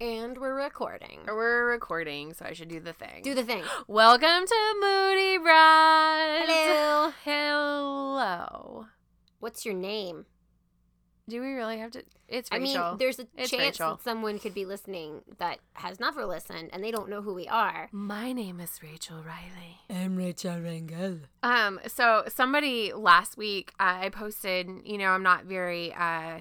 And 0.00 0.36
we're 0.38 0.54
recording. 0.54 1.20
We're 1.26 1.70
recording, 1.70 2.34
so 2.34 2.44
I 2.44 2.52
should 2.52 2.68
do 2.68 2.80
the 2.80 2.92
thing. 2.92 3.22
Do 3.22 3.34
the 3.34 3.44
thing. 3.44 3.62
Welcome 3.86 4.44
to 4.46 4.74
Moody 4.80 5.38
Brides. 5.38 6.50
Hello. 6.50 7.12
Hello. 7.24 8.86
What's 9.38 9.64
your 9.64 9.74
name? 9.74 10.26
Do 11.28 11.40
we 11.40 11.52
really 11.52 11.78
have 11.78 11.92
to? 11.92 12.02
It's 12.28 12.50
Rachel. 12.50 12.82
I 12.82 12.88
mean, 12.90 12.98
there's 12.98 13.18
a 13.20 13.26
It's 13.36 13.50
chance 13.50 13.78
Rachel. 13.78 13.94
that 13.96 14.02
someone 14.02 14.38
could 14.40 14.52
be 14.52 14.64
listening 14.66 15.22
that 15.38 15.58
has 15.74 16.00
never 16.00 16.26
listened 16.26 16.70
and 16.72 16.82
they 16.82 16.90
don't 16.90 17.08
know 17.08 17.22
who 17.22 17.32
we 17.32 17.46
are. 17.46 17.88
My 17.92 18.32
name 18.32 18.60
is 18.60 18.80
Rachel 18.82 19.22
Riley. 19.22 19.78
I'm 19.88 20.16
Rachel 20.16 20.56
Rangel. 20.56 21.20
Um, 21.42 21.78
so 21.86 22.24
somebody 22.28 22.92
last 22.92 23.38
week 23.38 23.72
uh, 23.78 23.98
I 24.02 24.08
posted, 24.10 24.68
you 24.84 24.98
know, 24.98 25.10
I'm 25.10 25.22
not 25.22 25.44
very 25.44 25.94
uh 25.94 26.40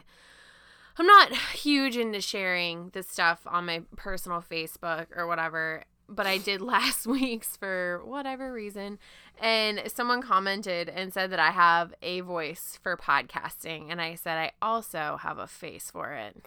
I'm 0.98 1.08
not 1.08 1.34
huge 1.54 1.98
into 1.98 2.22
sharing 2.22 2.90
this 2.90 3.08
stuff 3.10 3.42
on 3.46 3.66
my 3.66 3.82
personal 3.96 4.42
Facebook 4.42 5.08
or 5.16 5.26
whatever, 5.26 5.84
but 6.08 6.28
I 6.28 6.38
did 6.38 6.62
last 6.74 7.08
week's 7.08 7.58
for 7.58 8.02
whatever 8.06 8.54
reason. 8.54 9.00
And 9.42 9.82
someone 9.88 10.22
commented 10.22 10.88
and 10.90 11.12
said 11.12 11.32
that 11.32 11.40
I 11.40 11.50
have 11.50 11.94
a 12.04 12.20
voice 12.22 12.78
for 12.84 12.96
podcasting, 12.96 13.88
and 13.90 14.00
I 14.00 14.14
said 14.14 14.38
I 14.38 14.52
also 14.62 15.18
have 15.22 15.40
a 15.40 15.48
face 15.48 15.90
for 15.90 16.14
it. 16.14 16.38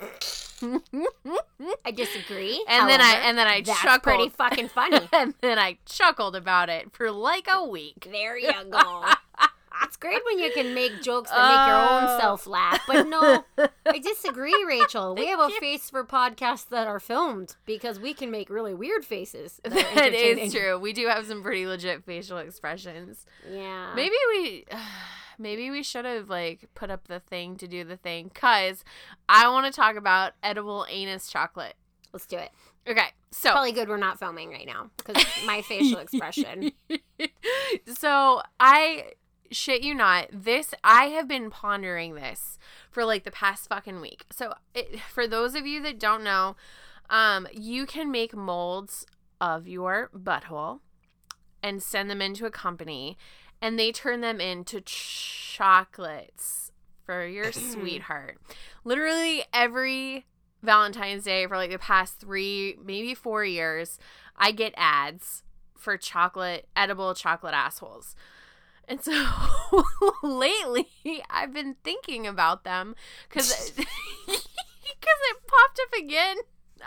I 1.85 1.91
disagree. 1.91 2.65
And 2.69 2.89
then 2.89 3.01
I 3.01 3.15
and 3.25 3.37
then 3.37 3.47
I 3.47 3.61
that's 3.63 3.81
chuckled. 3.81 4.03
pretty 4.03 4.29
fucking 4.31 4.69
funny. 4.69 5.09
and 5.13 5.35
then 5.41 5.59
I 5.59 5.79
chuckled 5.85 6.37
about 6.37 6.69
it 6.69 6.93
for 6.93 7.11
like 7.11 7.49
a 7.53 7.65
week. 7.65 8.07
there 8.11 8.39
you 8.39 8.53
go. 8.71 9.05
It's 9.87 9.97
great 9.97 10.21
when 10.25 10.39
you 10.39 10.51
can 10.53 10.75
make 10.75 11.03
jokes 11.03 11.31
that 11.31 11.37
make 11.49 11.67
your 11.69 11.77
own 11.77 12.17
Oh. 12.17 12.19
self 12.21 12.47
laugh. 12.47 12.81
But 12.87 13.07
no, 13.09 13.45
I 13.87 13.99
disagree, 13.99 14.65
Rachel. 14.67 15.15
We 15.15 15.27
have 15.29 15.41
a 15.41 15.49
face 15.61 15.89
for 15.91 16.05
podcasts 16.05 16.69
that 16.69 16.87
are 16.87 17.01
filmed 17.01 17.57
because 17.65 17.99
we 18.01 18.13
can 18.15 18.31
make 18.31 18.51
really 18.51 18.75
weird 18.75 19.05
faces. 19.05 19.61
That, 19.65 19.73
That 19.95 20.13
is 20.15 20.53
true. 20.53 20.79
We 20.79 20.93
do 20.93 21.07
have 21.09 21.27
some 21.27 21.43
pretty 21.43 21.67
legit 21.67 22.05
facial 22.05 22.39
expressions. 22.39 23.25
Yeah. 23.51 23.93
Maybe 23.95 24.17
we 24.31 24.65
maybe 25.39 25.71
we 25.71 25.83
should 25.83 26.05
have 26.05 26.29
like 26.31 26.69
put 26.75 26.91
up 26.91 27.09
the 27.09 27.21
thing 27.21 27.57
to 27.57 27.67
do 27.69 27.85
the 27.85 27.97
thing 27.97 28.31
cuz 28.31 28.85
I 29.29 29.49
want 29.49 29.67
to 29.67 29.73
talk 29.73 29.97
about 29.97 30.33
edible 30.43 30.87
anus 30.89 31.29
chocolate. 31.31 31.75
Let's 32.13 32.27
do 32.27 32.39
it. 32.39 32.51
Okay. 32.89 33.09
So 33.33 33.51
Probably 33.51 33.73
good 33.73 33.89
we're 33.89 33.97
not 33.99 34.19
filming 34.19 34.49
right 34.51 34.67
now 34.67 34.91
because 34.97 35.23
my 35.45 35.61
facial 35.69 35.99
expression. 35.99 36.73
so 37.99 38.41
I 38.61 39.13
shit 39.51 39.83
you 39.83 39.95
not, 39.95 40.29
this 40.33 40.75
I 40.83 41.07
have 41.07 41.29
been 41.29 41.51
pondering 41.51 42.15
this 42.15 42.59
for 42.91 43.05
like 43.05 43.25
the 43.25 43.31
past 43.31 43.69
fucking 43.69 44.01
week. 44.01 44.25
So 44.31 44.55
it, 44.75 45.01
for 45.01 45.27
those 45.27 45.55
of 45.55 45.67
you 45.67 45.83
that 45.83 45.99
don't 45.99 46.25
know, 46.25 46.57
um, 47.11 47.47
you 47.53 47.87
can 47.87 48.11
make 48.11 48.35
molds 48.35 49.07
of 49.41 49.69
your 49.69 50.11
butthole 50.15 50.81
and 51.63 51.83
send 51.83 52.11
them 52.11 52.23
into 52.23 52.47
a 52.47 52.51
company, 52.51 53.17
and 53.61 53.79
they 53.79 53.91
turn 53.91 54.21
them 54.21 54.41
into 54.41 54.81
chocolates 54.81 56.71
for 57.05 57.27
your 57.27 57.53
sweetheart. 57.53 58.39
Literally 58.85 59.45
every 59.53 60.27
Valentine's 60.63 61.25
Day 61.25 61.47
for 61.47 61.57
like 61.57 61.71
the 61.71 61.79
past 61.79 62.21
three, 62.21 62.77
maybe 62.85 63.15
four 63.15 63.45
years, 63.45 63.99
I 64.37 64.53
get 64.53 64.75
ads 64.77 65.45
for 65.77 65.97
chocolate, 65.97 66.67
edible 66.75 67.15
chocolate 67.15 67.55
assholes. 67.55 68.15
And 68.89 69.03
so 69.03 69.13
lately, 70.23 70.89
I've 71.31 71.53
been 71.53 71.77
thinking 71.83 72.27
about 72.27 72.65
them 72.65 72.95
because 73.29 73.71
because 73.73 73.87
it 74.29 75.37
popped 75.47 75.81
up 75.83 75.99
again. 75.99 76.37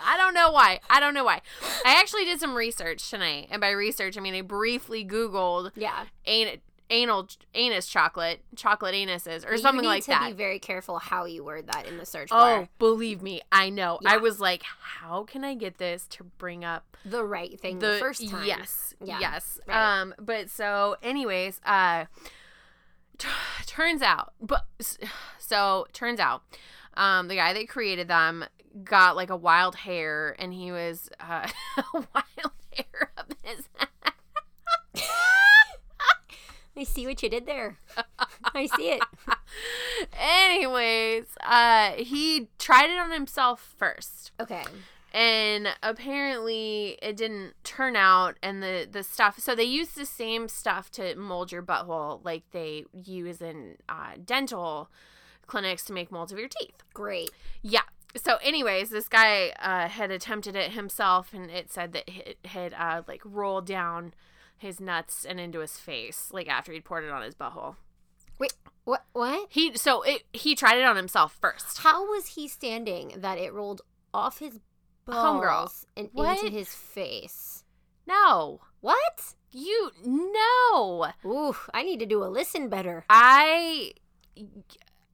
I 0.02 0.18
don't 0.18 0.34
know 0.34 0.52
why. 0.52 0.80
I 0.90 1.00
don't 1.00 1.14
know 1.14 1.24
why. 1.26 1.42
I 1.84 2.00
actually 2.00 2.24
did 2.24 2.40
some 2.40 2.56
research 2.56 3.10
tonight, 3.10 3.48
and 3.52 3.60
by 3.60 3.72
research, 3.72 4.18
I 4.18 4.22
mean 4.22 4.36
I 4.36 4.42
briefly 4.42 5.04
Googled 5.04 5.72
Yeah. 5.76 6.06
an- 6.26 6.60
anal 6.90 7.28
anus 7.54 7.88
chocolate, 7.88 8.42
chocolate 8.56 8.96
anuses, 8.96 9.48
or 9.48 9.52
You 9.54 9.58
something 9.60 9.82
need 9.84 9.88
like 9.88 10.04
to 10.06 10.10
that. 10.12 10.28
be 10.28 10.34
very 10.34 10.60
careful 10.60 10.98
how 11.00 11.26
you 11.26 11.44
word 11.44 11.68
that 11.68 11.88
in 11.88 11.98
the 11.98 12.06
search 12.06 12.30
Oh, 12.32 12.38
bar. 12.38 12.70
believe 12.80 13.22
me, 13.22 13.42
I 13.52 13.70
know. 13.70 14.00
I 14.06 14.18
was 14.18 14.40
like, 14.40 14.64
how 14.64 15.24
can 15.24 15.44
I 15.44 15.54
get 15.56 15.78
this 15.78 16.08
to 16.10 16.24
bring 16.24 16.66
up 16.66 16.98
The 17.06 17.24
right 17.24 17.60
thing 17.60 17.80
the, 17.80 17.98
first 18.00 18.28
time. 18.30 18.46
Yes. 18.46 18.94
Yeah, 19.04 19.20
Yes. 19.20 19.60
right. 19.68 20.00
Um 20.02 20.16
but 20.20 20.50
so 20.50 20.96
anyways, 21.04 21.62
uh 21.66 22.06
t- 23.18 23.28
turns 23.66 24.02
out 24.02 24.34
but 24.42 24.66
so 25.38 25.86
turns 25.94 26.20
out 26.20 26.42
um 26.96 27.28
the 27.28 27.36
guy 27.36 27.54
that 27.54 27.70
created 27.70 28.08
them 28.08 28.46
got 28.84 29.16
like 29.16 29.30
a 29.30 29.36
wild 29.38 29.76
hair 29.76 30.36
and 30.40 30.54
he 30.54 30.72
was 30.72 31.10
uh 31.20 31.48
a 31.78 31.84
wild 31.94 32.54
hair 32.76 33.12
up 33.18 33.34
his 33.44 33.68
I 36.80 36.84
see 36.84 37.06
what 37.06 37.22
you 37.22 37.30
did 37.30 37.46
there. 37.46 37.78
I 38.56 38.68
see 38.68 38.92
it. 38.92 39.02
Anyways, 40.20 41.26
uh 41.44 41.92
he 41.98 42.48
tried 42.58 42.90
it 42.90 42.98
on 43.00 43.12
himself 43.12 43.74
first. 43.78 44.32
Okay. 44.40 44.64
and 45.14 45.68
apparently 45.84 46.98
it 47.02 47.18
didn't 47.18 47.54
turn 47.64 47.96
out 47.96 48.36
and 48.44 48.62
the 48.64 48.88
the 48.90 49.02
stuff 49.04 49.40
so 49.40 49.56
they 49.56 49.64
use 49.64 49.90
the 49.90 50.06
same 50.06 50.48
stuff 50.48 50.92
to 50.92 51.16
mold 51.16 51.52
your 51.52 51.64
butthole 51.64 52.24
like 52.24 52.44
they 52.52 52.86
use 52.94 53.42
in 53.42 53.76
uh, 53.90 54.14
dental 54.24 54.90
clinics 55.48 55.84
to 55.84 55.94
make 55.94 56.12
molds 56.12 56.32
of 56.32 56.38
your 56.38 56.48
teeth 56.48 56.84
Great. 56.94 57.32
yeah 57.64 57.82
so 58.16 58.38
anyways 58.44 58.92
this 58.92 59.08
guy 59.08 59.50
uh, 59.60 59.88
had 59.90 60.12
attempted 60.12 60.56
it 60.56 60.72
himself 60.74 61.34
and 61.34 61.50
it 61.50 61.72
said 61.72 61.92
that 61.94 62.08
it 62.08 62.38
had 62.46 62.72
uh, 62.74 63.02
like 63.08 63.22
rolled 63.26 63.66
down 63.66 64.14
his 64.60 64.80
nuts 64.80 65.26
and 65.26 65.40
into 65.40 65.60
his 65.60 65.78
face 65.78 66.30
like 66.32 66.48
after 66.48 66.72
he'd 66.72 66.86
poured 66.86 67.04
it 67.04 67.10
on 67.12 67.22
his 67.24 67.36
butthole 67.36 67.76
Wait. 68.38 68.54
What? 68.86 69.04
What? 69.14 69.48
he 69.50 69.76
so 69.76 70.02
it 70.04 70.24
he 70.34 70.56
tried 70.56 70.78
it 70.78 70.86
on 70.86 70.96
himself 70.96 71.38
first 71.42 71.80
How 71.80 72.06
was 72.10 72.28
he 72.28 72.48
standing 72.48 73.14
that 73.18 73.38
it 73.38 73.54
rolled 73.54 73.82
off 74.14 74.40
his 74.40 74.60
Homegirl. 75.08 75.48
balls 75.50 75.86
and 75.98 76.10
What? 76.14 76.44
into 76.44 76.56
his 76.58 76.74
face? 76.74 77.64
no 78.08 78.62
What? 78.82 79.34
you 79.52 79.92
no 80.06 81.08
Ooh, 81.26 81.56
I 81.74 81.84
need 81.84 82.00
to 82.00 82.06
do 82.06 82.24
a 82.24 82.28
listen 82.28 82.70
better. 82.70 83.04
I 83.10 83.94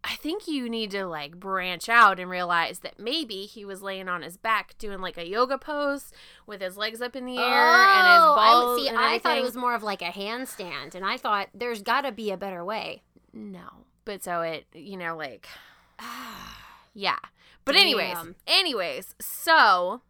I 0.07 0.15
think 0.17 0.47
you 0.47 0.69
need 0.69 0.91
to 0.91 1.05
like 1.07 1.39
branch 1.39 1.89
out 1.89 2.19
and 2.19 2.29
realize 2.29 2.79
that 2.79 2.99
maybe 2.99 3.45
he 3.47 3.65
was 3.65 3.81
laying 3.81 4.07
on 4.07 4.21
his 4.21 4.37
back 4.37 4.77
doing 4.77 4.99
like 5.01 5.17
a 5.17 5.27
yoga 5.27 5.57
pose 5.57 6.11
with 6.45 6.61
his 6.61 6.77
legs 6.77 7.01
up 7.01 7.15
in 7.15 7.25
the 7.25 7.37
air 7.37 7.43
and 7.43 8.07
his 8.07 8.21
Oh, 8.21 8.35
balls. 8.35 8.79
I, 8.79 8.83
see, 8.83 8.89
I 8.95 9.19
thought 9.19 9.37
it 9.39 9.43
was 9.43 9.57
more 9.57 9.73
of 9.73 9.81
like 9.81 10.01
a 10.03 10.11
handstand, 10.11 10.93
and 10.93 11.03
I 11.03 11.17
thought 11.17 11.49
there's 11.55 11.81
got 11.81 12.01
to 12.01 12.11
be 12.11 12.29
a 12.29 12.37
better 12.37 12.63
way. 12.63 13.01
no, 13.33 13.85
but 14.05 14.23
so 14.23 14.41
it 14.41 14.65
you 14.73 14.95
know 14.95 15.15
like 15.17 15.47
yeah. 16.93 17.17
But 17.65 17.75
anyways, 17.75 18.13
Damn. 18.13 18.35
anyways, 18.45 19.15
so 19.19 20.01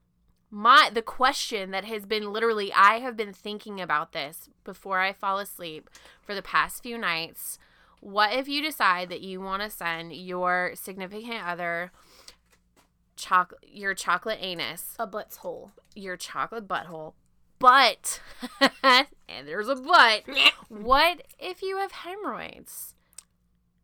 my 0.51 0.89
the 0.93 1.01
question 1.01 1.71
that 1.71 1.85
has 1.85 2.05
been 2.05 2.33
literally 2.33 2.71
I 2.73 2.99
have 2.99 3.15
been 3.15 3.33
thinking 3.33 3.79
about 3.79 4.11
this 4.11 4.49
before 4.63 4.99
I 4.99 5.13
fall 5.13 5.39
asleep 5.39 5.89
for 6.21 6.35
the 6.35 6.41
past 6.41 6.83
few 6.83 6.97
nights. 6.97 7.57
What 8.05 8.33
if 8.33 8.47
you 8.47 8.61
decide 8.61 9.09
that 9.09 9.21
you 9.21 9.41
want 9.41 9.63
to 9.63 9.69
send 9.71 10.13
your 10.13 10.73
significant 10.75 11.43
other 11.43 11.91
chocolate 13.15 13.63
your 13.67 13.95
chocolate 13.95 14.37
anus, 14.39 14.93
A 14.99 15.07
butthole 15.07 15.71
your 15.95 16.15
chocolate 16.15 16.67
butthole, 16.67 17.13
but 17.57 18.21
and 18.83 19.47
there's 19.47 19.67
a 19.69 19.75
but. 19.75 20.23
what 20.69 21.23
if 21.39 21.63
you 21.63 21.77
have 21.77 21.91
hemorrhoids? 21.93 22.93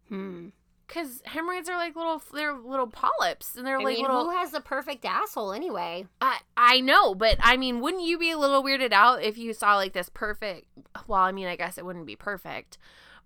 Hmm. 0.08 0.50
Because 0.86 1.24
hemorrhoids 1.26 1.68
are 1.68 1.78
like 1.78 1.96
little, 1.96 2.22
they're 2.32 2.54
little 2.54 2.86
polyps, 2.86 3.56
and 3.56 3.66
they're 3.66 3.80
I 3.80 3.84
like 3.84 3.96
mean, 3.96 4.06
little. 4.06 4.26
who 4.30 4.38
has 4.38 4.52
the 4.52 4.62
perfect 4.62 5.04
asshole 5.04 5.52
anyway? 5.52 6.06
I 6.22 6.42
I 6.56 6.80
know, 6.80 7.16
but 7.16 7.38
I 7.40 7.58
mean, 7.58 7.80
wouldn't 7.80 8.04
you 8.04 8.20
be 8.20 8.30
a 8.30 8.38
little 8.38 8.62
weirded 8.62 8.92
out 8.92 9.24
if 9.24 9.36
you 9.36 9.54
saw 9.54 9.78
like 9.78 9.94
this 9.94 10.10
perfect? 10.10 10.68
Well, 11.08 11.22
I 11.22 11.32
mean, 11.32 11.48
I 11.48 11.56
guess 11.56 11.80
it 11.80 11.86
wouldn't 11.86 12.06
be 12.06 12.16
perfect, 12.16 12.78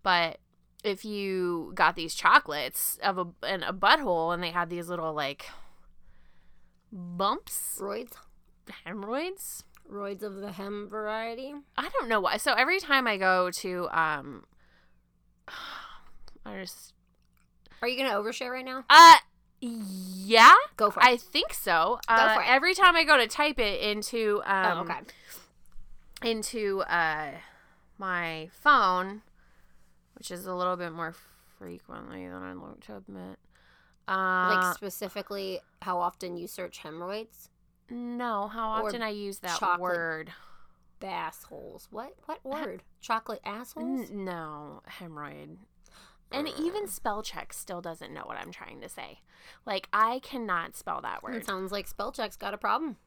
but 0.03 0.37
if 0.85 1.03
you 1.03 1.71
got 1.75 1.95
these 1.95 2.13
chocolates 2.13 2.99
of 3.01 3.17
a 3.17 3.27
and 3.43 3.63
a 3.63 3.73
butthole 3.73 4.33
and 4.33 4.43
they 4.43 4.51
had 4.51 4.69
these 4.69 4.87
little 4.87 5.13
like 5.13 5.47
bumps, 6.91 7.77
Roids? 7.79 8.13
hemorrhoids. 8.85 9.63
Roids 9.91 10.23
of 10.23 10.35
the 10.35 10.51
hem 10.51 10.87
variety? 10.89 11.53
I 11.77 11.89
don't 11.89 12.07
know 12.07 12.19
why. 12.19 12.37
So 12.37 12.53
every 12.53 12.79
time 12.79 13.07
I 13.07 13.17
go 13.17 13.51
to 13.51 13.87
um, 13.91 14.45
I 16.45 16.61
just 16.61 16.93
Are 17.81 17.87
you 17.87 17.97
going 17.97 18.09
to 18.09 18.15
overshare 18.15 18.51
right 18.51 18.65
now? 18.65 18.85
uh 18.89 19.15
yeah. 19.61 20.53
Go 20.77 20.91
for 20.91 20.99
it. 20.99 21.05
I 21.05 21.17
think 21.17 21.53
so. 21.53 21.99
Uh, 22.07 22.35
for 22.35 22.41
it. 22.41 22.49
Every 22.49 22.73
time 22.75 22.95
I 22.95 23.03
go 23.03 23.17
to 23.17 23.25
type 23.25 23.57
it 23.57 23.81
into 23.81 24.41
um, 24.45 24.77
oh, 24.77 24.81
okay. 24.81 24.99
into 26.29 26.81
uh, 26.81 27.31
my 27.97 28.49
phone, 28.51 29.21
which 30.15 30.31
is 30.31 30.45
a 30.45 30.53
little 30.53 30.75
bit 30.75 30.91
more 30.91 31.13
frequently 31.57 32.27
than 32.27 32.43
I'd 32.43 32.55
like 32.57 32.79
to 32.85 32.97
admit. 32.97 33.37
Uh, 34.07 34.55
like 34.55 34.75
specifically 34.75 35.59
how 35.81 35.99
often 35.99 36.37
you 36.37 36.47
search 36.47 36.79
hemorrhoids? 36.79 37.49
No, 37.89 38.47
how 38.47 38.69
often 38.69 39.01
I 39.01 39.09
use 39.09 39.39
that 39.39 39.57
chocolate. 39.59 39.79
word? 39.81 40.31
Bassholes. 41.01 41.87
What? 41.91 42.13
What 42.25 42.43
word? 42.43 42.83
Chocolate 43.01 43.41
assholes? 43.45 44.09
N- 44.09 44.25
no, 44.25 44.81
hemorrhoid. 44.99 45.57
And 46.31 46.49
even 46.59 46.87
spell 46.87 47.21
check 47.21 47.53
still 47.53 47.81
doesn't 47.81 48.13
know 48.13 48.23
what 48.25 48.37
I'm 48.37 48.51
trying 48.51 48.81
to 48.81 48.89
say. 48.89 49.19
Like 49.65 49.87
I 49.93 50.19
cannot 50.23 50.75
spell 50.75 51.01
that 51.01 51.23
word. 51.23 51.35
It 51.35 51.45
sounds 51.45 51.71
like 51.71 51.87
spell 51.87 52.11
check's 52.11 52.35
got 52.35 52.53
a 52.53 52.57
problem. 52.57 52.97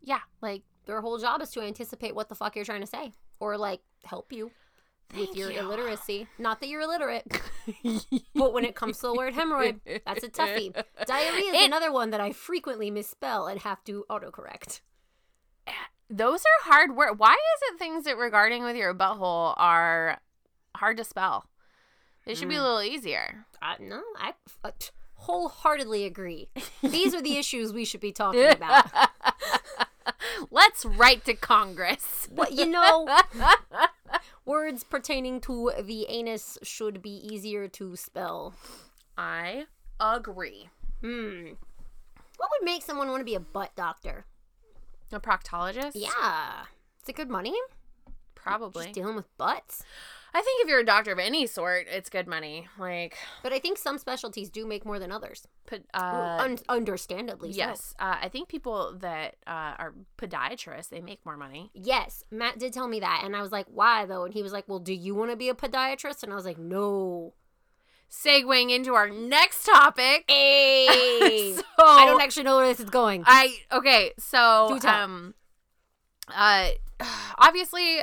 Yeah, 0.00 0.20
like 0.40 0.62
Their 0.86 1.00
whole 1.00 1.18
job 1.18 1.42
is 1.42 1.50
to 1.50 1.60
anticipate 1.60 2.14
what 2.14 2.28
the 2.28 2.34
fuck 2.34 2.56
you're 2.56 2.64
trying 2.64 2.80
to 2.80 2.86
say, 2.86 3.12
or 3.40 3.56
like 3.58 3.80
help 4.04 4.32
you 4.32 4.50
with 5.16 5.36
your 5.36 5.50
you. 5.50 5.60
illiteracy. 5.60 6.26
Not 6.38 6.60
that 6.60 6.68
you're 6.68 6.80
illiterate, 6.82 7.24
but 8.34 8.52
when 8.52 8.64
it 8.64 8.74
comes 8.74 8.96
to 8.98 9.08
the 9.08 9.14
word 9.14 9.34
hemorrhoid, 9.34 9.80
that's 10.06 10.24
a 10.24 10.28
toughie. 10.28 10.72
Diarrhea 11.06 11.50
is 11.52 11.62
It- 11.62 11.66
another 11.66 11.92
one 11.92 12.10
that 12.10 12.20
I 12.20 12.32
frequently 12.32 12.90
misspell 12.90 13.46
and 13.46 13.60
have 13.60 13.82
to 13.84 14.04
autocorrect. 14.10 14.80
those 16.10 16.40
are 16.40 16.70
hard 16.70 16.96
words. 16.96 17.18
Why 17.18 17.32
is 17.32 17.72
it 17.72 17.78
things 17.78 18.04
that 18.04 18.16
regarding 18.16 18.64
with 18.64 18.76
your 18.76 18.94
butthole 18.94 19.54
are 19.56 20.18
hard 20.76 20.96
to 20.98 21.04
spell? 21.04 21.46
They 22.26 22.34
should 22.34 22.48
be 22.48 22.54
a 22.56 22.58
Mm. 22.58 22.62
little 22.62 22.82
easier. 22.82 23.46
Uh, 23.60 23.74
no, 23.80 24.02
I 24.16 24.34
uh, 24.64 24.70
wholeheartedly 25.14 26.04
agree. 26.04 26.48
These 26.82 27.14
are 27.14 27.20
the 27.22 27.36
issues 27.38 27.72
we 27.72 27.84
should 27.84 28.00
be 28.00 28.12
talking 28.12 28.46
about. 28.46 28.86
Let's 30.50 30.84
write 30.84 31.24
to 31.26 31.34
Congress. 31.34 32.28
What 32.30 32.52
you 32.52 32.66
know, 32.66 33.08
words 34.52 34.84
pertaining 34.84 35.40
to 35.40 35.72
the 35.82 36.04
anus 36.10 36.58
should 36.62 37.00
be 37.00 37.16
easier 37.26 37.68
to 37.68 37.96
spell. 37.96 38.54
I 39.16 39.64
agree. 39.98 40.68
Hmm. 41.00 41.52
What 42.36 42.50
would 42.52 42.64
make 42.64 42.82
someone 42.82 43.08
want 43.08 43.22
to 43.22 43.24
be 43.24 43.34
a 43.34 43.40
butt 43.40 43.74
doctor? 43.76 44.26
A 45.10 45.20
proctologist? 45.20 45.92
Yeah. 45.94 46.64
Is 47.02 47.08
it 47.08 47.16
good 47.16 47.30
money? 47.30 47.54
Probably. 48.34 48.84
Just 48.84 48.94
dealing 48.94 49.16
with 49.16 49.34
butts. 49.38 49.84
I 50.34 50.40
think 50.40 50.62
if 50.62 50.68
you're 50.68 50.80
a 50.80 50.84
doctor 50.84 51.12
of 51.12 51.18
any 51.18 51.46
sort, 51.46 51.86
it's 51.90 52.08
good 52.08 52.26
money. 52.26 52.66
Like, 52.78 53.18
But 53.42 53.52
I 53.52 53.58
think 53.58 53.76
some 53.76 53.98
specialties 53.98 54.48
do 54.48 54.66
make 54.66 54.86
more 54.86 54.98
than 54.98 55.12
others. 55.12 55.46
Well, 55.70 55.82
uh, 55.94 56.38
un- 56.42 56.58
understandably 56.68 57.52
so. 57.52 57.58
yes. 57.58 57.94
Uh, 57.98 58.16
I 58.22 58.28
think 58.28 58.48
people 58.48 58.96
that 59.00 59.36
uh, 59.46 59.74
are 59.78 59.94
podiatrists, 60.18 60.88
they 60.88 61.00
make 61.00 61.24
more 61.26 61.36
money. 61.36 61.70
Yes, 61.74 62.24
Matt 62.30 62.58
did 62.58 62.72
tell 62.72 62.88
me 62.88 63.00
that, 63.00 63.22
and 63.24 63.36
I 63.36 63.42
was 63.42 63.52
like, 63.52 63.66
"Why 63.68 64.06
though?" 64.06 64.24
And 64.24 64.32
he 64.34 64.42
was 64.42 64.52
like, 64.52 64.68
"Well, 64.68 64.78
do 64.78 64.92
you 64.94 65.14
want 65.14 65.30
to 65.30 65.36
be 65.36 65.48
a 65.48 65.54
podiatrist?" 65.54 66.22
And 66.22 66.32
I 66.32 66.36
was 66.36 66.44
like, 66.44 66.58
"No." 66.58 67.34
Segueing 68.10 68.70
into 68.70 68.92
our 68.92 69.08
next 69.08 69.64
topic. 69.64 70.24
Hey, 70.28 71.52
so, 71.56 71.62
I 71.78 72.04
don't 72.04 72.20
actually 72.20 72.42
know 72.42 72.56
where 72.56 72.66
this 72.68 72.78
is 72.80 72.90
going. 72.90 73.24
I 73.26 73.56
okay, 73.72 74.12
so 74.18 74.78
um 74.84 75.32
uh 76.28 76.68
obviously 77.38 78.00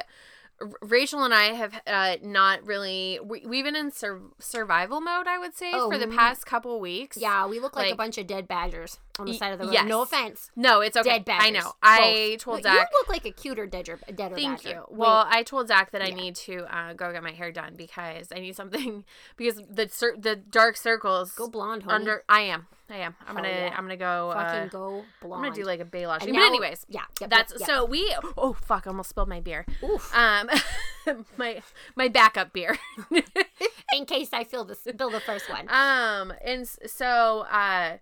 Rachel 0.82 1.24
and 1.24 1.34
I 1.34 1.54
have 1.54 1.82
uh, 1.88 2.16
not 2.24 2.66
really 2.66 3.20
we, 3.24 3.46
we've 3.46 3.64
been 3.66 3.76
in 3.76 3.92
sur- 3.92 4.22
survival 4.40 5.02
mode 5.02 5.28
I 5.28 5.38
would 5.40 5.56
say 5.56 5.72
Oh, 5.74 5.90
for 5.90 5.98
the 5.98 6.08
past 6.08 6.46
couple 6.46 6.80
weeks. 6.80 7.18
yeah, 7.18 7.48
we 7.48 7.60
look 7.60 7.76
like, 7.76 7.94
a 7.94 7.96
bunch 7.96 8.18
of 8.18 8.28
dead 8.28 8.48
badgers 8.48 9.00
on 9.20 9.28
the 9.28 9.34
side 9.34 9.54
of 9.54 9.60
the 9.60 9.66
road. 9.66 9.74
yes. 9.74 9.86
No 9.88 10.02
offense. 10.02 10.50
No, 10.56 10.82
it's 10.82 10.96
okay. 10.98 11.10
Dead 11.20 11.26
badgers. 11.26 11.48
I 11.48 11.50
know. 11.52 11.72
I 11.84 12.30
Both. 12.36 12.42
told 12.42 12.58
You 12.60 12.64
Zach 12.64 12.90
look 12.94 13.10
like 13.10 13.26
a 13.26 13.32
cuter 13.32 13.66
deader, 13.68 14.00
deader 14.16 14.36
Thank 14.36 14.64
badger. 14.64 14.70
you. 14.70 14.84
Wait, 14.90 14.98
Well, 14.98 15.26
I 15.30 15.44
told 15.44 15.68
Zach 15.68 15.92
that 15.92 16.02
I 16.02 16.08
Yeah. 16.08 16.16
need 16.16 16.36
to 16.38 16.66
uh, 16.76 16.94
go 16.94 17.12
get 17.12 17.22
my 17.24 17.32
hair 17.32 17.52
done 17.52 17.74
because 17.76 18.28
I 18.36 18.40
need 18.40 18.56
something 18.56 19.04
because 19.38 19.62
the 19.70 19.88
cir- 19.90 20.16
the 20.18 20.36
dark 20.36 20.78
circles 20.78 21.34
go 21.34 21.48
blonde, 21.48 21.84
under. 21.88 22.24
I 22.30 22.42
am. 22.42 22.68
I 22.92 22.98
am. 22.98 23.16
I'm 23.28 23.36
Hell 23.36 23.44
gonna. 23.44 23.50
yeah. 23.56 23.76
I'm 23.78 23.84
gonna 23.84 23.98
go. 23.98 24.32
Fucking 24.34 24.60
Uh, 24.62 24.66
go 24.72 25.06
I'm 25.24 25.30
gonna 25.30 25.52
do 25.54 25.64
like 25.64 25.80
a 25.80 25.86
Baywatch. 25.86 26.22
But 26.22 26.30
anyways, 26.30 26.88
yeah, 26.90 27.02
yep, 27.22 27.30
that's 27.30 27.52
yep, 27.54 27.60
yep. 27.60 27.68
so 27.70 27.86
we. 27.86 28.12
Oh 28.36 28.54
fuck! 28.54 28.88
I 28.88 28.90
almost 28.90 29.10
spilled 29.12 29.30
my 29.30 29.40
beer. 29.42 29.64
Oof. 29.84 30.12
Um, 30.16 30.50
my 31.38 31.62
my 31.96 32.08
backup 32.08 32.52
beer. 32.52 32.78
In 33.96 34.06
case 34.06 34.30
I 34.34 34.44
feel 34.44 34.66
this, 34.66 34.80
spill 34.82 35.10
the 35.12 35.20
first 35.20 35.50
one. 35.50 35.68
um, 35.70 36.34
and 36.44 36.68
so 36.68 37.42
uh, 37.52 37.98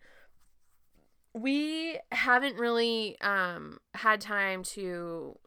we 1.37 1.99
haven't 2.11 2.57
really 2.57 3.19
um 3.21 3.79
had 3.93 4.21
time 4.21 4.63
to 4.63 5.37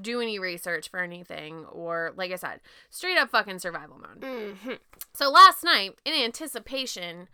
do 0.00 0.20
any 0.20 0.38
research 0.38 0.88
for 0.88 1.00
anything 1.00 1.64
or 1.66 2.12
like 2.16 2.30
I 2.32 2.36
said, 2.36 2.60
straight 2.90 3.18
up 3.18 3.30
fucking 3.30 3.58
survival 3.58 3.98
mode. 3.98 4.20
Mhm. 4.20 4.78
So 5.14 5.30
last 5.30 5.64
night, 5.64 5.98
in 6.04 6.14
anticipation 6.14 7.28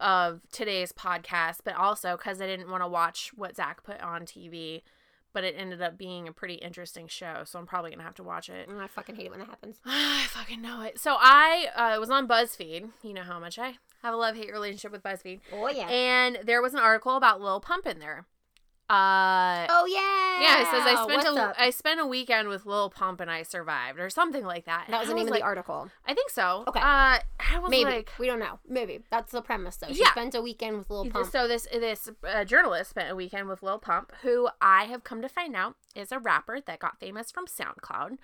of 0.00 0.40
today's 0.50 0.92
podcast, 0.92 1.58
but 1.64 1.74
also 1.76 2.16
because 2.16 2.40
I 2.40 2.46
didn't 2.46 2.70
want 2.70 2.82
to 2.82 2.88
watch 2.88 3.32
what 3.34 3.56
Zach 3.56 3.82
put 3.84 4.00
on 4.00 4.22
TV, 4.22 4.82
but 5.32 5.44
it 5.44 5.54
ended 5.56 5.82
up 5.82 5.98
being 5.98 6.26
a 6.28 6.32
pretty 6.32 6.54
interesting 6.54 7.08
show, 7.08 7.42
so 7.44 7.58
I'm 7.58 7.66
probably 7.66 7.90
gonna 7.90 8.02
have 8.02 8.14
to 8.16 8.22
watch 8.22 8.48
it. 8.48 8.68
Mm, 8.68 8.80
I 8.80 8.86
fucking 8.86 9.16
hate 9.16 9.26
it 9.26 9.30
when 9.30 9.40
that 9.40 9.48
happens. 9.48 9.76
I 9.86 10.24
fucking 10.28 10.62
know 10.62 10.82
it. 10.82 10.98
So 10.98 11.16
I 11.18 11.68
uh, 11.76 12.00
was 12.00 12.10
on 12.10 12.26
BuzzFeed. 12.26 12.90
You 13.02 13.12
know 13.12 13.22
how 13.22 13.38
much 13.38 13.58
I 13.58 13.74
have 14.02 14.14
a 14.14 14.16
love 14.16 14.36
hate 14.36 14.52
relationship 14.52 14.92
with 14.92 15.02
BuzzFeed, 15.02 15.40
Oh 15.52 15.68
yeah. 15.68 15.88
and 15.88 16.38
there 16.44 16.60
was 16.62 16.74
an 16.74 16.80
article 16.80 17.16
about 17.16 17.40
Lil 17.40 17.60
Pump 17.60 17.86
in 17.86 17.98
there. 17.98 18.26
Uh, 18.90 19.66
oh 19.70 19.86
yeah. 19.86 20.42
yeah, 20.42 20.60
it 20.60 20.66
says 20.66 20.82
I 20.86 20.94
spent 21.04 21.24
What's 21.24 21.38
a 21.38 21.40
up? 21.42 21.54
I 21.58 21.70
spent 21.70 21.98
a 21.98 22.04
weekend 22.06 22.48
with 22.48 22.66
Lil 22.66 22.90
Pump 22.90 23.20
and 23.20 23.30
I 23.30 23.42
survived, 23.42 23.98
or 23.98 24.10
something 24.10 24.44
like 24.44 24.66
that. 24.66 24.86
That 24.90 24.98
was 25.00 25.08
the 25.08 25.14
I 25.14 25.16
name 25.16 25.26
of 25.28 25.30
like- 25.30 25.40
the 25.40 25.44
article. 25.46 25.88
I 26.04 26.12
think 26.12 26.28
so. 26.28 26.64
Okay. 26.68 26.80
Uh, 26.80 26.82
I 26.84 27.58
was 27.58 27.70
Maybe 27.70 27.84
like, 27.84 28.10
we 28.18 28.26
don't 28.26 28.38
know. 28.40 28.58
Maybe 28.68 29.00
that's 29.10 29.32
the 29.32 29.40
premise 29.40 29.76
though. 29.76 29.92
She 29.92 30.00
Yeah. 30.00 30.10
spent 30.10 30.34
a 30.34 30.42
weekend 30.42 30.76
with 30.76 30.90
Lil 30.90 31.06
Pump. 31.08 31.30
So 31.32 31.48
this 31.48 31.66
this 31.72 32.10
uh, 32.28 32.44
journalist 32.44 32.90
spent 32.90 33.10
a 33.10 33.16
weekend 33.16 33.48
with 33.48 33.62
Lil 33.62 33.78
Pump, 33.78 34.12
who 34.22 34.48
I 34.60 34.84
have 34.84 35.04
come 35.04 35.22
to 35.22 35.28
find 35.28 35.56
out 35.56 35.76
is 35.94 36.12
a 36.12 36.18
rapper 36.18 36.60
that 36.60 36.78
got 36.78 36.98
famous 37.00 37.30
from 37.30 37.46
SoundCloud. 37.46 38.18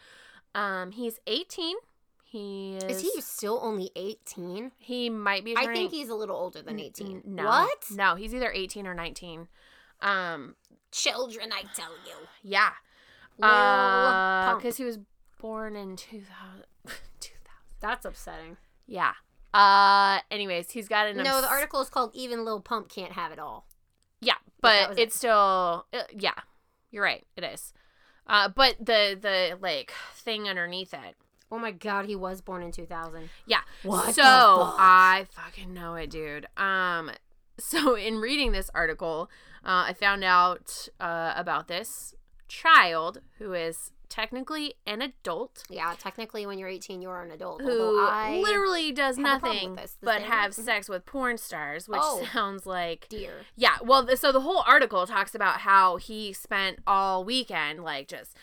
Um, 0.55 0.91
he's 0.91 1.19
18. 1.27 1.77
He 2.31 2.77
is. 2.77 2.85
Is 2.85 3.01
he 3.01 3.21
still 3.23 3.59
only 3.63 3.91
eighteen? 3.97 4.73
He 4.77 5.09
might 5.09 5.45
be. 5.45 5.57
I 5.57 5.67
think 5.73 5.91
he's 5.93 6.11
a 6.11 6.15
little 6.15 6.37
older 6.37 6.61
than 6.61 6.79
eighteen. 6.79 7.23
No. 7.25 7.45
What? 7.47 7.85
No, 7.91 8.17
he's 8.17 8.35
either 8.35 8.53
18 8.53 8.87
or 8.87 8.93
19. 8.93 9.49
Um, 10.01 10.55
Children, 10.93 11.51
I 11.53 11.63
tell 11.75 11.91
you. 12.07 12.15
yeah. 12.43 12.73
Lil 13.39 13.51
Uh, 13.51 14.55
because 14.57 14.77
he 14.77 14.85
was 14.85 14.99
born 15.41 15.75
in 15.75 15.97
2000. 15.97 16.65
2000. 17.21 17.39
That's 17.81 18.05
upsetting. 18.05 18.57
Yeah. 18.87 19.13
Uh. 19.55 20.21
Anyways, 20.31 20.71
he's 20.71 20.87
got 20.89 21.07
an. 21.07 21.17
No, 21.17 21.37
obs- 21.37 21.43
the 21.43 21.49
article 21.49 21.81
is 21.81 21.89
called 21.89 22.11
"Even 22.15 22.45
Lil 22.45 22.61
Pump 22.61 22.91
Can't 22.91 23.13
Have 23.13 23.33
It 23.33 23.39
All." 23.39 23.67
Yeah, 24.21 24.35
But 24.61 24.89
but 24.89 24.99
it's 24.99 25.17
still 25.17 25.87
uh, 25.95 26.03
yeah. 26.13 26.35
You're 26.91 27.05
right. 27.05 27.25
It 27.37 27.45
is. 27.45 27.73
Uh, 28.27 28.49
but 28.49 28.77
the 28.79 29.17
the 29.19 29.57
like 29.63 29.93
thing 30.15 30.47
underneath 30.49 30.93
it. 30.93 31.17
Oh 31.51 31.59
my 31.59 31.71
god, 31.73 32.07
he 32.07 32.15
was 32.17 32.41
born 32.41 32.63
in 32.63 32.73
two 32.73 32.87
thousand. 32.87 33.31
Yeah. 33.47 33.61
What 33.83 34.15
So 34.15 34.23
fuck? 34.23 34.77
I 34.79 35.27
fucking 35.31 35.73
know 35.75 35.95
it, 35.95 36.11
dude. 36.11 36.47
Um. 36.57 37.11
So 37.61 37.97
in 37.97 38.21
reading 38.21 38.53
this 38.53 38.71
article, 38.73 39.29
uh, 39.65 39.87
I 39.89 39.93
found 39.93 40.23
out 40.23 40.87
uh, 41.01 41.33
about 41.35 41.67
this 41.67 42.15
child 42.47 43.21
who 43.39 43.53
is 43.53 43.91
technically 44.09 44.75
an 44.87 45.03
adult 45.03 45.65
Yeah, 45.69 45.95
technically, 45.99 46.47
when 46.47 46.59
you're 46.59 46.69
eighteen, 46.69 47.03
you're 47.03 47.21
an 47.21 47.33
adult. 47.33 47.61
who 47.61 47.99
I 48.01 48.39
literally 48.43 48.93
does 48.93 49.17
have 49.17 49.27
a 49.27 49.39
problem 49.41 49.55
nothing 49.57 49.71
with 49.73 49.81
this. 49.81 49.97
But 50.01 50.21
thing- 50.23 50.31
have 50.31 50.53
Mhm. 50.53 50.65
sex 50.65 50.89
with 50.89 51.05
porn 51.05 51.37
stars, 51.37 51.89
which 51.89 52.01
Oh. 52.03 52.25
sounds 52.33 52.65
like 52.65 53.07
dear. 53.09 53.41
Yeah, 53.57 53.77
well, 53.83 54.17
so 54.17 54.31
the 54.31 54.41
whole 54.43 54.63
article 54.65 55.05
talks 55.07 55.35
about 55.35 55.61
how 55.63 55.97
he 55.97 56.33
spent 56.33 56.79
all 56.87 57.25
weekend 57.25 57.83
like 57.83 58.07
just 58.09 58.37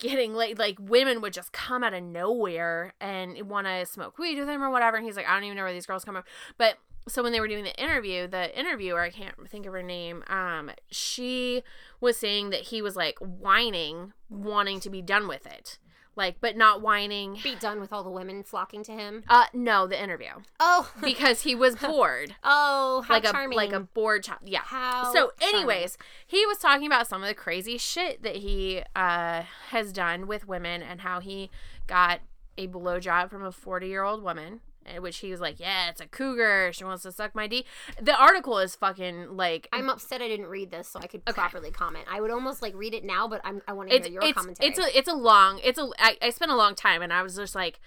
getting 0.00 0.34
like 0.34 0.58
like 0.58 0.78
women 0.80 1.20
would 1.20 1.32
just 1.32 1.52
come 1.52 1.84
out 1.84 1.94
of 1.94 2.02
nowhere 2.02 2.94
and 3.00 3.40
want 3.48 3.66
to 3.66 3.86
smoke 3.86 4.18
weed 4.18 4.38
with 4.38 4.48
him 4.48 4.62
or 4.62 4.70
whatever. 4.70 4.96
And 4.96 5.06
he's 5.06 5.16
like, 5.16 5.28
I 5.28 5.34
don't 5.34 5.44
even 5.44 5.56
know 5.56 5.62
where 5.62 5.72
these 5.72 5.86
girls 5.86 6.04
come 6.04 6.14
from. 6.14 6.24
But 6.58 6.78
so 7.08 7.22
when 7.22 7.32
they 7.32 7.40
were 7.40 7.48
doing 7.48 7.64
the 7.64 7.82
interview, 7.82 8.26
the 8.26 8.56
interviewer, 8.58 9.00
I 9.00 9.10
can't 9.10 9.48
think 9.48 9.66
of 9.66 9.72
her 9.72 9.82
name, 9.82 10.22
um, 10.28 10.70
she 10.90 11.62
was 12.00 12.16
saying 12.16 12.50
that 12.50 12.60
he 12.60 12.82
was 12.82 12.96
like 12.96 13.18
whining, 13.18 14.12
wanting 14.28 14.80
to 14.80 14.90
be 14.90 15.02
done 15.02 15.26
with 15.26 15.46
it, 15.46 15.78
like, 16.16 16.36
but 16.40 16.56
not 16.56 16.82
whining. 16.82 17.38
Be 17.42 17.54
done 17.54 17.80
with 17.80 17.92
all 17.92 18.02
the 18.02 18.10
women 18.10 18.42
flocking 18.42 18.82
to 18.84 18.92
him. 18.92 19.24
Uh, 19.28 19.46
no, 19.52 19.86
the 19.86 20.00
interview 20.00 20.30
Oh, 20.58 20.90
because 21.00 21.42
he 21.42 21.54
was 21.54 21.76
bored, 21.80 22.34
oh, 22.44 23.02
how 23.06 23.14
like 23.14 23.24
charming. 23.24 23.52
a 23.52 23.56
like 23.56 23.72
a 23.72 23.80
bored 23.80 24.24
child. 24.24 24.40
Yeah. 24.44 24.60
how. 24.64 25.12
So, 25.12 25.32
charming. 25.40 25.56
anyways, 25.56 25.98
he 26.26 26.44
was 26.46 26.58
talking 26.58 26.86
about 26.86 27.06
some 27.06 27.22
of 27.22 27.28
the 27.28 27.34
crazy 27.34 27.78
shit 27.78 28.22
that 28.22 28.36
he 28.36 28.82
uh, 28.94 29.42
has 29.68 29.92
done 29.92 30.26
with 30.26 30.46
women 30.46 30.82
and 30.82 31.00
how 31.00 31.20
he 31.20 31.50
got 31.86 32.20
a 32.58 32.66
blowjob 32.68 33.30
from 33.30 33.42
a 33.44 33.52
40 33.52 33.86
year 33.86 34.02
old 34.02 34.22
woman, 34.22 34.60
Uh, 34.96 35.00
which 35.00 35.18
he 35.18 35.30
was 35.30 35.40
like, 35.40 35.60
Yeah, 35.60 35.88
it's 35.90 36.00
a 36.00 36.06
cougar. 36.06 36.70
She 36.72 36.84
wants 36.84 37.02
to 37.04 37.12
suck 37.12 37.34
my 37.34 37.46
D. 37.46 37.64
The 38.00 38.14
article 38.14 38.58
is 38.58 38.74
fucking 38.74 39.36
like. 39.36 39.68
I'm 39.72 39.88
upset 39.88 40.20
I 40.22 40.28
didn't 40.28 40.46
read 40.46 40.70
this 40.70 40.88
so 40.88 41.00
I 41.00 41.06
could 41.06 41.22
Okay. 41.28 41.40
properly 41.40 41.70
comment. 41.70 42.04
I 42.10 42.20
would 42.20 42.30
almost 42.30 42.62
like 42.62 42.74
read 42.74 42.94
it 42.94 43.04
now, 43.04 43.28
but 43.28 43.40
I'm, 43.44 43.62
I 43.68 43.72
want 43.72 43.90
to 43.90 43.98
hear 43.98 44.06
your 44.08 44.22
it's 44.22 44.36
commentary. 44.38 44.68
it's 44.70 44.78
a 44.78 44.98
it's 44.98 45.08
a 45.08 45.14
long 45.14 45.60
it's 45.62 45.78
a 45.78 45.88
I, 45.98 46.16
I 46.22 46.30
spent 46.30 46.50
a 46.50 46.56
long 46.56 46.74
time 46.74 47.02
and 47.02 47.12
I 47.12 47.22
was 47.22 47.36
just 47.36 47.54
like 47.54 47.80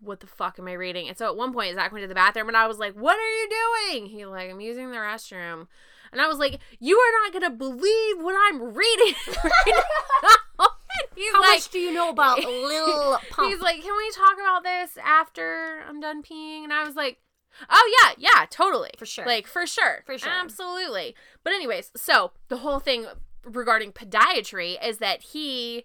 what 0.00 0.20
the 0.20 0.26
fuck 0.26 0.58
am 0.58 0.68
I 0.68 0.74
reading? 0.74 1.08
And 1.08 1.16
so 1.16 1.26
at 1.26 1.36
one 1.36 1.52
point 1.54 1.74
Zach 1.74 1.90
went 1.90 2.02
to 2.02 2.08
the 2.08 2.14
bathroom 2.14 2.48
and 2.48 2.56
I 2.56 2.66
was 2.66 2.78
like, 2.78 2.92
What 2.94 3.16
are 3.16 3.30
you 3.30 3.48
doing? 3.90 4.06
He 4.06 4.26
like, 4.26 4.50
I'm 4.50 4.60
using 4.60 4.90
the 4.90 4.98
restroom. 4.98 5.66
And 6.12 6.20
I 6.20 6.28
was 6.28 6.38
like, 6.38 6.58
You 6.78 6.96
are 6.98 7.22
not 7.24 7.32
gonna 7.32 7.54
believe 7.56 8.16
what 8.20 8.36
I'm 8.48 8.74
reading 8.74 9.14
right 9.44 10.36
he's 11.14 11.32
How 11.32 11.40
like, 11.40 11.50
much 11.50 11.70
do 11.70 11.78
you 11.78 11.92
know 11.92 12.10
about 12.10 12.38
Lil 12.44 13.18
Pump? 13.30 13.50
He's 13.50 13.60
like, 13.60 13.82
Can 13.82 13.96
we 13.96 14.10
talk 14.12 14.34
about 14.34 14.62
this 14.62 14.98
after 15.02 15.82
I'm 15.88 16.00
done 16.00 16.22
peeing? 16.22 16.64
And 16.64 16.72
I 16.72 16.84
was 16.84 16.96
like, 16.96 17.18
Oh 17.70 17.92
yeah, 18.02 18.14
yeah, 18.18 18.46
totally. 18.50 18.90
For 18.98 19.06
sure. 19.06 19.26
Like 19.26 19.46
for 19.46 19.66
sure. 19.66 20.02
For 20.06 20.18
sure. 20.18 20.30
Absolutely. 20.30 21.14
But 21.42 21.52
anyways, 21.52 21.92
so 21.96 22.32
the 22.48 22.58
whole 22.58 22.80
thing 22.80 23.06
regarding 23.44 23.92
podiatry 23.92 24.76
is 24.84 24.98
that 24.98 25.22
he 25.22 25.84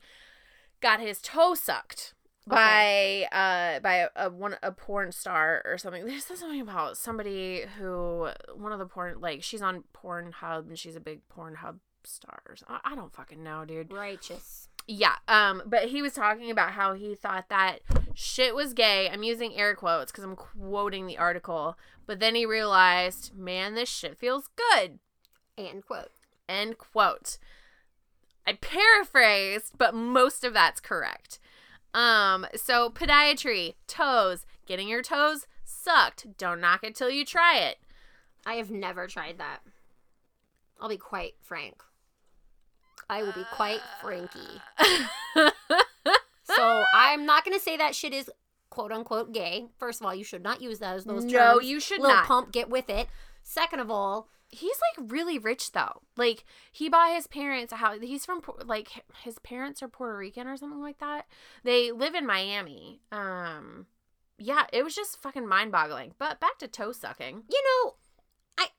got 0.81 0.99
his 0.99 1.19
toe 1.21 1.53
sucked 1.53 2.13
by 2.47 3.27
uh 3.31 3.79
by 3.81 3.95
a, 3.95 4.07
a 4.15 4.29
one 4.29 4.55
a 4.63 4.71
porn 4.71 5.11
star 5.11 5.61
or 5.65 5.77
something. 5.77 6.05
There's 6.05 6.25
something 6.25 6.61
about 6.61 6.97
somebody 6.97 7.65
who 7.77 8.29
one 8.55 8.71
of 8.71 8.79
the 8.79 8.85
porn 8.85 9.19
like 9.19 9.43
she's 9.43 9.61
on 9.61 9.83
Pornhub 9.93 10.67
and 10.67 10.79
she's 10.79 10.95
a 10.95 11.01
big 11.01 11.21
Pornhub 11.29 11.79
star. 12.03 12.41
I, 12.67 12.79
I 12.83 12.95
don't 12.95 13.13
fucking 13.13 13.43
know, 13.43 13.65
dude. 13.65 13.91
Righteous. 13.93 14.68
Yeah, 14.87 15.15
um, 15.27 15.61
but 15.65 15.85
he 15.89 16.01
was 16.01 16.13
talking 16.13 16.49
about 16.49 16.71
how 16.71 16.93
he 16.93 17.13
thought 17.13 17.49
that 17.49 17.79
shit 18.15 18.55
was 18.55 18.73
gay. 18.73 19.09
I'm 19.09 19.23
using 19.23 19.55
air 19.55 19.75
quotes 19.75 20.11
because 20.11 20.23
I'm 20.23 20.35
quoting 20.35 21.05
the 21.05 21.17
article. 21.17 21.77
But 22.07 22.19
then 22.19 22.33
he 22.33 22.45
realized, 22.45 23.37
man, 23.37 23.75
this 23.75 23.87
shit 23.87 24.17
feels 24.17 24.49
good. 24.55 24.97
End 25.57 25.85
quote. 25.85 26.11
End 26.47 26.77
quote. 26.79 27.37
I 28.47 28.53
paraphrased, 28.53 29.73
but 29.77 29.93
most 29.93 30.43
of 30.43 30.53
that's 30.53 30.79
correct. 30.79 31.39
Um, 31.93 32.47
so 32.55 32.89
podiatry, 32.89 33.75
toes, 33.87 34.47
getting 34.65 34.87
your 34.87 35.03
toes 35.03 35.45
sucked. 35.63 36.37
Don't 36.37 36.61
knock 36.61 36.83
it 36.83 36.95
till 36.95 37.09
you 37.11 37.25
try 37.25 37.59
it. 37.59 37.77
I 38.45 38.55
have 38.55 38.71
never 38.71 39.05
tried 39.05 39.37
that. 39.37 39.59
I'll 40.81 40.89
be 40.89 40.97
quite 40.97 41.35
frank. 41.41 41.83
I 43.09 43.23
will 43.23 43.33
be 43.33 43.45
quite 43.51 43.81
franky. 44.01 44.61
So 46.55 46.83
I'm 46.93 47.25
not 47.25 47.45
gonna 47.45 47.59
say 47.59 47.77
that 47.77 47.95
shit 47.95 48.13
is 48.13 48.29
quote 48.69 48.91
unquote 48.91 49.31
gay. 49.31 49.67
First 49.77 50.01
of 50.01 50.07
all, 50.07 50.15
you 50.15 50.23
should 50.23 50.43
not 50.43 50.61
use 50.61 50.79
those 50.79 51.05
those 51.05 51.23
terms. 51.23 51.33
no, 51.33 51.59
you 51.59 51.79
should 51.79 52.01
Lil 52.01 52.09
not. 52.09 52.25
Pump, 52.25 52.51
get 52.51 52.69
with 52.69 52.89
it. 52.89 53.07
Second 53.43 53.79
of 53.79 53.91
all, 53.91 54.27
He's 54.51 54.79
like 54.97 55.11
really 55.11 55.37
rich 55.37 55.73
though. 55.73 56.01
Like 56.17 56.43
he 56.71 56.89
bought 56.89 57.13
his 57.13 57.27
parents 57.27 57.71
a 57.71 57.75
house. 57.75 57.99
He's 58.01 58.25
from 58.25 58.41
like 58.65 58.89
his 59.23 59.37
parents 59.39 59.83
are 59.83 59.87
Puerto 59.87 60.17
Rican 60.17 60.47
or 60.47 60.57
something 60.57 60.81
like 60.81 60.97
that. 60.97 61.27
They 61.63 61.91
live 61.91 62.15
in 62.15 62.25
Miami. 62.25 62.99
Um, 63.11 63.85
yeah, 64.39 64.65
it 64.73 64.83
was 64.83 64.95
just 64.95 65.21
fucking 65.21 65.47
mind 65.47 65.71
boggling. 65.71 66.13
But 66.17 66.39
back 66.39 66.57
to 66.59 66.67
toe 66.67 66.93
sucking. 66.93 67.43
you 67.47 67.63
know, 67.85 67.93
I 68.57 68.69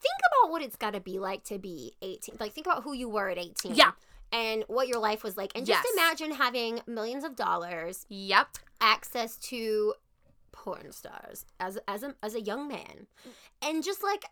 think 0.00 0.20
about 0.42 0.50
what 0.50 0.62
it's 0.62 0.76
got 0.76 0.92
to 0.94 1.00
be 1.00 1.18
like 1.18 1.44
to 1.44 1.58
be 1.58 1.92
18. 2.02 2.36
Like 2.40 2.52
think 2.52 2.66
about 2.66 2.82
who 2.84 2.92
you 2.92 3.08
were 3.08 3.28
at 3.28 3.38
18. 3.38 3.74
Yeah. 3.74 3.92
And 4.30 4.64
what 4.68 4.88
your 4.88 4.98
life 4.98 5.22
was 5.24 5.36
like. 5.36 5.52
And 5.54 5.64
just 5.66 5.84
Yes. 5.84 5.94
imagine 5.94 6.36
having 6.36 6.80
millions 6.86 7.24
of 7.24 7.34
dollars, 7.36 8.04
Yep. 8.08 8.58
access 8.80 9.36
to 9.50 9.94
porn 10.52 10.92
stars 10.92 11.46
as 11.60 11.78
as 11.88 12.02
a 12.02 12.14
as 12.22 12.34
a 12.34 12.40
young 12.40 12.68
man. 12.68 13.06
And 13.62 13.82
just 13.82 14.02
like 14.02 14.24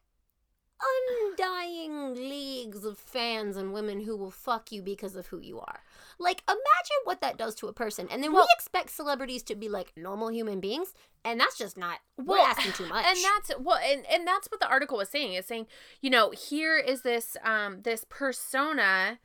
undying 0.83 2.15
leagues 2.15 2.85
of 2.85 2.99
fans 2.99 3.57
and 3.57 3.73
women 3.73 4.01
who 4.01 4.17
will 4.17 4.31
fuck 4.31 4.71
you 4.73 4.83
because 4.83 5.17
of 5.17 5.29
who 5.29 5.39
you 5.41 5.59
are. 5.61 5.81
Like 6.19 6.43
imagine 6.49 7.01
what 7.05 7.21
that 7.21 7.37
does 7.37 7.55
to 7.57 7.67
a 7.69 7.73
person. 7.73 8.09
And 8.11 8.23
then 8.23 8.33
Well- 8.33 8.45
we 8.45 8.55
expect 8.57 8.91
celebrities 8.91 9.43
to 9.45 9.55
be 9.55 9.69
like 9.69 9.93
normal 9.97 10.31
human 10.31 10.61
beings, 10.61 10.95
and 11.25 11.39
that's 11.39 11.59
just 11.59 11.77
not 11.77 11.99
we're 12.17 12.37
Well, 12.37 12.47
asking 12.47 12.73
too 12.73 12.87
much. 12.89 13.05
And 13.07 13.19
that's 13.23 13.53
well, 13.61 13.79
and, 13.85 14.07
and 14.07 14.27
that's 14.27 14.49
what 14.51 14.61
the 14.61 14.69
article 14.69 14.97
was 14.99 15.09
saying. 15.09 15.35
It's 15.35 15.49
saying, 15.49 15.67
you 16.01 16.11
know, 16.11 16.31
here 16.31 16.77
is 16.79 17.03
this 17.03 17.37
um 17.45 17.83
this 17.83 18.05
persona 18.09 19.19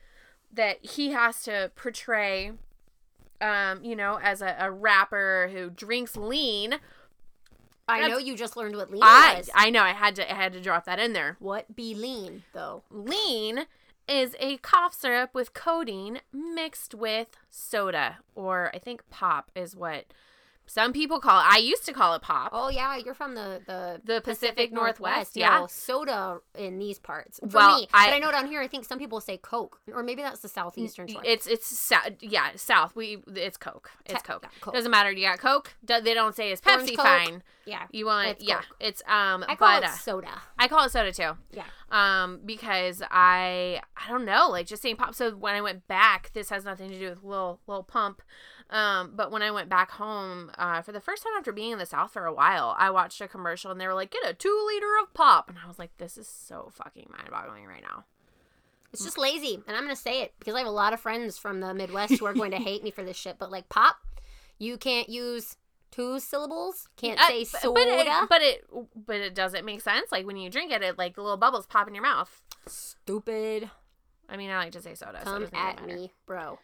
that 0.54 0.84
he 0.86 1.12
has 1.12 1.44
to 1.44 1.72
portray 1.76 2.52
um, 3.40 3.84
you 3.84 3.96
know, 3.96 4.20
as 4.22 4.42
a, 4.44 4.56
a 4.60 4.70
rapper 4.70 5.50
who 5.52 5.70
drinks 5.72 6.16
lean. 6.16 6.76
I 7.88 8.08
know 8.08 8.20
you 8.20 8.38
just 8.38 8.56
learned 8.56 8.76
what 8.76 8.92
lean 8.92 9.02
I 9.04 9.36
was. 9.38 9.50
I 9.56 9.70
know 9.70 9.82
I 9.82 9.94
had 9.94 10.16
to 10.18 10.32
I 10.32 10.36
had 10.36 10.54
to 10.54 10.62
drop 10.62 10.86
that 10.86 11.00
in 11.00 11.14
there. 11.14 11.38
what 11.40 11.76
be 11.76 11.96
lean 11.96 12.44
though? 12.54 12.84
Lean 12.92 13.66
is 14.12 14.36
a 14.41 14.58
cough 14.58 14.94
syrup 14.94 15.34
with 15.34 15.53
codeine 15.53 16.20
mixed 16.34 16.94
with 16.94 17.30
soda, 17.50 18.18
or 18.36 18.70
I 18.74 18.77
think 18.77 19.10
pop 19.10 19.50
is 19.56 19.74
what 19.74 20.06
some 20.74 20.94
people 20.94 21.20
call 21.20 21.40
it. 21.42 21.46
I 21.50 21.58
used 21.58 21.86
to 21.88 21.92
call 21.94 22.13
it 22.16 22.22
pop. 22.22 22.51
Oh 22.54 22.70
yeah, 22.70 22.96
you're 22.96 23.13
from 23.13 23.36
the 23.36 23.62
the, 23.66 24.00
The 24.06 24.22
Pacific 24.22 24.72
Northwest, 24.72 25.36
Yo, 25.36 25.42
yeah. 25.42 25.66
soda 25.68 26.40
in 26.58 26.80
these 26.80 26.98
parts. 26.98 27.40
For 27.42 27.48
Well, 27.48 27.80
me, 27.82 27.88
I- 27.94 28.08
but 28.10 28.16
I 28.16 28.20
know 28.20 28.32
down 28.32 28.48
here, 28.48 28.62
I 28.62 28.68
think 28.68 28.86
some 28.86 28.98
people 28.98 29.20
say 29.20 29.38
Coke, 29.38 29.80
or 29.94 30.01
maybe 30.01 30.22
that's 30.22 30.40
the 30.40 30.48
southeastern 30.48 31.08
shore. 31.08 31.22
It's 31.25 31.46
it's 31.46 31.92
yeah 32.22 32.51
south. 32.56 32.96
We 32.96 33.18
it's 33.28 33.58
Coke. 33.58 33.92
It's 34.06 34.22
Coke. 34.24 34.44
yeah, 34.44 34.50
Coke. 34.62 34.74
Doesn't 34.74 34.92
matter. 34.92 35.12
You 35.12 35.28
got 35.28 35.40
Coke. 35.40 35.75
Do- 35.84 36.00
They 36.01 36.13
don't 36.13 36.36
say 36.36 36.51
it's 36.51 36.62
Pepsi. 36.62 36.96
Fine. 36.96 37.44
yeah, 37.66 37.88
You 37.92 38.06
want 38.06 38.30
It's 38.30 38.44
yeah. 38.44 38.56
Coke. 38.62 38.78
It's 38.80 39.01
um. 39.08 39.44
I 39.48 39.56
call 39.56 39.75
but, 39.80 39.84
it 39.84 39.90
uh, 39.90 39.94
soda. 39.94 40.42
I 40.58 40.68
call 40.70 40.86
it 40.86 40.92
soda 40.92 41.12
too. 41.12 41.32
Yeah. 41.51 41.66
Um, 41.92 42.40
because 42.46 43.01
I 43.12 43.82
I 43.98 44.08
don't 44.10 44.24
know, 44.24 44.48
like 44.50 44.68
just 44.68 44.82
saying 44.82 44.96
pop. 44.96 45.13
So 45.16 45.32
when 45.36 45.56
I 45.56 45.62
went 45.62 45.88
back, 45.90 46.32
this 46.34 46.50
has 46.50 46.63
nothing 46.63 46.90
to 46.92 46.98
do 46.98 47.10
with 47.10 47.24
Lil 47.24 47.60
Lil 47.68 47.84
Pump. 47.84 48.22
Um, 48.72 49.12
but 49.16 49.32
when 49.32 49.42
I 49.42 49.51
went 49.51 49.68
back 49.70 49.92
home, 49.92 50.50
uh, 50.58 50.82
for 50.82 50.92
the 50.94 51.01
first 51.01 51.24
time 51.24 51.34
after 51.38 51.51
being 51.51 51.72
in 51.72 51.78
the 51.78 51.86
South 51.86 52.13
for 52.13 52.25
a 52.25 52.34
while, 52.34 52.74
I 52.80 52.90
watched 52.90 53.20
a 53.20 53.28
commercial 53.28 53.70
and 53.70 53.82
they 53.82 53.88
were 53.88 53.94
like, 53.94 54.12
"Get 54.12 54.24
a 54.30 54.34
two 54.34 54.63
liter 54.68 54.98
of 55.01 55.13
pop," 55.13 55.50
and 55.50 55.58
I 55.63 55.68
was 55.68 55.78
like, 55.78 55.92
"This 55.98 56.18
is 56.18 56.28
so 56.28 56.72
fucking 56.74 57.08
mind 57.12 57.30
boggling 57.32 57.66
right 57.68 57.82
now." 57.84 58.06
It's 58.94 59.04
just 59.04 59.18
lazy, 59.18 59.56
and 59.68 59.75
I'm 59.78 59.84
gonna 59.84 59.96
say 59.96 60.22
it 60.22 60.34
because 60.40 60.56
I 60.56 60.60
have 60.60 60.68
a 60.68 60.72
lot 60.72 60.94
of 60.94 61.00
friends 61.01 61.38
from 61.38 61.60
the 61.60 61.74
Midwest 61.74 62.18
who 62.20 62.25
are 62.25 62.34
going 62.34 62.51
to 62.51 62.58
hate 62.70 62.84
me 62.84 62.92
for 62.92 63.04
this 63.04 63.18
shit. 63.18 63.38
But 63.40 63.51
like 63.51 63.68
pop, 63.70 63.98
you 64.58 64.78
can't 64.78 65.10
use 65.10 65.58
two 65.92 66.20
syllables. 66.20 66.88
Can't 66.96 67.20
Uh, 67.20 67.28
say 67.28 67.44
soda. 67.44 67.74
but 67.74 67.88
it, 67.88 68.30
but 68.30 68.42
it 68.42 68.66
but 69.06 69.16
it 69.18 69.36
doesn't 69.36 69.66
make 69.66 69.82
sense. 69.82 70.12
Like 70.13 70.25
when 70.25 70.38
you 70.38 70.50
drink 70.50 70.72
it, 70.72 70.82
it 70.82 70.98
like 70.98 71.18
little 71.18 71.36
bubbles 71.38 71.68
pop 71.68 71.88
in 71.90 71.94
your 71.96 72.04
mouth. 72.04 72.42
Stupid. 72.68 73.70
I 74.30 74.38
mean, 74.38 74.50
I 74.50 74.58
like 74.58 74.72
to 74.74 74.82
say 74.82 74.94
soda. 74.96 75.20
so 75.20 75.25
Come 75.25 75.42
doesn't 75.42 75.56
at 75.58 75.86
me, 75.86 76.13
bro. 76.25 76.58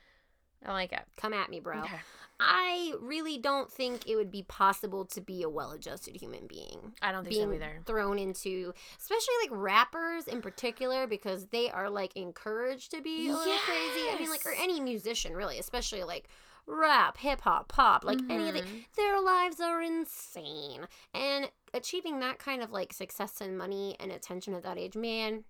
I 0.65 0.73
like 0.73 0.91
it. 0.91 1.03
Come 1.17 1.33
at 1.33 1.49
me, 1.49 1.59
bro. 1.59 1.79
Okay. 1.79 1.97
I 2.39 2.93
really 3.01 3.39
don't 3.39 3.71
think 3.71 4.07
it 4.07 4.15
would 4.15 4.29
be 4.31 4.43
possible 4.43 5.05
to 5.05 5.21
be 5.21 5.41
a 5.41 5.49
well-adjusted 5.49 6.15
human 6.17 6.45
being. 6.45 6.93
I 7.01 7.11
don't 7.11 7.23
think 7.23 7.35
being 7.35 7.49
so 7.49 7.53
either. 7.55 7.81
thrown 7.85 8.19
into 8.19 8.73
especially 8.99 9.33
like 9.41 9.49
rappers 9.51 10.27
in 10.27 10.41
particular 10.41 11.07
because 11.07 11.47
they 11.47 11.69
are 11.71 11.89
like 11.89 12.15
encouraged 12.15 12.91
to 12.91 13.01
be 13.01 13.27
a 13.29 13.33
little 13.33 13.57
crazy 13.65 14.01
i 14.13 14.17
mean 14.19 14.29
like 14.29 14.45
or 14.45 14.53
any 14.53 14.79
musician 14.79 15.33
really 15.35 15.57
especially 15.57 16.03
like 16.03 16.29
rap 16.67 17.17
hip 17.17 17.41
hop 17.41 17.67
pop 17.69 18.03
like 18.05 18.19
any 18.29 18.49
of 18.49 18.53
the 18.53 18.61
Mhm. 18.61 18.83
their 18.95 19.19
lives 19.19 19.59
are 19.59 19.81
insane 19.81 20.87
and 21.15 21.49
achieving 21.73 22.19
that 22.19 22.37
kind 22.37 22.61
of 22.61 22.71
like 22.71 22.93
success 22.93 23.41
and 23.41 23.57
money 23.57 23.95
and 23.99 24.11
attention 24.11 24.53
at 24.53 24.61
that 24.63 24.77
age 24.77 24.95
man 24.95 25.43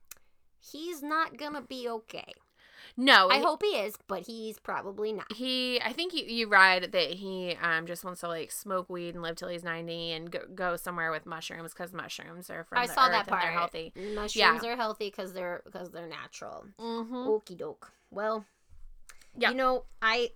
he's 0.60 1.04
not 1.04 1.36
gonna 1.38 1.62
be 1.62 1.90
okay 1.90 2.32
No, 2.96 3.30
i 3.30 3.38
he- 3.38 3.44
hope 3.44 3.62
he 3.64 3.78
is 3.78 3.96
but 4.08 4.26
he's 4.28 4.60
probably 4.60 5.12
not 5.14 5.32
he 5.34 5.80
i 5.84 5.92
think 5.92 6.14
you, 6.14 6.24
you 6.26 6.48
read 6.48 6.92
that 6.92 7.12
he 7.12 7.56
um 7.62 7.86
just 7.86 8.04
wants 8.06 8.22
to 8.22 8.28
like 8.28 8.52
smoke 8.52 8.90
weed 8.90 9.14
and 9.16 9.22
live 9.24 9.36
till 9.36 9.50
he's 9.50 9.64
90 9.64 10.12
and 10.14 10.32
go, 10.32 10.40
go 10.54 10.76
somewhere 10.76 11.12
with 11.12 11.26
mushrooms 11.26 11.74
because 11.74 11.94
mushrooms 11.94 12.50
are 12.50 12.64
from 12.64 12.80
i 12.80 12.88
the 12.88 12.94
saw 12.94 13.06
earth 13.08 13.12
that 13.12 13.28
part 13.28 13.42
they're 13.42 13.52
healthy 13.52 13.94
mushrooms 14.16 14.64
are 14.64 14.76
healthy 14.76 15.10
because 15.10 15.34
they're 15.34 15.62
because 15.66 15.92
they're 15.92 16.08
natural 16.08 16.66
mm-hmm. 16.80 17.16
Okie 17.16 17.58
doke. 17.58 17.92
Well, 18.12 18.46
Yeah. 19.38 19.50
You 19.52 19.56
know, 19.58 19.84
I 20.02 20.32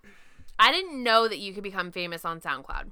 i 0.59 0.71
didn't 0.71 1.01
know 1.03 1.27
that 1.27 1.39
you 1.39 1.53
could 1.53 1.63
become 1.63 1.91
famous 1.91 2.25
on 2.25 2.39
soundcloud 2.41 2.91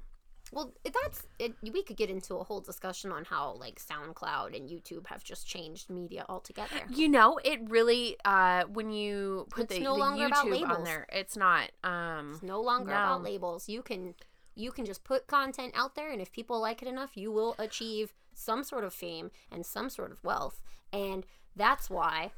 well, 0.52 0.72
that's 0.84 1.22
it. 1.38 1.54
We 1.62 1.82
could 1.82 1.96
get 1.96 2.10
into 2.10 2.34
a 2.36 2.44
whole 2.44 2.60
discussion 2.60 3.12
on 3.12 3.24
how 3.24 3.52
like 3.54 3.80
SoundCloud 3.80 4.56
and 4.56 4.68
YouTube 4.68 5.06
have 5.06 5.22
just 5.22 5.46
changed 5.46 5.90
media 5.90 6.24
altogether. 6.28 6.80
you 6.90 7.08
know 7.08 7.38
it 7.44 7.60
really 7.68 8.16
uh 8.24 8.64
when 8.72 8.90
you 8.90 9.46
put 9.50 9.64
It's 9.64 9.74
the, 9.74 9.80
no 9.84 9.94
the 9.94 9.98
longer 10.00 10.26
about 10.26 10.46
youtube 10.46 10.68
on 10.68 10.84
there 10.84 11.06
it's 11.12 11.36
not 11.36 11.70
um 11.84 12.32
It's 12.34 12.42
no 12.42 12.60
longer 12.60 12.90
about 12.90 13.22
labels. 13.22 13.68
You 13.68 13.82
can 13.82 14.14
you 14.56 14.72
can 14.72 14.84
just 14.84 15.04
put 15.04 15.26
content 15.26 15.72
out 15.76 15.94
there, 15.94 16.10
and 16.10 16.20
if 16.20 16.32
people 16.32 16.60
like 16.60 16.82
it 16.82 16.88
enough, 16.88 17.16
you 17.16 17.30
will 17.32 17.54
achieve 17.58 18.12
some 18.34 18.64
sort 18.64 18.84
of 18.84 18.92
fame 18.92 19.30
and 19.50 19.64
some 19.64 19.88
sort 19.88 20.10
of 20.10 20.22
wealth. 20.24 20.60
And 20.92 21.24
that's 21.56 21.88
why 21.88 22.32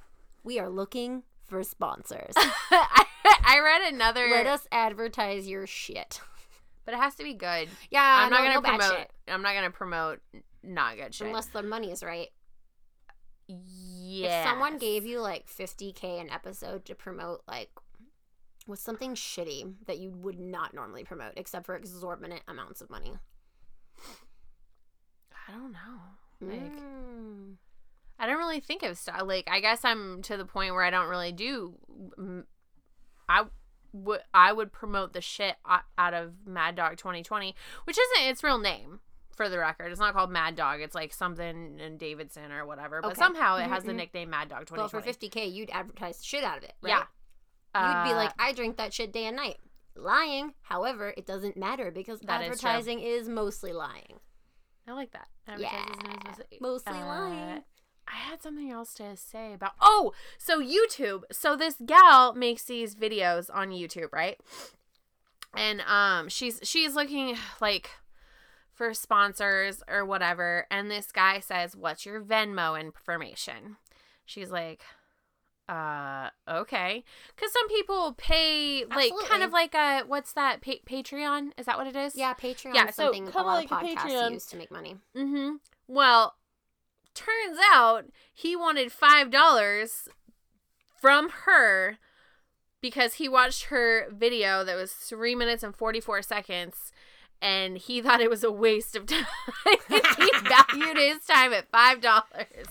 we 0.45 0.59
are 0.59 0.69
looking 0.69 1.23
for 1.47 1.63
sponsors. 1.65 2.35
I, 2.37 3.07
I 3.45 3.59
read 3.61 3.93
another 3.93 4.29
Let 4.31 4.47
us 4.47 4.69
advertise 4.71 5.49
your 5.49 5.67
shit. 5.67 6.21
But 6.85 6.95
it 6.95 6.99
has 6.99 7.15
to 7.17 7.25
be 7.25 7.35
good 7.35 7.69
Yeah, 7.91 8.01
i'm 8.25 8.31
not 8.31 8.41
no, 8.45 8.61
gonna 8.61 8.79
no 8.79 8.87
promote 8.89 9.07
i'm 9.29 9.43
not 9.43 9.55
gonna 9.55 9.71
promote 9.71 10.21
not 10.63 10.97
good 10.97 11.15
shit 11.15 11.27
unless 11.27 11.47
the 11.47 11.63
money 11.63 11.91
is 11.91 12.03
right. 12.03 12.29
yeah 13.49 14.43
If 14.43 14.49
someone 14.49 14.79
gave 14.79 15.05
you 15.05 15.21
like 15.21 15.47
50k 15.47 16.21
an 16.21 16.31
episode 16.31 16.85
to 16.87 16.95
promote 16.95 17.43
like 17.49 17.71
was 18.67 18.81
something 18.81 19.15
shitty 19.15 19.75
that 19.87 19.99
you 19.99 20.11
would 20.11 20.39
not 20.39 20.73
normally 20.73 21.03
promote 21.05 21.33
except 21.37 21.67
for 21.67 21.75
exorbitant 21.75 22.43
amounts 22.47 22.81
of 22.81 22.89
money. 22.91 23.13
i 25.49 25.53
don't 25.53 25.73
know 25.73 26.01
like 26.41 26.61
Mm. 26.73 27.55
I 28.19 28.27
don't 28.27 28.39
really 28.39 28.61
think 28.61 28.83
of 28.83 28.97
stuff 28.99 29.23
like 29.25 29.49
I 29.51 29.61
guess 29.61 29.85
I'm 29.85 30.23
to 30.23 30.37
the 30.37 30.45
point 30.45 30.75
where 30.75 30.85
I 30.85 30.91
don't 30.91 31.09
really 31.09 31.33
do. 31.33 31.75
I 33.29 33.45
would 33.93 34.21
I 34.33 34.53
would 34.53 34.73
promote 34.73 35.13
the 35.13 35.21
shit 35.21 35.57
out 35.99 36.15
of 36.15 36.33
Mad 36.47 36.77
Dog 36.77 36.97
2020, 36.97 37.55
which 37.85 37.99
isn't 37.99 38.29
its 38.29 38.43
real 38.43 38.59
name 38.59 39.01
for 39.37 39.49
the 39.49 39.59
record. 39.59 39.91
It's 39.93 40.01
not 40.01 40.13
called 40.15 40.31
Mad 40.31 40.57
Dog. 40.57 40.81
It's 40.81 40.95
like 40.95 41.13
something 41.13 41.79
in 41.81 41.97
Davidson 41.99 42.53
or 42.53 42.67
whatever. 42.67 43.01
But 43.01 43.13
Okay. 43.13 43.19
somehow 43.19 43.57
it 43.57 43.63
Mhm, 43.65 43.69
has 43.69 43.85
the 43.85 43.93
mhm. 43.93 43.97
nickname 43.97 44.31
Mad 44.31 44.49
Dog 44.49 44.69
Well, 44.71 44.89
2020. 44.89 45.03
for 45.03 45.07
50k, 45.07 45.47
you'd 45.47 45.71
advertise 45.71 46.19
the 46.19 46.25
shit 46.25 46.45
out 46.45 46.59
of 46.59 46.65
it, 46.65 46.75
right? 46.83 46.91
Yeah. 46.91 47.07
You'd 47.75 48.05
be 48.09 48.13
Uh, 48.13 48.17
like, 48.17 48.33
I 48.39 48.53
drink 48.53 48.77
that 48.77 48.93
shit 48.93 49.13
day 49.13 49.25
and 49.27 49.37
night. 49.37 49.59
Lying, 49.95 50.55
however, 50.63 51.15
it 51.17 51.25
doesn't 51.27 51.57
matter 51.57 51.91
because 51.91 52.21
That 52.21 52.41
is 52.43 52.49
advertising 52.49 53.01
is, 53.01 53.29
mostly 53.29 53.73
lying. 53.73 54.21
I 54.87 54.93
like 54.93 55.13
that. 55.13 55.29
Yeah, 55.47 55.69
Advertising 55.69 56.11
is 56.13 56.25
mostly- 56.25 56.59
mostly 56.61 56.93
lying. 56.93 57.65
I 58.09 58.17
had 58.17 58.43
something 58.43 58.71
else 58.71 58.95
to 58.95 59.17
say 59.17 59.53
about. 59.55 59.73
Oh, 59.81 60.13
so 60.39 60.61
YouTube. 60.61 61.23
So 61.31 61.57
this 61.57 61.77
gal 61.85 62.35
makes 62.35 62.65
these 62.65 62.95
videos 62.95 63.49
on 63.53 63.71
YouTube, 63.71 64.13
right? 64.13 64.39
And 65.57 65.81
um, 65.83 66.29
she's 66.29 66.61
she's 66.63 66.95
looking 66.95 67.37
like 67.61 67.91
for 68.73 68.95
sponsors 68.95 69.83
or 69.89 70.05
whatever. 70.05 70.67
And 70.71 70.91
this 70.91 71.13
guy 71.13 71.41
says, 71.41 71.77
"What's 71.77 72.05
your 72.07 72.21
Venmo 72.23 72.79
information?" 72.81 73.77
She's 74.25 74.51
like, 74.51 74.83
"Uh, 75.69 76.31
okay." 76.49 77.05
Because 77.37 77.53
some 77.53 77.69
people 77.69 78.15
pay 78.17 78.85
like 78.87 79.13
kind 79.27 79.43
of 79.43 79.53
like 79.53 79.75
a 79.75 80.03
what's 80.07 80.33
that 80.33 80.63
pa- 80.63 80.83
Patreon? 80.89 81.51
Is 81.59 81.67
that 81.67 81.77
what 81.79 81.87
it 81.87 81.97
is? 81.97 82.17
Yeah, 82.17 82.35
Patreon 82.35 82.75
Yeah, 82.75 82.89
is 82.89 82.95
so 82.95 83.05
something 83.05 83.29
a 83.29 83.31
lot 83.43 83.65
of 83.65 83.71
like 83.71 83.71
a 83.71 83.75
podcasts 83.87 84.11
Patreon. 84.11 84.31
use 84.33 84.47
to 84.47 84.57
make 84.57 84.71
money. 84.71 84.97
Mm-hmm. 85.17 85.57
Well, 85.87 86.35
turns 87.15 87.59
out 87.73 88.05
he 88.33 88.57
wanted 88.57 88.93
five 88.93 89.31
dollars 89.31 90.09
from 91.01 91.31
her 91.45 91.99
because 92.81 93.15
he 93.15 93.29
watched 93.29 93.65
her 93.65 94.07
video 94.11 94.65
that 94.65 94.77
was 94.77 94.93
three 94.93 95.35
minutes 95.35 95.63
and 95.63 95.75
forty 95.75 96.01
four 96.01 96.23
seconds 96.23 96.93
and 97.43 97.77
he 97.77 98.01
thought 98.03 98.21
it 98.21 98.31
was 98.31 98.45
a 98.45 98.53
waste 98.53 98.97
of 98.97 99.07
time. 99.07 99.27
he 99.89 100.31
valued 100.45 100.97
his 100.97 101.25
time 101.27 101.53
at 101.53 101.71
five 101.71 102.01
dollars. 102.01 102.69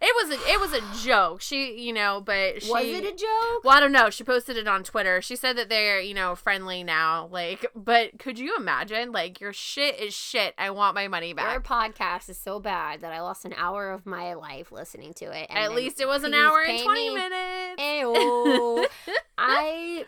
It 0.00 0.14
was 0.16 0.30
a 0.30 0.52
it 0.52 0.60
was 0.60 0.72
a 0.72 1.06
joke. 1.06 1.40
She 1.40 1.80
you 1.80 1.92
know, 1.92 2.20
but 2.24 2.62
she 2.62 2.70
Was 2.70 2.84
it 2.84 3.04
a 3.04 3.12
joke? 3.12 3.64
well, 3.64 3.76
I 3.76 3.80
don't 3.80 3.92
know. 3.92 4.10
She 4.10 4.24
posted 4.24 4.56
it 4.56 4.68
on 4.68 4.82
Twitter. 4.84 5.20
She 5.22 5.36
said 5.36 5.56
that 5.56 5.68
they're, 5.68 6.00
you 6.00 6.14
know, 6.14 6.34
friendly 6.34 6.82
now. 6.84 7.28
Like, 7.30 7.66
but 7.74 8.18
could 8.18 8.38
you 8.38 8.56
imagine? 8.56 9.12
Like, 9.12 9.40
your 9.40 9.52
shit 9.52 9.98
is 10.00 10.14
shit. 10.14 10.54
I 10.58 10.70
want 10.70 10.94
my 10.94 11.08
money 11.08 11.32
back. 11.32 11.64
podcast 11.64 12.28
is 12.28 12.38
so 12.38 12.60
bad 12.60 13.00
that 13.00 13.12
I 13.12 13.20
lost 13.20 13.44
an 13.44 13.54
hour 13.56 13.90
of 13.90 14.06
my 14.06 14.34
life 14.34 14.72
listening 14.72 15.12
to 15.14 15.26
it. 15.26 15.46
At 15.50 15.72
least 15.72 16.00
it 16.00 16.06
was 16.06 16.24
an 16.24 16.34
hour 16.34 16.60
and 16.62 16.82
20 16.82 17.08
me. 17.08 17.14
minutes. 17.14 17.82
Ayo. 17.82 18.86
I 19.38 20.04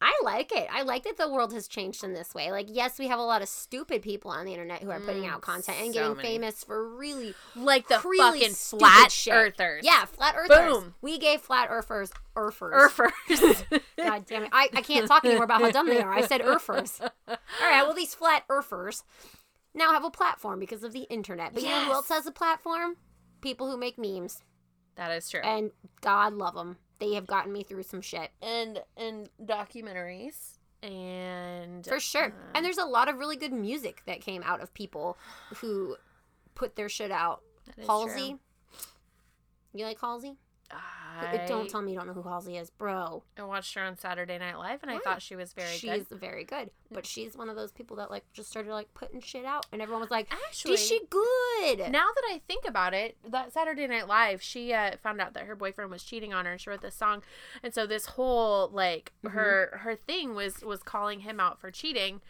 I 0.00 0.12
like 0.22 0.52
it. 0.52 0.68
I 0.70 0.82
like 0.82 1.04
that 1.04 1.16
the 1.16 1.28
world 1.30 1.54
has 1.54 1.66
changed 1.66 2.04
in 2.04 2.12
this 2.12 2.34
way. 2.34 2.50
Like, 2.52 2.66
yes, 2.68 2.98
we 2.98 3.08
have 3.08 3.18
a 3.18 3.22
lot 3.22 3.40
of 3.40 3.48
stupid 3.48 4.02
people 4.02 4.30
on 4.30 4.44
the 4.44 4.52
internet 4.52 4.82
who 4.82 4.90
are 4.90 5.00
putting 5.00 5.22
Mm, 5.22 5.32
out 5.32 5.40
content 5.40 5.78
and 5.80 5.86
so 5.88 6.00
getting 6.00 6.16
many. 6.18 6.28
famous 6.28 6.62
for 6.64 6.86
really, 6.96 7.34
like 7.54 7.88
the 7.88 7.98
really 8.04 8.40
fucking 8.40 8.54
flat 8.54 9.10
shit. 9.10 9.32
earthers. 9.32 9.84
Yeah, 9.86 10.04
flat 10.04 10.34
earthers. 10.36 10.58
Boom. 10.58 10.94
We 11.00 11.18
gave 11.18 11.40
flat 11.40 11.68
earthers 11.70 12.12
earthers. 12.36 12.72
Earthers. 12.98 13.64
God 13.96 14.26
damn 14.26 14.42
it. 14.44 14.50
I, 14.52 14.68
I 14.74 14.82
can't 14.82 15.08
talk 15.08 15.24
anymore 15.24 15.44
about 15.44 15.62
how 15.62 15.70
dumb 15.70 15.88
they 15.88 16.02
are. 16.02 16.12
I 16.12 16.26
said 16.26 16.42
earthers. 16.42 17.00
All 17.28 17.36
right, 17.62 17.82
well, 17.82 17.94
these 17.94 18.14
flat 18.14 18.44
earthers 18.50 19.02
now 19.74 19.92
have 19.92 20.04
a 20.04 20.10
platform 20.10 20.60
because 20.60 20.84
of 20.84 20.92
the 20.92 21.04
internet. 21.04 21.54
But 21.54 21.62
you 21.62 21.70
know 21.70 21.84
who 21.86 21.92
else 21.92 22.10
has 22.10 22.26
a 22.26 22.32
platform? 22.32 22.96
People 23.40 23.70
who 23.70 23.78
make 23.78 23.96
memes. 23.98 24.42
That 24.96 25.10
is 25.12 25.28
true. 25.30 25.40
And 25.42 25.70
God 26.02 26.34
love 26.34 26.54
them. 26.54 26.76
They 26.98 27.14
have 27.14 27.26
gotten 27.26 27.52
me 27.52 27.62
through 27.62 27.82
some 27.84 28.00
shit. 28.00 28.30
And 28.42 28.82
and 28.96 29.28
documentaries 29.42 30.58
and 30.82 31.84
For 31.86 32.00
sure. 32.00 32.26
uh, 32.26 32.30
And 32.54 32.64
there's 32.64 32.78
a 32.78 32.84
lot 32.84 33.08
of 33.08 33.18
really 33.18 33.36
good 33.36 33.52
music 33.52 34.02
that 34.06 34.20
came 34.20 34.42
out 34.44 34.60
of 34.60 34.72
people 34.74 35.16
who 35.56 35.96
put 36.54 36.76
their 36.76 36.88
shit 36.88 37.10
out. 37.10 37.42
Halsey. 37.86 38.30
true. 38.30 38.38
You 39.74 39.84
like 39.84 40.00
Halsey? 40.00 40.36
I, 40.70 41.44
Don't 41.48 41.68
tell 41.70 41.80
me 41.80 41.92
you 41.92 41.98
don't 41.98 42.06
know 42.08 42.12
who 42.12 42.22
Halsey 42.22 42.56
is, 42.56 42.68
bro. 42.70 43.22
I 43.38 43.44
watched 43.44 43.74
her 43.74 43.82
on 43.82 43.96
Saturday 43.96 44.38
Night 44.38 44.58
Live 44.58 44.80
and 44.82 44.90
I 44.90 44.98
thought 44.98 45.22
she 45.22 45.34
was 45.36 45.52
very 45.54 45.76
she's 45.76 46.04
good. 46.04 46.20
very 46.20 46.44
good. 46.44 46.70
But 46.90 47.06
she's 47.06 47.36
one 47.36 47.48
of 47.48 47.56
those 47.56 47.72
people 47.72 47.96
that 47.96 48.10
like 48.10 48.24
just 48.32 48.50
started 48.50 48.70
like 48.72 48.92
putting 48.92 49.20
shit 49.20 49.44
out 49.44 49.64
and 49.72 49.80
everyone 49.80 50.00
was 50.02 50.10
like, 50.10 50.28
Actually, 50.46 50.74
Is 50.74 50.86
she 50.86 51.00
good? 51.08 51.78
Now 51.90 52.06
that 52.14 52.22
I 52.30 52.40
think 52.46 52.66
about 52.66 52.92
it, 52.92 53.16
that 53.30 53.52
Saturday 53.52 53.86
Night 53.86 54.06
Live, 54.08 54.42
she 54.42 54.72
uh, 54.72 54.92
found 55.02 55.20
out 55.20 55.32
that 55.34 55.44
her 55.44 55.56
boyfriend 55.56 55.90
was 55.90 56.02
cheating 56.02 56.34
on 56.34 56.44
her, 56.44 56.52
and 56.52 56.60
she 56.60 56.68
wrote 56.68 56.82
this 56.82 56.94
song, 56.94 57.22
and 57.62 57.72
so 57.72 57.86
this 57.86 58.06
whole 58.06 58.68
like 58.68 59.12
Mhm. 59.24 59.32
her 59.32 59.78
her 59.82 59.96
thing 59.96 60.34
was 60.34 60.60
was 60.62 60.82
calling 60.82 61.20
him 61.20 61.40
out 61.40 61.58
for 61.60 61.70
cheating, 61.70 62.20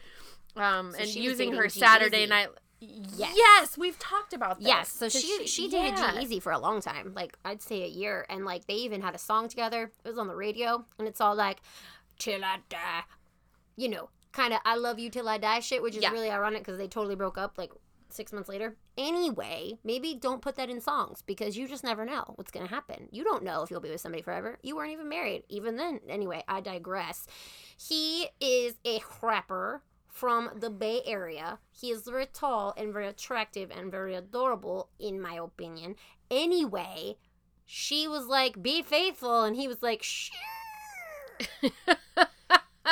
um, 0.55 0.91
So 0.93 0.99
and 0.99 1.09
using 1.15 1.53
her 1.53 1.67
Saturday. 1.69 2.25
Night. 2.25 2.49
Yes. 2.79 3.33
Yes, 3.35 3.77
we've 3.77 3.97
talked 3.97 4.33
about 4.33 4.59
this. 4.59 4.67
Yes, 4.67 4.89
so 4.89 5.09
she 5.09 5.47
she 5.47 5.67
dated 5.67 5.97
yeah. 5.97 6.19
G-Eazy 6.19 6.41
for 6.41 6.51
a 6.51 6.59
long 6.59 6.79
time, 6.81 7.13
like 7.15 7.37
I'd 7.43 7.61
say 7.61 7.83
a 7.83 7.87
year, 7.87 8.25
and 8.29 8.45
like 8.45 8.67
they 8.67 8.75
even 8.75 9.01
had 9.01 9.15
a 9.15 9.17
song 9.17 9.47
together. 9.49 9.91
It 10.05 10.07
was 10.09 10.19
on 10.19 10.27
the 10.27 10.35
radio, 10.35 10.85
and 10.99 11.07
it's 11.07 11.19
all 11.19 11.35
like 11.35 11.61
"Till 12.19 12.43
I 12.45 12.59
Die," 12.69 13.03
you 13.75 13.89
know, 13.89 14.09
kind 14.31 14.53
of 14.53 14.59
"I 14.63 14.75
love 14.75 14.99
you 14.99 15.09
till 15.09 15.27
I 15.27 15.37
die" 15.39 15.59
shit, 15.59 15.81
which 15.81 15.95
is 15.95 16.03
Yeah. 16.03 16.11
really 16.11 16.29
ironic 16.29 16.61
because 16.61 16.77
they 16.77 16.87
totally 16.87 17.15
broke 17.15 17.37
up 17.37 17.57
like 17.57 17.71
six 18.09 18.31
months 18.31 18.47
later. 18.47 18.77
Anyway, 18.95 19.79
maybe 19.83 20.13
don't 20.13 20.41
put 20.41 20.55
that 20.55 20.69
in 20.69 20.79
songs 20.79 21.21
because 21.23 21.57
you 21.57 21.67
just 21.67 21.83
never 21.83 22.05
know 22.05 22.33
what's 22.35 22.51
gonna 22.51 22.67
happen. 22.67 23.09
You 23.11 23.23
don't 23.23 23.43
know 23.43 23.63
if 23.63 23.71
you'll 23.71 23.81
be 23.81 23.89
with 23.89 24.01
somebody 24.01 24.21
forever. 24.21 24.59
You 24.61 24.75
weren't 24.75 24.91
even 24.91 25.09
married, 25.09 25.43
even 25.49 25.77
then. 25.77 25.99
Anyway, 26.07 26.43
I 26.47 26.61
digress. 26.61 27.25
He 27.75 28.29
is 28.39 28.75
a 28.85 29.01
rapper 29.21 29.81
from 30.17 30.49
the 30.59 30.71
Bay 30.71 31.01
Area. 31.05 31.59
He 31.71 31.91
is 31.91 32.01
very 32.01 32.25
tall 32.25 32.73
and 32.75 32.91
very 32.91 33.07
attractive 33.07 33.69
and 33.69 33.91
very 33.91 34.15
adorable, 34.15 34.89
in 34.99 35.21
my 35.21 35.35
opinion. 35.35 35.95
Anyway, 36.31 37.17
she 37.65 38.07
was 38.07 38.25
like, 38.25 38.63
be 38.63 38.81
faithful. 38.81 39.43
And 39.43 39.55
he 39.55 39.67
was 39.67 39.83
like, 39.83 40.01
sure. 40.01 40.35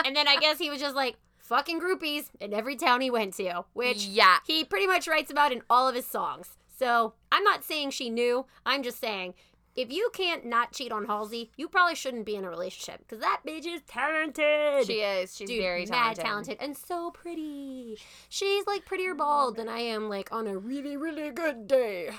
and 0.05 0.15
then 0.15 0.27
I 0.27 0.37
guess 0.39 0.59
he 0.59 0.69
was 0.69 0.79
just 0.79 0.95
like, 0.95 1.15
fucking 1.39 1.81
groupies 1.81 2.29
in 2.39 2.53
every 2.53 2.75
town 2.75 3.01
he 3.01 3.09
went 3.09 3.33
to, 3.35 3.65
which 3.73 4.05
yeah, 4.05 4.37
he 4.45 4.63
pretty 4.63 4.87
much 4.87 5.07
writes 5.07 5.31
about 5.31 5.51
in 5.51 5.63
all 5.69 5.87
of 5.87 5.95
his 5.95 6.05
songs. 6.05 6.57
So 6.77 7.13
I'm 7.31 7.43
not 7.43 7.63
saying 7.63 7.91
she 7.91 8.09
knew. 8.09 8.45
I'm 8.65 8.83
just 8.83 8.99
saying 8.99 9.33
if 9.75 9.91
you 9.91 10.09
can't 10.13 10.45
not 10.45 10.71
cheat 10.71 10.91
on 10.91 11.05
Halsey, 11.05 11.51
you 11.57 11.67
probably 11.67 11.95
shouldn't 11.95 12.25
be 12.25 12.35
in 12.35 12.45
a 12.45 12.49
relationship 12.49 12.99
because 12.99 13.19
that 13.19 13.41
bitch 13.45 13.65
is 13.65 13.81
talented. 13.87 14.85
she 14.87 15.01
is. 15.01 15.35
She's 15.35 15.49
Dude, 15.49 15.61
very 15.61 15.85
mad 15.85 16.15
talented. 16.15 16.25
talented 16.25 16.57
and 16.61 16.77
so 16.77 17.11
pretty. 17.11 17.97
She's 18.29 18.65
like 18.67 18.85
prettier 18.85 19.13
bald 19.13 19.57
than 19.57 19.67
I 19.69 19.79
am, 19.79 20.07
like 20.09 20.31
on 20.31 20.47
a 20.47 20.57
really, 20.57 20.95
really 20.95 21.29
good 21.31 21.67
day, 21.67 22.11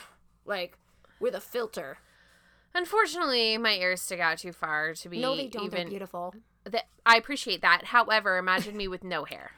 like 0.44 0.76
with 1.20 1.34
a 1.34 1.40
filter. 1.40 1.98
Unfortunately, 2.74 3.56
my 3.56 3.72
ears 3.72 4.02
stick 4.02 4.20
out 4.20 4.36
too 4.38 4.52
far 4.52 4.92
to 4.92 5.08
be 5.08 5.18
no, 5.20 5.34
they 5.34 5.46
don't. 5.48 5.70
They're 5.70 5.80
even. 5.80 5.88
beautiful. 5.90 6.34
That 6.64 6.88
I 7.06 7.16
appreciate 7.16 7.62
that. 7.62 7.86
However, 7.86 8.36
imagine 8.36 8.76
me 8.76 8.86
with 8.86 9.02
no 9.02 9.24
hair. 9.24 9.52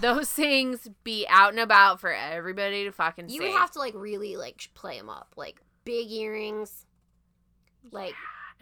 Those 0.00 0.30
things 0.30 0.88
be 1.04 1.26
out 1.28 1.50
and 1.50 1.60
about 1.60 2.00
for 2.00 2.12
everybody 2.12 2.84
to 2.84 2.92
fucking 2.92 3.28
You 3.28 3.40
see. 3.40 3.46
would 3.46 3.56
have 3.58 3.70
to 3.72 3.78
like 3.78 3.94
really 3.94 4.36
like 4.36 4.68
play 4.74 4.98
them 4.98 5.08
up, 5.10 5.34
like 5.36 5.60
big 5.86 6.10
earrings. 6.12 6.84
Like 7.90 8.12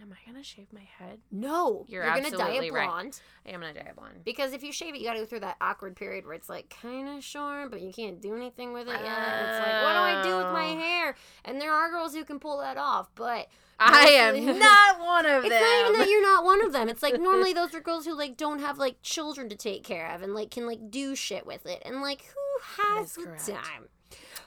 Am 0.02 0.12
I 0.12 0.16
gonna 0.30 0.42
shave 0.42 0.66
my 0.72 0.82
head? 0.98 1.20
no, 1.30 1.84
You're 1.88 2.04
gonna 2.04 2.28
dye 2.30 2.50
it 2.54 2.72
right. 2.72 2.88
blonde 2.88 3.20
I 3.46 3.50
am 3.50 3.60
gonna 3.60 3.72
dye 3.74 3.80
it 3.90 3.96
blonde. 3.96 4.22
because 4.24 4.52
if 4.52 4.62
you 4.64 4.72
shave 4.72 4.92
it, 4.94 4.98
you 5.00 5.06
got 5.06 5.12
to 5.14 5.20
go 5.20 5.24
through 5.24 5.40
that 5.40 5.56
awkward 5.60 5.94
period 5.94 6.24
where 6.26 6.34
it's 6.34 6.48
like 6.48 6.68
kind 6.82 7.08
of 7.08 7.22
short, 7.22 7.70
but 7.70 7.80
you 7.80 7.92
can't 7.92 8.20
do 8.20 8.34
anything 8.34 8.72
with 8.72 8.88
it 8.88 8.90
yet. 8.90 9.00
It's 9.00 9.58
like, 9.66 9.82
what 9.84 9.92
do 9.92 10.00
I 10.00 10.20
do 10.24 10.36
with 10.36 10.52
my 10.52 10.72
Oh. 10.72 10.78
hair? 10.78 11.16
And 11.44 11.60
there 11.60 11.72
are 11.72 11.90
girls 11.90 12.12
who 12.12 12.24
can 12.24 12.40
pull 12.40 12.58
that 12.58 12.76
off, 12.76 13.08
but 13.14 13.46
I 13.78 14.08
am 14.08 14.58
not 14.58 14.98
one 15.00 15.26
of 15.26 15.44
It's 15.44 15.50
them. 15.54 15.62
It's 15.62 15.70
not 15.70 15.80
even 15.88 16.00
that 16.00 16.08
you're 16.10 16.22
not 16.22 16.44
one 16.44 16.64
of 16.66 16.72
them. 16.72 16.88
It's 16.88 17.02
like 17.02 17.20
normally 17.20 17.52
those 17.54 17.72
are 17.74 17.80
girls 17.80 18.04
who 18.04 18.14
like 18.18 18.36
don't 18.36 18.58
have 18.58 18.78
like 18.78 19.00
children 19.02 19.48
to 19.48 19.56
take 19.56 19.84
care 19.84 20.10
of 20.12 20.22
and 20.22 20.34
like 20.34 20.50
can 20.50 20.66
like 20.66 20.90
do 20.90 21.14
shit 21.14 21.46
with 21.46 21.66
it. 21.66 21.80
And 21.86 22.02
like 22.02 22.22
who 22.24 22.82
has 22.98 23.14
the 23.14 23.26
correct. 23.26 23.46
time? 23.46 23.88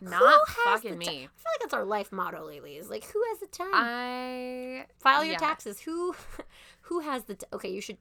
Not 0.01 0.21
Who 0.21 0.69
has 0.69 0.81
fucking 0.81 0.97
me. 0.97 1.05
I 1.07 1.11
feel 1.11 1.19
like 1.23 1.59
that's 1.61 1.73
our 1.73 1.85
life 1.85 2.11
motto 2.11 2.45
lately. 2.45 2.77
Is 2.77 2.89
like 2.89 3.05
who 3.05 3.21
has 3.29 3.39
the 3.39 3.47
time? 3.47 3.69
I 3.73 4.85
file 4.99 5.23
your 5.23 5.33
yeah. 5.33 5.39
taxes. 5.39 5.81
Who 5.81 6.15
who 6.81 6.99
has 7.01 7.23
the 7.23 7.35
t- 7.35 7.45
Okay, 7.53 7.69
you 7.69 7.81
should 7.81 7.97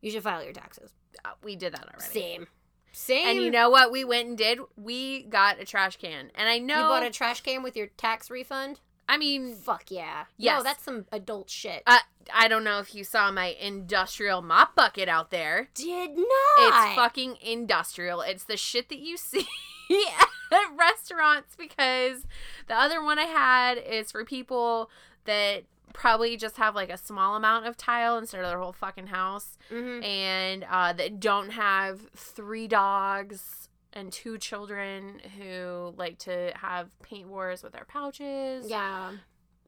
you 0.00 0.10
should 0.10 0.22
file 0.22 0.42
your 0.42 0.52
taxes. 0.52 0.92
uh, 1.24 1.30
we 1.42 1.56
did 1.56 1.72
that 1.74 1.86
already. 1.88 2.12
Same. 2.12 2.46
Same. 2.92 3.28
And 3.28 3.42
you 3.42 3.50
know 3.50 3.68
what 3.68 3.92
we 3.92 4.04
went 4.04 4.28
and 4.28 4.38
did? 4.38 4.58
We 4.76 5.24
got 5.24 5.60
a 5.60 5.66
trash 5.66 5.96
can. 5.98 6.30
And 6.34 6.48
I 6.48 6.58
know 6.58 6.76
you 6.76 6.88
bought 6.88 7.02
a 7.02 7.10
trash 7.10 7.42
can 7.42 7.62
with 7.62 7.76
your 7.76 7.88
tax 7.88 8.30
refund? 8.30 8.80
I 9.08 9.18
mean 9.18 9.54
Fuck 9.54 9.90
yeah. 9.90 10.24
Yes. 10.36 10.58
No, 10.58 10.62
that's 10.62 10.82
some 10.82 11.04
adult 11.12 11.50
shit. 11.50 11.82
uh, 11.86 11.98
I 12.34 12.48
don't 12.48 12.64
know 12.64 12.78
if 12.80 12.94
you 12.94 13.04
saw 13.04 13.30
my 13.30 13.54
industrial 13.60 14.42
mop 14.42 14.74
bucket 14.74 15.08
out 15.08 15.30
there. 15.30 15.68
Did 15.74 16.16
not. 16.16 16.26
It's 16.58 16.96
fucking 16.96 17.36
industrial. 17.40 18.22
It's 18.22 18.44
the 18.44 18.56
shit 18.56 18.88
that 18.88 18.98
you 18.98 19.16
see 19.16 19.46
at 20.52 20.76
restaurants 20.76 21.56
because 21.56 22.24
the 22.68 22.74
other 22.74 23.02
one 23.02 23.18
I 23.18 23.24
had 23.24 23.78
is 23.78 24.12
for 24.12 24.24
people 24.24 24.90
that 25.24 25.64
probably 25.92 26.36
just 26.36 26.56
have 26.58 26.74
like 26.74 26.90
a 26.90 26.96
small 26.98 27.36
amount 27.36 27.66
of 27.66 27.76
tile 27.76 28.18
instead 28.18 28.40
of 28.42 28.48
their 28.50 28.58
whole 28.60 28.72
fucking 28.72 29.06
house 29.08 29.56
Mm-hmm. 29.72 30.02
and 30.04 30.64
uh, 30.70 30.92
that 30.92 31.18
don't 31.20 31.50
have 31.50 32.00
three 32.14 32.68
dogs 32.68 33.68
and 33.92 34.12
two 34.12 34.36
children 34.38 35.20
who 35.38 35.94
like 35.96 36.18
to 36.18 36.52
have 36.56 36.88
paint 37.02 37.28
wars 37.28 37.62
with 37.62 37.72
their 37.72 37.86
pouches. 37.86 38.68
Yeah. 38.68 39.12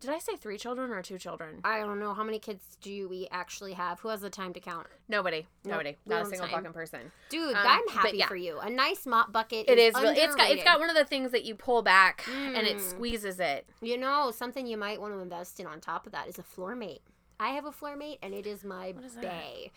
Did 0.00 0.10
I 0.10 0.18
say 0.18 0.36
three 0.36 0.58
children 0.58 0.90
or 0.90 1.02
two 1.02 1.18
children? 1.18 1.60
I 1.64 1.80
don't 1.80 1.98
know. 1.98 2.14
How 2.14 2.22
many 2.22 2.38
kids 2.38 2.62
do 2.80 3.08
we 3.08 3.26
actually 3.30 3.72
have? 3.72 3.98
Who 4.00 4.08
has 4.08 4.20
the 4.20 4.30
time 4.30 4.52
to 4.52 4.60
count? 4.60 4.86
Nobody. 5.08 5.46
Nobody. 5.64 5.96
Not 6.06 6.22
a 6.22 6.26
single 6.26 6.46
time. 6.46 6.56
fucking 6.56 6.72
person. 6.72 7.10
Dude, 7.30 7.56
Um, 7.56 7.62
I'm 7.66 7.88
happy 7.88 8.18
yeah. 8.18 8.28
for 8.28 8.36
you. 8.36 8.58
A 8.60 8.70
nice 8.70 9.06
mop 9.06 9.32
bucket. 9.32 9.68
It 9.68 9.78
is 9.78 9.94
is. 9.96 10.00
Really, 10.02 10.16
it's 10.18 10.34
got. 10.34 10.50
It's 10.50 10.62
got 10.64 10.78
one 10.80 10.88
of 10.90 10.96
the 10.96 11.04
things 11.04 11.32
that 11.32 11.44
you 11.44 11.54
pull 11.54 11.82
back 11.82 12.24
and 12.28 12.66
it 12.66 12.76
Mm. 12.76 12.90
squeezes 12.90 13.40
it. 13.40 13.68
You 13.80 13.98
know, 13.98 14.30
something 14.30 14.66
you 14.66 14.76
might 14.76 15.00
want 15.00 15.14
to 15.14 15.20
invest 15.20 15.58
in 15.60 15.66
on 15.66 15.80
top 15.80 16.06
of 16.06 16.12
that 16.12 16.28
is 16.28 16.38
a 16.38 16.42
floor 16.42 16.74
mate. 16.76 17.02
I 17.40 17.50
have 17.50 17.64
a 17.64 17.72
floor 17.72 17.96
mate, 17.96 18.18
and 18.22 18.34
it 18.34 18.46
is 18.46 18.64
my 18.64 18.92
What 18.92 19.04
is 19.04 19.14
that? 19.14 19.22
bay. 19.22 19.72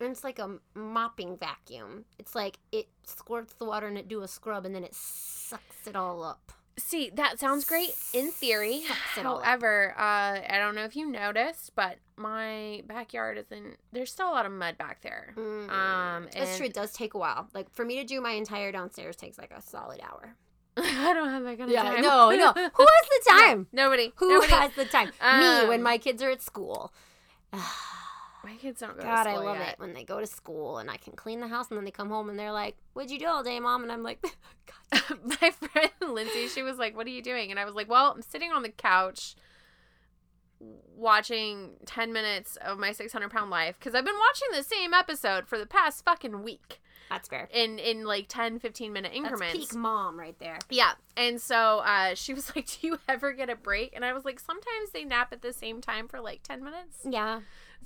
And 0.00 0.10
it's 0.10 0.24
like 0.24 0.38
a 0.40 0.58
mopping 0.74 1.36
vacuum. 1.36 2.04
It's 2.18 2.34
like 2.34 2.58
it 2.72 2.88
squirts 3.04 3.54
the 3.54 3.64
water 3.64 3.86
and 3.86 3.96
it 3.96 4.08
do 4.08 4.22
a 4.22 4.28
scrub, 4.28 4.66
and 4.66 4.74
then 4.74 4.82
it 4.84 4.94
sucks 4.94 5.86
it 5.86 5.94
all 5.94 6.24
up. 6.24 6.52
See, 6.76 7.10
that 7.14 7.38
sounds 7.38 7.64
great 7.64 7.90
in 8.12 8.32
theory. 8.32 8.82
Sucks 8.88 9.18
it 9.18 9.26
all 9.26 9.38
up. 9.38 9.44
However, 9.44 9.94
uh, 9.96 10.40
I 10.48 10.56
don't 10.58 10.74
know 10.74 10.84
if 10.84 10.96
you 10.96 11.08
noticed, 11.08 11.72
but 11.76 11.98
my 12.16 12.82
backyard 12.86 13.38
isn't. 13.38 13.76
There's 13.92 14.10
still 14.10 14.28
a 14.28 14.32
lot 14.32 14.44
of 14.44 14.50
mud 14.52 14.76
back 14.76 15.00
there. 15.02 15.34
Mm. 15.36 15.70
Um, 15.70 16.28
That's 16.34 16.56
true. 16.56 16.66
It 16.66 16.74
does 16.74 16.92
take 16.92 17.14
a 17.14 17.18
while. 17.18 17.48
Like 17.54 17.72
for 17.72 17.84
me 17.84 17.96
to 18.00 18.04
do 18.04 18.20
my 18.20 18.32
entire 18.32 18.72
downstairs 18.72 19.14
takes 19.14 19.38
like 19.38 19.52
a 19.52 19.62
solid 19.62 20.00
hour. 20.02 20.34
I 20.76 21.14
don't 21.14 21.28
have 21.28 21.44
that 21.44 21.58
kind 21.58 21.70
of 21.70 21.70
Yeah, 21.70 21.82
time. 21.84 22.02
no, 22.02 22.30
no. 22.30 22.52
Who 22.54 22.86
has 22.86 23.08
the 23.08 23.30
time? 23.30 23.66
Nobody. 23.72 24.12
Who 24.16 24.28
Nobody. 24.30 24.52
has 24.52 24.72
the 24.74 24.84
time? 24.84 25.08
me 25.08 25.68
when 25.68 25.78
Um, 25.80 25.82
my 25.84 25.98
kids 25.98 26.22
are 26.24 26.30
at 26.30 26.42
school. 26.42 26.92
My 28.44 28.54
kids 28.56 28.80
don't 28.80 28.96
go 28.96 29.02
God, 29.02 29.26
I 29.26 29.36
love 29.36 29.58
yet. 29.58 29.70
it 29.70 29.78
when 29.78 29.94
they 29.94 30.04
go 30.04 30.20
to 30.20 30.26
school 30.26 30.78
and 30.78 30.90
I 30.90 30.96
can 30.96 31.14
clean 31.14 31.40
the 31.40 31.48
house 31.48 31.68
and 31.70 31.78
then 31.78 31.84
they 31.84 31.90
come 31.90 32.10
home 32.10 32.28
and 32.28 32.38
they're 32.38 32.52
like, 32.52 32.76
"What'd 32.92 33.10
you 33.10 33.18
do 33.18 33.26
all 33.26 33.42
day, 33.42 33.58
mom?" 33.60 33.82
And 33.82 33.90
I'm 33.90 34.02
like, 34.02 34.22
God. 34.22 35.18
my 35.42 35.50
friend 35.50 35.90
Lindsay, 36.00 36.48
she 36.48 36.62
was 36.62 36.78
like, 36.78 36.96
"What 36.96 37.06
are 37.06 37.10
you 37.10 37.22
doing?" 37.22 37.50
And 37.50 37.58
I 37.58 37.64
was 37.64 37.74
like, 37.74 37.88
"Well, 37.88 38.12
I'm 38.12 38.22
sitting 38.22 38.52
on 38.52 38.62
the 38.62 38.70
couch." 38.70 39.36
watching 40.96 41.72
10 41.84 42.12
minutes 42.12 42.56
of 42.64 42.78
my 42.78 42.92
600 42.92 43.30
pound 43.30 43.50
life 43.50 43.76
because 43.78 43.94
i've 43.94 44.04
been 44.04 44.14
watching 44.14 44.48
the 44.56 44.62
same 44.62 44.94
episode 44.94 45.46
for 45.46 45.58
the 45.58 45.66
past 45.66 46.04
fucking 46.04 46.42
week 46.42 46.80
"That's 47.10 47.28
fair." 47.28 47.48
in 47.52 47.78
in 47.78 48.04
like 48.04 48.26
10 48.28 48.60
15 48.60 48.92
minute 48.92 49.12
increments 49.14 49.52
That's 49.52 49.72
peak 49.72 49.78
mom 49.78 50.18
right 50.18 50.38
there. 50.38 50.58
Yeah. 50.70 50.92
And 51.16 51.40
so 51.40 51.82
uh, 51.84 52.14
she 52.14 52.34
was 52.34 52.50
like, 52.56 52.66
Do 52.66 52.86
you 52.86 52.98
ever 53.08 53.32
get 53.32 53.50
a 53.50 53.56
break? 53.56 53.92
And 53.94 54.04
I 54.04 54.12
was 54.12 54.24
like, 54.24 54.40
Sometimes 54.40 54.90
they 54.92 55.04
nap 55.04 55.32
at 55.32 55.42
the 55.42 55.52
same 55.52 55.80
time 55.80 56.08
for 56.08 56.20
like 56.20 56.42
10 56.42 56.64
minutes. 56.64 56.98
Yeah, 57.08 57.40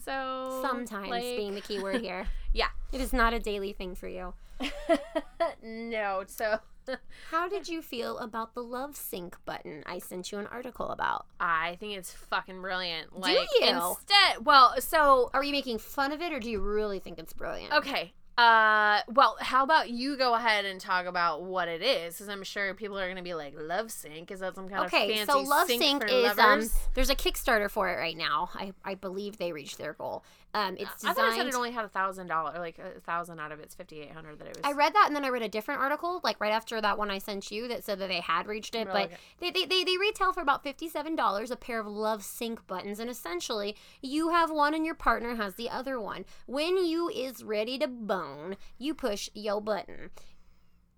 So 0.05 0.61
sometimes 0.63 1.09
like- 1.11 1.23
being 1.23 1.55
the 1.55 1.61
key 1.61 1.81
word 1.81 2.01
here. 2.01 2.27
Yeah. 2.55 2.69
It 2.93 3.03
is 3.03 3.13
not 3.13 3.35
a 3.35 3.39
daily 3.39 3.75
thing 3.75 3.95
for 3.95 4.09
you. 4.09 4.33
no. 5.63 6.25
So 6.27 6.61
How 7.31 7.49
did 7.49 7.69
you 7.69 7.83
feel 7.83 8.19
about 8.19 8.55
the 8.55 8.63
love 8.63 8.97
sync 8.97 9.37
button 9.45 9.83
I 9.87 9.99
sent 9.99 10.33
you 10.33 10.39
an 10.39 10.47
article 10.47 10.89
about? 10.89 11.27
I 11.39 11.77
think 11.81 11.97
it's 11.97 12.11
fucking 12.13 12.61
brilliant. 12.61 13.19
Like, 13.19 13.37
you? 13.61 13.69
Instead, 13.69 14.45
well, 14.45 14.81
so, 14.81 15.31
Are 15.35 15.45
you 15.45 15.53
making 15.53 15.79
fun 15.79 16.13
of 16.13 16.21
it 16.23 16.33
or 16.33 16.41
do 16.41 16.51
you 16.51 16.61
really 16.61 16.99
think 16.99 17.19
it's 17.19 17.33
brilliant? 17.33 17.73
okay. 17.75 18.13
Uh, 18.39 19.01
well, 19.09 19.37
how 19.41 19.65
about 19.65 19.91
you 19.91 20.17
go 20.17 20.35
ahead 20.35 20.65
and 20.65 20.81
talk 20.81 21.07
about 21.07 21.43
what 21.43 21.67
it 21.67 21.83
is? 21.83 22.15
Because 22.15 22.29
I'm 22.29 22.45
sure 22.45 22.73
people 22.73 22.97
are 22.97 23.07
going 23.07 23.17
to 23.17 23.23
be 23.23 23.35
like, 23.35 23.53
Love 23.59 23.91
Sync? 23.91 24.31
Is 24.31 24.39
that 24.39 24.55
some 24.55 24.69
kind 24.69 24.87
Okay, 24.87 25.11
of 25.11 25.17
fancy? 25.17 25.33
Okay, 25.33 25.45
so 25.45 25.51
Love 25.51 25.67
sync, 25.67 25.83
Sync 25.83 26.05
is 26.09 26.39
um 26.39 26.71
there's 26.95 27.11
a 27.11 27.17
Kickstarter 27.17 27.69
for 27.69 27.91
it 27.91 27.97
right 27.97 28.17
now. 28.17 28.51
I, 28.55 28.73
I 28.85 28.95
believe 28.95 29.39
they 29.39 29.51
reached 29.51 29.77
their 29.79 29.93
goal. 29.93 30.23
Um 30.55 30.77
it's 30.79 30.95
designed. 30.97 31.11
I 31.11 31.13
thought 31.15 31.29
it 31.29 31.37
said 31.37 31.45
designed 31.45 31.49
it 31.49 31.55
only 31.57 31.71
had 31.73 31.85
a 31.85 31.89
thousand 31.89 32.27
dollar, 32.29 32.59
like 32.59 32.79
a 32.79 33.01
thousand 33.01 33.39
out 33.39 33.53
of 33.53 33.61
its 33.61 33.75
fifty 33.75 34.01
eight 34.01 34.13
hundred. 34.13 34.39
That 34.39 34.49
it 34.49 34.57
was. 34.57 34.63
I 34.65 34.73
read 34.73 34.95
that 34.95 35.05
and 35.07 35.17
then 35.17 35.25
I 35.25 35.29
read 35.29 35.43
a 35.43 35.49
different 35.49 35.81
article, 35.81 36.21
like 36.25 36.41
right 36.41 36.53
after 36.53 36.81
that 36.81 36.97
one 36.97 37.11
I 37.11 37.19
sent 37.19 37.51
you 37.51 37.69
that 37.69 37.85
said 37.85 37.99
that 37.99 38.09
they 38.09 38.21
had 38.21 38.47
reached 38.47 38.75
it. 38.75 38.87
Really? 38.87 39.09
But 39.09 39.19
they, 39.41 39.51
they, 39.51 39.65
they, 39.67 39.85
they 39.85 39.99
retail 39.99 40.33
for 40.33 40.41
about 40.41 40.65
$57 40.65 41.51
a 41.51 41.57
pair 41.57 41.81
of 41.81 41.87
Love 41.87 42.25
Sync 42.25 42.67
buttons. 42.67 42.99
And 42.99 43.11
essentially, 43.11 43.77
you 44.01 44.31
have 44.31 44.51
one 44.51 44.75
and 44.75 44.85
your 44.85 44.95
partner 44.95 45.37
has 45.37 45.55
the 45.55 45.71
other 45.71 46.01
one. 46.01 46.25
When 46.47 46.85
you 46.85 47.09
is 47.09 47.45
ready 47.45 47.79
to 47.79 47.89
bone, 47.89 48.57
you 48.79 48.95
push 48.95 49.29
yo 49.35 49.61
button. 49.61 50.11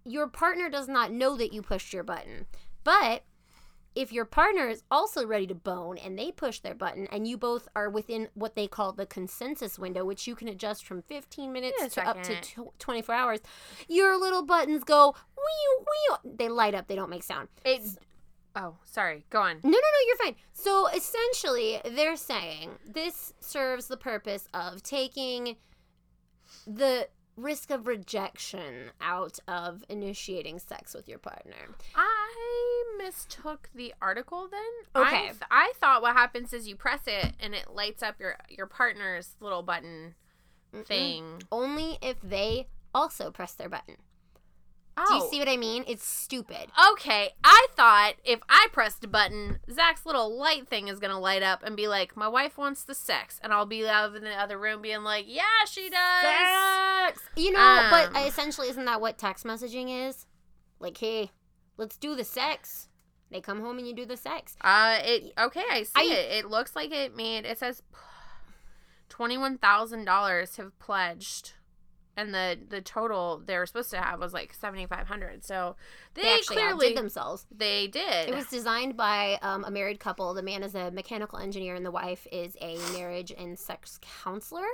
Your 0.05 0.29
partner 0.29 0.71
does 0.71 0.89
not 0.89 1.13
know 1.13 1.37
that 1.37 1.53
you 1.53 1.63
pushed 1.63 1.93
your 1.93 2.05
button. 2.05 2.47
But 2.85 3.25
if 3.95 4.13
your 4.13 4.25
partner 4.25 4.69
is 4.69 4.83
also 4.91 5.27
ready 5.27 5.47
to 5.47 5.55
bone 5.55 5.99
and 5.99 6.19
they 6.19 6.31
push 6.31 6.61
their 6.61 6.75
button 6.75 7.09
and 7.11 7.27
you 7.27 7.37
both 7.37 7.69
are 7.75 7.91
within 7.91 8.29
what 8.35 8.55
they 8.55 8.67
call 8.69 8.93
the 8.93 9.07
consensus 9.07 9.79
window 9.79 10.05
which 10.05 10.27
you 10.27 10.35
can 10.35 10.49
adjust 10.49 10.87
from 10.87 11.03
15 11.03 11.53
minutes 11.53 11.95
to 11.95 12.07
up 12.09 12.19
to 12.23 12.35
second. 12.35 12.43
tw 12.43 12.79
24 12.79 13.15
hours 13.15 13.41
your 13.89 14.17
little 14.19 14.45
buttons 14.45 14.85
go 14.85 15.15
wee 15.37 15.85
wee 15.87 16.17
they 16.37 16.49
light 16.49 16.75
up 16.75 16.87
they 16.87 16.95
don't 16.95 17.11
make 17.11 17.23
sound 17.25 17.49
It. 17.65 17.81
Oh, 18.57 18.75
sorry. 18.85 19.25
Go 19.31 19.41
on. 19.43 19.61
no 19.63 19.71
no 19.71 19.79
no 19.79 20.01
you're 20.07 20.17
fine 20.17 20.35
so 20.53 20.89
essentially 20.89 21.81
they're 21.95 22.17
saying 22.17 22.71
this 22.85 23.33
serves 23.41 23.87
the 23.89 23.97
purpose 23.97 24.49
of 24.55 24.83
taking 24.83 25.57
the 26.67 27.09
risk 27.41 27.71
of 27.71 27.87
rejection 27.87 28.91
out 29.01 29.39
of 29.49 29.85
initiating 29.89 30.59
sex 30.59 30.95
with 30.95 31.09
your 31.09 31.19
partner 31.19 31.57
I 31.95 32.85
mistook 32.99 33.71
the 33.75 33.95
article 34.03 34.49
then. 34.51 35.03
Okay. 35.05 35.17
I, 35.17 35.21
th- 35.23 35.37
I 35.51 35.73
thought 35.81 36.03
what 36.03 36.15
happens 36.15 36.53
is 36.53 36.69
you 36.69 36.77
press 36.77 37.01
it 37.07 37.33
and 37.41 37.55
it 37.55 37.75
lights 37.75 38.03
up 38.03 38.21
your 38.21 38.37
your 38.49 38.67
partner's 38.67 39.37
little 39.41 39.63
button 39.63 40.15
thing. 40.85 41.43
only 41.51 41.99
if 42.03 42.21
they 42.23 42.69
also 42.95 43.31
press 43.31 43.53
their 43.55 43.69
button 43.69 43.97
Oh. 44.97 45.05
do 45.09 45.15
you 45.15 45.31
see 45.31 45.39
what 45.39 45.49
i 45.49 45.57
mean 45.57 45.85
it's 45.87 46.07
stupid 46.07 46.71
Okay, 46.93 47.31
I 47.45 47.67
thought 47.75 48.15
if 48.25 48.41
I 48.49 48.67
pressed 48.73 49.03
a 49.05 49.09
button, 49.09 49.59
Zach's 49.73 50.05
little 50.05 50.37
light 50.37 50.69
thing 50.69 50.89
is 50.89 50.99
gonna 50.99 51.19
light 51.19 51.43
up 51.43 51.63
and 51.63 51.77
be 51.77 51.89
like, 51.89 52.17
"My 52.17 52.29
wife 52.29 52.59
wants 52.59 52.83
the 52.85 52.95
sex," 52.95 53.39
and 53.43 53.53
I'll 53.53 53.65
be 53.67 53.87
out 53.89 54.15
in 54.15 54.25
the 54.25 54.31
other 54.35 54.59
room 54.59 54.83
being 54.83 55.03
like, 55.03 55.25
"Yeah, 55.29 55.65
she 55.67 55.89
does." 55.89 56.23
Sex. 56.23 57.23
You 57.37 57.53
know, 57.53 57.89
but 57.91 58.09
Um. 58.11 58.17
essentially, 58.27 58.69
isn't 58.69 58.85
that 58.85 59.01
what 59.01 59.17
text 59.19 59.45
messaging 59.47 60.09
is? 60.09 60.27
Like, 60.79 60.97
hey, 60.99 61.31
let's 61.77 61.97
do 61.97 62.15
the 62.15 62.25
sex. 62.25 62.89
They 63.31 63.41
come 63.41 63.61
home 63.61 63.79
and 63.79 63.87
you 63.87 63.95
do 63.95 64.05
the 64.07 64.17
sex. 64.17 64.57
Uh, 64.61 64.99
it 65.03 65.33
okay. 65.39 65.65
I 65.71 65.85
see 65.85 65.93
I- 65.97 66.15
it. 66.15 66.45
It 66.45 66.51
looks 66.51 66.75
like 66.77 66.91
it 66.93 67.17
made. 67.17 67.45
It 67.47 67.59
says 67.59 67.83
twenty 69.09 69.39
one 69.39 69.57
thousand 69.59 70.05
dollars 70.05 70.57
have 70.57 70.77
pledged, 70.79 71.53
and 72.21 72.35
the 72.35 72.59
the 72.69 72.81
total 72.81 73.43
they 73.45 73.57
were 73.57 73.67
supposed 73.67 73.91
to 73.91 74.01
have 74.01 74.21
was 74.21 74.33
like 74.33 74.53
seventy 74.55 74.87
five 74.87 75.07
hundred. 75.07 75.45
So 75.45 75.77
they, 76.15 76.23
They, 76.23 76.41
clearly 76.41 76.87
outdid 76.89 76.97
themselves. 76.97 77.47
they 77.51 77.87
did. 77.87 78.29
It 78.29 78.35
was 78.35 78.47
designed 78.47 78.97
by 78.97 79.39
um, 79.43 79.65
a 79.65 79.71
married 79.71 80.01
couple. 80.01 80.35
The 80.35 80.43
man 80.43 80.63
is 80.63 80.75
a 80.75 80.91
mechanical 80.91 81.39
engineer 81.39 81.75
and 81.75 81.85
the 81.87 81.91
wife 81.91 82.27
is 82.33 82.57
a 82.61 82.77
marriage 82.93 83.33
and 83.37 83.59
sex 83.59 83.99
counselor. 84.23 84.67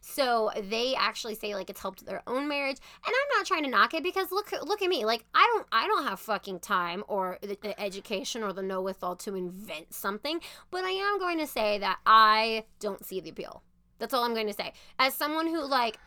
So 0.00 0.50
they 0.70 0.94
actually 0.94 1.34
say 1.34 1.54
like 1.54 1.70
it's 1.70 1.80
helped 1.80 2.04
their 2.06 2.22
own 2.26 2.48
marriage. 2.48 2.78
And 3.06 3.14
I'm 3.14 3.38
not 3.38 3.46
trying 3.46 3.64
to 3.64 3.70
knock 3.70 3.94
it 3.94 4.02
because 4.02 4.30
look 4.30 4.52
look 4.62 4.82
at 4.82 4.88
me. 4.88 5.04
Like 5.04 5.24
I 5.34 5.50
don't 5.54 5.66
I 5.72 5.86
don't 5.86 6.04
have 6.04 6.20
fucking 6.20 6.60
time 6.60 7.04
or 7.08 7.38
the, 7.42 7.58
the 7.60 7.80
education 7.80 8.42
or 8.42 8.52
the 8.52 8.62
know 8.62 8.80
withal 8.82 9.16
to 9.16 9.34
invent 9.34 9.92
something. 9.94 10.40
But 10.70 10.84
I 10.84 10.90
am 10.90 11.18
going 11.18 11.38
to 11.38 11.46
say 11.46 11.78
that 11.78 11.98
I 12.06 12.64
don't 12.80 13.04
see 13.04 13.20
the 13.20 13.30
appeal. 13.30 13.62
That's 13.98 14.12
all 14.12 14.24
I'm 14.24 14.34
going 14.34 14.48
to 14.48 14.52
say. 14.52 14.72
As 14.98 15.14
someone 15.14 15.46
who 15.46 15.62
like 15.64 15.98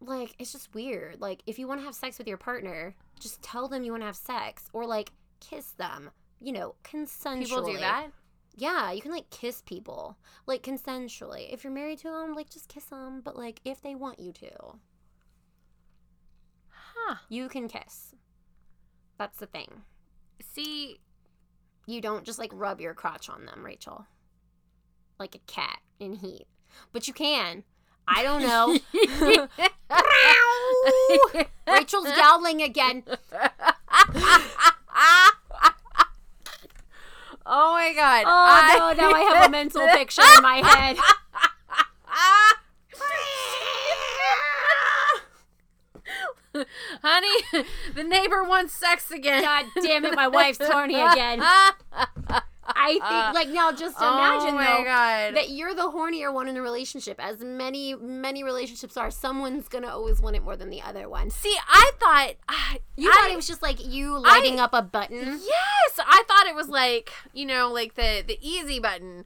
like 0.00 0.34
it's 0.38 0.52
just 0.52 0.74
weird. 0.74 1.20
Like 1.20 1.42
if 1.46 1.58
you 1.58 1.66
want 1.68 1.80
to 1.80 1.84
have 1.86 1.94
sex 1.94 2.18
with 2.18 2.26
your 2.28 2.36
partner, 2.36 2.94
just 3.20 3.42
tell 3.42 3.68
them 3.68 3.82
you 3.84 3.92
want 3.92 4.02
to 4.02 4.06
have 4.06 4.16
sex 4.16 4.68
or 4.72 4.86
like 4.86 5.10
kiss 5.40 5.72
them. 5.72 6.10
You 6.40 6.52
know, 6.52 6.74
consensually. 6.84 7.44
people 7.44 7.64
do 7.72 7.78
that. 7.78 8.08
Yeah, 8.56 8.92
you 8.92 9.00
can 9.02 9.10
like 9.10 9.30
kiss 9.30 9.62
people 9.62 10.16
like 10.46 10.62
consensually. 10.62 11.52
If 11.52 11.64
you're 11.64 11.72
married 11.72 11.98
to 12.00 12.08
them, 12.10 12.34
like 12.34 12.50
just 12.50 12.68
kiss 12.68 12.84
them. 12.84 13.20
But 13.24 13.36
like 13.36 13.60
if 13.64 13.82
they 13.82 13.94
want 13.94 14.20
you 14.20 14.32
to, 14.32 14.50
Huh. 16.68 17.16
you 17.28 17.48
can 17.48 17.68
kiss. 17.68 18.14
That's 19.18 19.38
the 19.38 19.46
thing. 19.46 19.82
See, 20.52 21.00
You 21.86 22.00
don't 22.00 22.24
just 22.24 22.38
like 22.38 22.50
rub 22.54 22.80
your 22.80 22.94
crotch 22.94 23.28
on 23.28 23.44
them, 23.44 23.64
Rachel, 23.64 24.06
like 25.18 25.34
a 25.34 25.38
cat 25.40 25.80
in 26.00 26.14
heat. 26.14 26.46
But 26.92 27.06
you 27.06 27.12
can. 27.14 27.64
I 28.06 28.22
don't 28.22 28.42
know. 28.42 28.78
Rachel's 31.72 32.08
yowling 32.16 32.62
again. 32.62 33.02
oh 37.46 37.72
my 37.72 37.92
god. 37.94 38.24
Oh 38.26 38.74
no, 38.78 38.92
now 39.02 39.12
I 39.12 39.20
have 39.20 39.48
a 39.48 39.50
mental 39.50 39.86
picture 39.88 40.22
in 40.36 40.42
my 40.42 40.56
head. 40.56 40.96
Honey, 47.02 47.64
the 47.94 48.04
neighbor 48.04 48.44
wants 48.44 48.74
sex 48.74 49.10
again. 49.10 49.42
God 49.42 49.66
damn 49.82 50.04
it, 50.04 50.14
my 50.14 50.28
wife's 50.28 50.64
horny 50.64 51.00
again. 51.00 51.42
I 52.84 52.92
think, 52.92 53.02
uh, 53.04 53.32
like, 53.34 53.48
now 53.48 53.72
just 53.72 53.96
imagine 53.98 54.54
oh 54.54 54.58
though 54.58 54.84
god. 54.84 55.34
that 55.36 55.50
you're 55.50 55.74
the 55.74 55.90
hornier 55.90 56.32
one 56.32 56.48
in 56.48 56.56
a 56.56 56.62
relationship. 56.62 57.16
As 57.18 57.40
many, 57.40 57.94
many 57.94 58.44
relationships 58.44 58.96
are, 58.96 59.10
someone's 59.10 59.68
gonna 59.68 59.88
always 59.88 60.20
want 60.20 60.36
it 60.36 60.42
more 60.42 60.56
than 60.56 60.70
the 60.70 60.82
other 60.82 61.08
one. 61.08 61.30
See, 61.30 61.56
I 61.68 61.90
thought 61.98 62.30
uh, 62.48 62.52
I, 62.52 62.78
You 62.96 63.10
I- 63.10 63.14
thought 63.14 63.30
it 63.30 63.36
was 63.36 63.46
just 63.46 63.62
like 63.62 63.84
you 63.84 64.18
lighting 64.18 64.60
up 64.60 64.74
a 64.74 64.82
button. 64.82 65.40
Yes, 65.42 65.98
I 65.98 66.22
thought 66.28 66.46
it 66.46 66.54
was 66.54 66.68
like 66.68 67.10
you 67.32 67.46
know, 67.46 67.72
like 67.72 67.94
the 67.94 68.22
the 68.26 68.38
easy 68.40 68.78
button. 68.80 69.24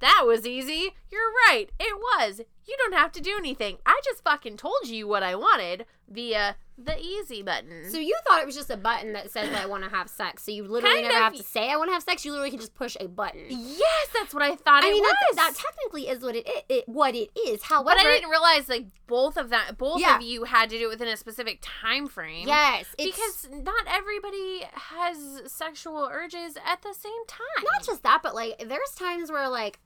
That 0.00 0.24
was 0.26 0.44
easy. 0.46 0.94
You're 1.10 1.30
right. 1.48 1.66
It 1.78 1.94
was. 1.96 2.40
You 2.66 2.76
don't 2.78 2.94
have 2.94 3.12
to 3.12 3.20
do 3.20 3.34
anything. 3.38 3.78
I 3.84 4.00
just 4.04 4.22
fucking 4.22 4.56
told 4.56 4.86
you 4.86 5.08
what 5.08 5.22
I 5.22 5.34
wanted 5.34 5.84
via 6.08 6.56
the 6.78 6.98
easy 6.98 7.42
button. 7.42 7.90
So 7.90 7.98
you 7.98 8.16
thought 8.26 8.40
it 8.40 8.46
was 8.46 8.54
just 8.54 8.70
a 8.70 8.76
button 8.76 9.12
that 9.14 9.30
says 9.30 9.52
I 9.54 9.66
want 9.66 9.84
to 9.84 9.90
have 9.90 10.08
sex. 10.08 10.44
So 10.44 10.52
you 10.52 10.62
literally 10.64 10.96
Kind 10.96 11.08
never 11.08 11.18
of. 11.18 11.22
have 11.24 11.34
to 11.36 11.42
say 11.42 11.70
I 11.70 11.76
want 11.76 11.88
to 11.90 11.92
have 11.94 12.02
sex. 12.02 12.24
You 12.24 12.30
literally 12.32 12.50
can 12.50 12.60
just 12.60 12.74
push 12.74 12.96
a 13.00 13.08
button. 13.08 13.46
yes, 13.48 14.08
that's 14.14 14.32
what 14.32 14.42
I 14.42 14.54
thought 14.56 14.84
I 14.84 14.88
it 14.88 14.92
mean, 14.92 15.02
that, 15.02 15.16
that 15.36 15.54
technically 15.56 16.08
is 16.08 16.22
what 16.22 16.34
it, 16.36 16.46
it, 16.48 16.64
it 16.68 16.88
what 16.88 17.14
it 17.14 17.30
is. 17.36 17.62
However, 17.64 17.90
but 17.96 17.98
I 17.98 18.02
didn't 18.14 18.30
realize 18.30 18.68
like 18.68 18.86
both 19.06 19.36
of 19.36 19.50
that 19.50 19.76
both 19.76 20.00
Yeah. 20.00 20.16
of 20.16 20.22
you 20.22 20.44
had 20.44 20.70
to 20.70 20.78
do 20.78 20.86
it 20.86 20.90
within 20.90 21.08
a 21.08 21.16
specific 21.16 21.58
time 21.62 22.06
frame. 22.08 22.46
yes, 22.48 22.86
Because 22.96 23.48
not 23.50 23.84
everybody 23.88 24.64
has 24.72 25.42
sexual 25.52 26.08
urges 26.12 26.56
at 26.66 26.82
the 26.82 26.94
same 26.94 27.26
time. 27.26 27.64
not 27.74 27.84
just 27.84 28.02
that, 28.04 28.20
but 28.22 28.34
like 28.34 28.62
there's 28.66 28.90
times 28.96 29.30
where 29.30 29.48
like 29.48 29.78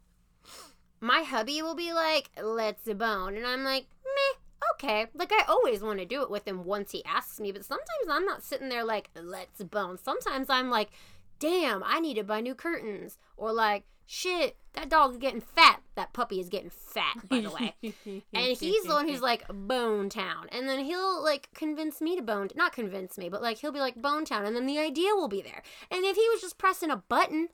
my 1.01 1.23
hubby 1.23 1.63
will 1.63 1.75
be 1.75 1.93
like, 1.93 2.31
"Let's 2.41 2.85
bone," 2.93 3.37
and 3.37 3.47
I'm 3.47 3.65
like, 3.65 3.87
"Meh." 4.05 4.41
Okay, 4.75 5.07
like 5.15 5.33
I 5.33 5.45
always 5.49 5.83
want 5.83 6.01
to 6.01 6.05
do 6.05 6.23
it 6.23 6.31
with 6.31 6.47
him 6.47 6.65
once 6.65 6.91
he 6.93 7.05
asks 7.05 7.41
me, 7.41 7.53
but 7.53 7.65
sometimes 7.65 8.09
I'm 8.11 8.25
not 8.25 8.43
sitting 8.43 8.69
there 8.69 8.85
like, 8.85 9.11
let's 9.15 9.63
bone. 9.63 9.97
Sometimes 9.97 10.51
I'm 10.51 10.71
like, 10.71 10.91
damn, 11.39 11.83
I 11.85 12.01
need 12.01 12.15
to 12.15 12.25
buy 12.25 12.41
new 12.41 12.55
curtains. 12.55 13.19
Or 13.37 13.53
like, 13.53 13.85
shit, 14.07 14.57
that 14.75 14.89
dog 14.89 15.13
is 15.13 15.19
getting 15.19 15.41
fat. 15.41 15.81
That 15.95 16.13
puppy 16.13 16.41
is 16.41 16.49
getting 16.49 16.71
fat, 16.71 17.17
by 17.29 17.41
the 17.41 17.51
way. 17.51 17.75
And 18.35 18.57
he's 18.57 18.85
the 18.85 18.93
one 18.93 19.09
who's 19.09 19.23
like 19.23 19.45
Bone 19.49 20.09
Town, 20.09 20.49
and 20.53 20.69
then 20.69 20.85
he'll 20.85 21.23
like 21.23 21.49
convince 21.55 22.01
me 22.01 22.17
to 22.17 22.23
bone, 22.23 22.49
not 22.55 22.73
convince 22.73 23.17
me, 23.17 23.29
but 23.29 23.43
like 23.43 23.59
he'll 23.59 23.73
be 23.73 23.81
like 23.81 24.01
Bone 24.01 24.25
Town, 24.25 24.45
and 24.45 24.55
then 24.55 24.67
the 24.67 24.79
idea 24.79 25.15
will 25.15 25.29
be 25.29 25.43
there. 25.43 25.63
And 25.91 26.05
if 26.05 26.17
he 26.17 26.29
was 26.31 26.41
just 26.43 26.59
pressing 26.59 26.91
a 26.91 26.97
button, 26.97 27.49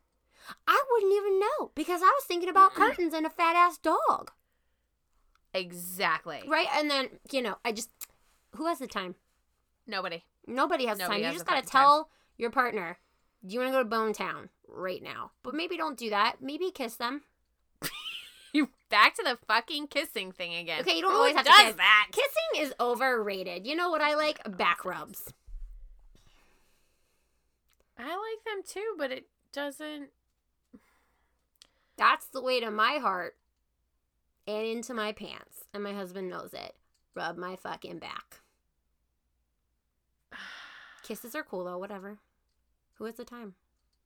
I 0.67 0.83
wouldn't 0.91 1.13
even 1.15 1.41
know 1.41 1.71
because 1.75 2.03
I 2.03 2.07
was 2.07 2.25
thinking 2.27 2.49
about 2.49 2.75
curtains 2.75 3.15
and 3.15 3.27
a 3.27 3.31
fat 3.31 3.55
ass 3.57 3.79
dog, 3.79 4.31
exactly. 5.55 6.43
right? 6.47 6.67
And 6.75 6.91
then 6.91 7.09
you 7.31 7.43
know, 7.43 7.57
I 7.65 7.73
just 7.73 7.91
who 8.57 8.67
has 8.67 8.79
the 8.79 8.87
time? 8.87 9.15
Nobody. 9.87 10.25
Nobody 10.47 10.87
has 10.87 10.99
Nobody 10.99 11.19
time. 11.21 11.25
has 11.25 11.33
You 11.33 11.39
just 11.39 11.47
gotta 11.47 11.59
fucking 11.63 11.71
time. 11.71 11.83
tell 11.83 12.09
your 12.37 12.51
partner, 12.51 12.99
do 13.47 13.53
you 13.55 13.61
want 13.61 13.71
to 13.71 13.73
go 13.73 13.83
to 13.83 13.89
Bone 13.89 14.13
Town 14.13 14.49
right 14.69 15.03
now? 15.03 15.31
But 15.43 15.55
maybe 15.55 15.77
don't 15.77 15.97
do 15.99 16.11
that. 16.11 16.37
Maybe 16.41 16.71
kiss 16.71 16.97
them. 16.97 17.23
Back 18.91 19.15
to 19.17 19.23
the 19.23 19.39
fucking 19.49 19.87
kissing 19.87 20.33
thing 20.33 20.55
again. 20.55 20.81
Okay, 20.83 20.97
you 20.97 21.03
don't 21.03 21.13
Who 21.13 21.17
always 21.17 21.35
have 21.35 21.47
to 21.47 21.51
kiss. 21.51 21.77
that. 21.77 22.09
Kissing 22.13 22.67
is 22.67 22.75
overrated. 22.79 23.67
You 23.67 23.75
know 23.75 23.89
what 23.89 24.03
I 24.03 24.15
like? 24.15 24.39
Back 24.59 24.85
rubs. 24.85 25.33
I 27.99 28.03
like 28.05 28.45
them 28.45 28.63
too, 28.67 28.95
but 28.99 29.11
it 29.11 29.27
doesn't. 29.53 30.11
That's 31.97 32.27
the 32.27 32.43
way 32.43 32.61
to 32.61 32.71
my 32.71 32.99
heart 33.01 33.37
and 34.47 34.67
into 34.67 34.95
my 34.95 35.13
pants. 35.13 35.65
And 35.73 35.83
my 35.83 35.93
husband 35.93 36.29
knows 36.29 36.53
it. 36.53 36.75
Rub 37.15 37.37
my 37.37 37.57
fucking 37.57 37.99
back. 37.99 38.41
Kisses 41.03 41.35
are 41.35 41.43
cool 41.43 41.65
though, 41.65 41.79
whatever. 41.79 42.19
Who 42.95 43.05
has 43.05 43.15
the 43.15 43.25
time? 43.25 43.55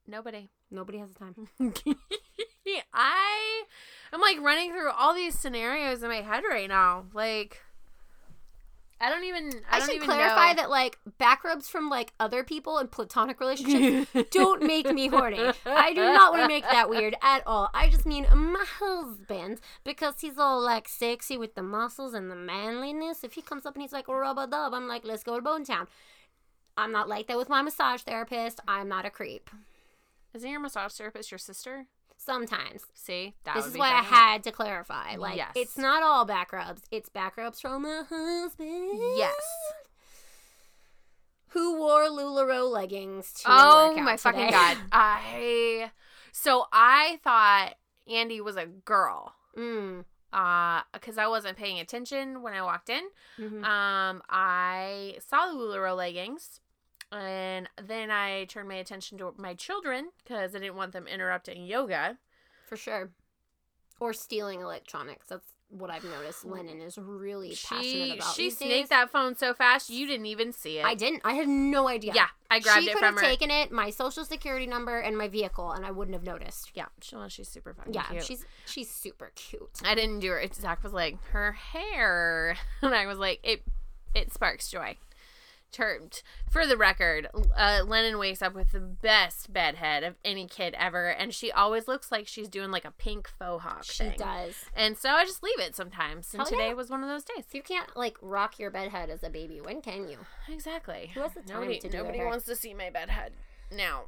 Nobody. 0.07 0.49
Nobody 0.71 0.99
has 0.99 1.13
the 1.13 1.19
time. 1.19 1.49
I 2.93 3.65
I'm 4.13 4.21
like 4.21 4.41
running 4.41 4.73
through 4.73 4.91
all 4.91 5.15
these 5.15 5.39
scenarios 5.39 6.03
in 6.03 6.09
my 6.09 6.23
head 6.23 6.43
right 6.49 6.69
now. 6.69 7.07
Like 7.13 7.63
I 8.99 9.11
don't 9.11 9.25
even 9.25 9.53
I, 9.71 9.77
I, 9.77 9.79
don't 9.79 9.89
should 9.89 9.97
even 9.97 10.07
clarify 10.07 10.51
know. 10.51 10.63
that 10.63 10.71
like 10.71 10.99
back 11.19 11.45
rubs 11.45 11.69
from 11.69 11.91
like 11.91 12.15
other 12.19 12.43
people 12.43 12.79
in 12.79 12.89
platonic 12.89 13.39
relationships 13.41 14.11
don't 14.31 14.63
make 14.63 14.91
me 14.91 15.09
horny. 15.09 15.53
I 15.67 15.93
do 15.93 16.01
not 16.01 16.33
want 16.33 16.45
to 16.45 16.49
make 16.49 16.65
that 16.65 16.89
weird 16.89 17.15
at 17.21 17.43
all. 17.47 17.69
I 17.75 17.91
just 17.91 18.07
mean 18.07 18.27
my 18.35 18.65
husband 18.79 19.61
because 19.85 20.15
he's 20.21 20.39
all 20.39 20.63
like 20.63 20.89
sexy 20.89 21.37
with 21.37 21.55
the 21.55 21.63
muscles 21.63 22.15
and 22.15 22.31
the 22.31 22.37
manliness. 22.37 23.23
If 23.23 23.35
he 23.35 23.43
comes 23.43 23.67
up 23.67 23.75
and 23.75 23.83
he's 23.83 23.93
like 23.93 24.09
rub 24.09 24.39
a 24.39 24.47
dub, 24.47 24.73
I'm 24.73 24.89
like, 24.89 25.05
let's 25.05 25.23
go 25.23 25.37
to 25.37 25.43
Bone 25.43 25.65
Town. 25.65 25.89
I'm 26.79 26.93
not 26.93 27.09
like 27.09 27.27
that 27.27 27.39
with 27.39 27.49
my 27.49 27.63
massage 27.63 28.01
therapist. 28.03 28.61
I'm 28.67 28.89
not 28.89 29.05
a 29.05 29.11
creep. 29.11 29.51
Isn't 30.35 30.51
your 30.51 30.61
massage 30.61 30.93
therapist 30.93 31.31
your 31.31 31.39
sister? 31.39 31.87
Sometimes. 32.17 32.83
See? 32.95 33.35
That 33.45 33.55
this 33.55 33.67
is 33.67 33.77
why 33.79 33.91
I 33.93 34.03
had 34.03 34.43
to 34.45 34.53
clarify. 34.53 35.17
Like, 35.17 35.37
Yes. 35.37 35.53
it's 35.55 35.79
not 35.79 36.03
all 36.03 36.25
back 36.25 36.53
rubs. 36.53 36.83
It's 36.91 37.09
back 37.09 37.37
rubs 37.37 37.61
from 37.61 37.83
my 37.83 38.03
husband. 38.09 38.91
Yes. 39.17 39.35
Who 41.51 41.79
wore 41.79 42.05
LuLaRoe 42.09 42.71
leggings 42.71 43.33
to 43.35 43.43
Oh 43.47 43.89
work 43.91 43.99
out 43.99 44.05
my 44.05 44.17
fucking 44.17 44.51
god. 44.51 44.77
I 44.93 45.91
so 46.33 46.67
I 46.73 47.19
thought 47.25 47.75
Andy 48.11 48.41
was 48.41 48.57
a 48.57 48.67
girl. 48.67 49.35
Mm. 49.57 50.05
Uh, 50.33 50.83
because 50.93 51.17
I 51.17 51.29
wasn't 51.29 51.57
paying 51.57 51.79
attention 51.79 52.43
when 52.43 52.53
I 52.53 52.61
walked 52.63 52.91
in. 52.91 53.03
Mhm. 53.39 53.65
Um, 53.65 54.23
I 54.29 55.17
saw 55.27 55.47
the 55.47 55.53
LuLaRoe 55.55 55.97
leggings, 55.97 56.61
and 57.17 57.69
then 57.83 58.11
I 58.11 58.45
turned 58.45 58.69
my 58.69 58.77
attention 58.77 59.19
to 59.19 59.35
my 59.37 59.55
children 59.55 60.11
because 60.23 60.55
I 60.55 60.59
didn't 60.59 60.77
want 60.77 60.93
them 60.93 61.07
interrupting 61.07 61.65
yoga. 61.67 62.19
For 62.67 62.77
sure. 62.77 63.11
Or 64.01 64.13
stealing 64.13 64.61
electronics. 64.61 65.27
That's 65.29 65.47
what 65.69 65.91
I've 65.91 66.05
noticed. 66.05 66.45
Lennon 66.45 66.81
is 66.81 66.97
really 66.99 67.57
passionate 67.69 68.19
about. 68.19 68.35
she 68.35 68.51
snaked 68.51 68.71
days. 68.73 68.89
that 68.91 69.11
phone 69.11 69.37
so 69.37 69.53
fast 69.53 69.91
you 69.91 70.07
didn't 70.07 70.27
even 70.27 70.53
see 70.53 70.79
it. 70.79 70.85
I 70.85 70.95
didn't. 70.95 71.23
I 71.25 71.35
had 71.35 71.49
no 71.49 71.89
idea. 71.89 72.13
Yeah, 72.15 72.27
I 72.51 72.61
grabbed 72.61 72.85
she 72.85 72.91
it 72.91 72.93
could 72.93 73.01
from 73.01 73.15
have 73.17 73.25
her. 73.25 73.29
taken 73.29 73.51
it, 73.51 73.73
my 73.73 73.91
social 73.91 74.25
security 74.25 74.67
number, 74.67 74.99
and 75.01 75.17
my 75.19 75.27
vehicle, 75.29 75.73
and 75.73 75.85
I 75.85 75.91
wouldn't 75.91 76.15
have 76.15 76.25
noticed. 76.25 76.71
yeah, 76.75 76.87
she, 77.01 77.17
well, 77.17 77.29
she's 77.29 77.49
super 77.49 77.75
fucking 77.75 77.95
Yeah, 77.95 78.05
cute. 78.05 78.25
she's 78.25 78.45
she's 78.67 78.91
super 78.91 79.33
cute. 79.35 79.81
I 79.85 79.95
didn't 79.97 80.21
do 80.21 80.31
her. 80.31 80.45
Zach 80.55 80.83
was 80.85 80.93
like, 80.93 81.17
her 81.33 81.53
hair. 81.53 82.57
And 82.83 82.95
I 82.95 83.07
was 83.07 83.19
like, 83.19 83.41
it 83.43 83.63
it 84.15 84.33
sparks 84.33 84.71
joy. 84.71 84.97
Termed. 85.77 86.23
For 86.51 86.67
the 86.67 86.77
record, 86.79 87.29
uh, 87.55 87.83
Lennon 87.87 88.19
wakes 88.19 88.41
up 88.41 88.55
with 88.55 88.73
the 88.73 88.81
best 88.81 89.53
bedhead 89.53 90.05
of 90.05 90.15
any 90.25 90.47
kid 90.47 90.75
ever. 90.79 91.09
And 91.09 91.35
she 91.35 91.53
always 91.53 91.87
looks 91.87 92.11
like 92.11 92.27
she's 92.27 92.49
doing 92.49 92.71
like 92.71 92.87
a 92.87 92.91
pink 92.93 93.29
faux 93.29 93.63
hawk 93.63 93.85
She 93.85 94.05
thing. 94.05 94.15
does. 94.17 94.65
And 94.75 94.97
so 94.97 95.11
I 95.11 95.27
just 95.27 95.43
leave 95.43 95.61
it 95.61 95.77
sometimes. 95.77 96.33
And 96.33 96.41
Hell 96.41 96.51
today 96.51 96.69
yeah. 96.69 96.73
was 96.73 96.89
one 96.89 97.03
of 97.03 97.11
those 97.11 97.25
days. 97.25 97.45
You 97.53 97.61
can't 97.61 97.95
like 97.95 98.17
rock 98.23 98.59
your 98.59 98.71
bedhead 98.71 99.11
as 99.11 99.23
a 99.23 99.29
baby, 99.29 99.61
when 99.61 99.83
can 99.83 100.09
you? 100.09 100.17
Exactly. 100.49 101.11
Who 101.13 101.21
has 101.21 101.33
the 101.35 101.43
time 101.43 101.61
nobody 101.61 101.79
to 101.81 101.89
do 101.91 101.99
nobody 101.99 102.25
wants 102.25 102.47
to 102.47 102.57
see 102.57 102.73
my 102.73 102.89
bedhead 102.89 103.33
now. 103.71 104.05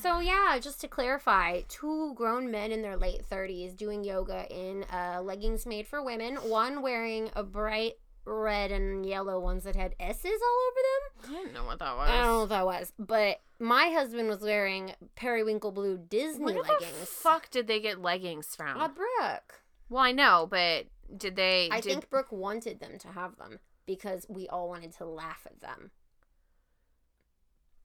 So 0.00 0.18
yeah, 0.18 0.58
just 0.60 0.80
to 0.80 0.88
clarify, 0.88 1.60
two 1.68 2.14
grown 2.14 2.50
men 2.50 2.72
in 2.72 2.80
their 2.82 2.96
late 2.96 3.24
thirties 3.26 3.74
doing 3.74 4.02
yoga 4.02 4.46
in 4.50 4.84
uh, 4.90 5.20
leggings 5.22 5.66
made 5.66 5.86
for 5.86 6.02
women. 6.02 6.36
One 6.36 6.80
wearing 6.80 7.30
a 7.36 7.42
bright 7.44 7.98
red 8.24 8.70
and 8.70 9.04
yellow 9.04 9.38
ones 9.38 9.64
that 9.64 9.76
had 9.76 9.94
S's 10.00 10.24
all 10.24 10.58
over 10.68 10.80
them. 10.80 11.34
I 11.34 11.42
didn't 11.42 11.54
know 11.54 11.64
what 11.64 11.78
that 11.78 11.96
was. 11.96 12.08
I 12.08 12.16
don't 12.16 12.26
know 12.26 12.40
what 12.40 12.48
that 12.50 12.66
was, 12.66 12.92
but 12.98 13.40
my 13.58 13.88
husband 13.88 14.28
was 14.28 14.40
wearing 14.40 14.92
periwinkle 15.14 15.72
blue 15.72 15.98
Disney 15.98 16.44
Where 16.44 16.54
the 16.54 16.60
leggings. 16.60 17.08
fuck 17.08 17.50
did 17.50 17.66
they 17.66 17.80
get 17.80 18.00
leggings 18.00 18.54
from? 18.54 18.80
Uh, 18.80 18.88
Brooke. 18.88 19.62
well, 19.88 20.02
I 20.02 20.12
know, 20.12 20.46
but 20.50 20.86
did 21.16 21.36
they? 21.36 21.68
I 21.70 21.80
did, 21.80 21.90
think 21.90 22.10
Brooke 22.10 22.32
wanted 22.32 22.80
them 22.80 22.98
to 22.98 23.08
have 23.08 23.36
them 23.36 23.60
because 23.86 24.26
we 24.28 24.48
all 24.48 24.68
wanted 24.68 24.92
to 24.92 25.04
laugh 25.04 25.46
at 25.46 25.60
them. 25.60 25.90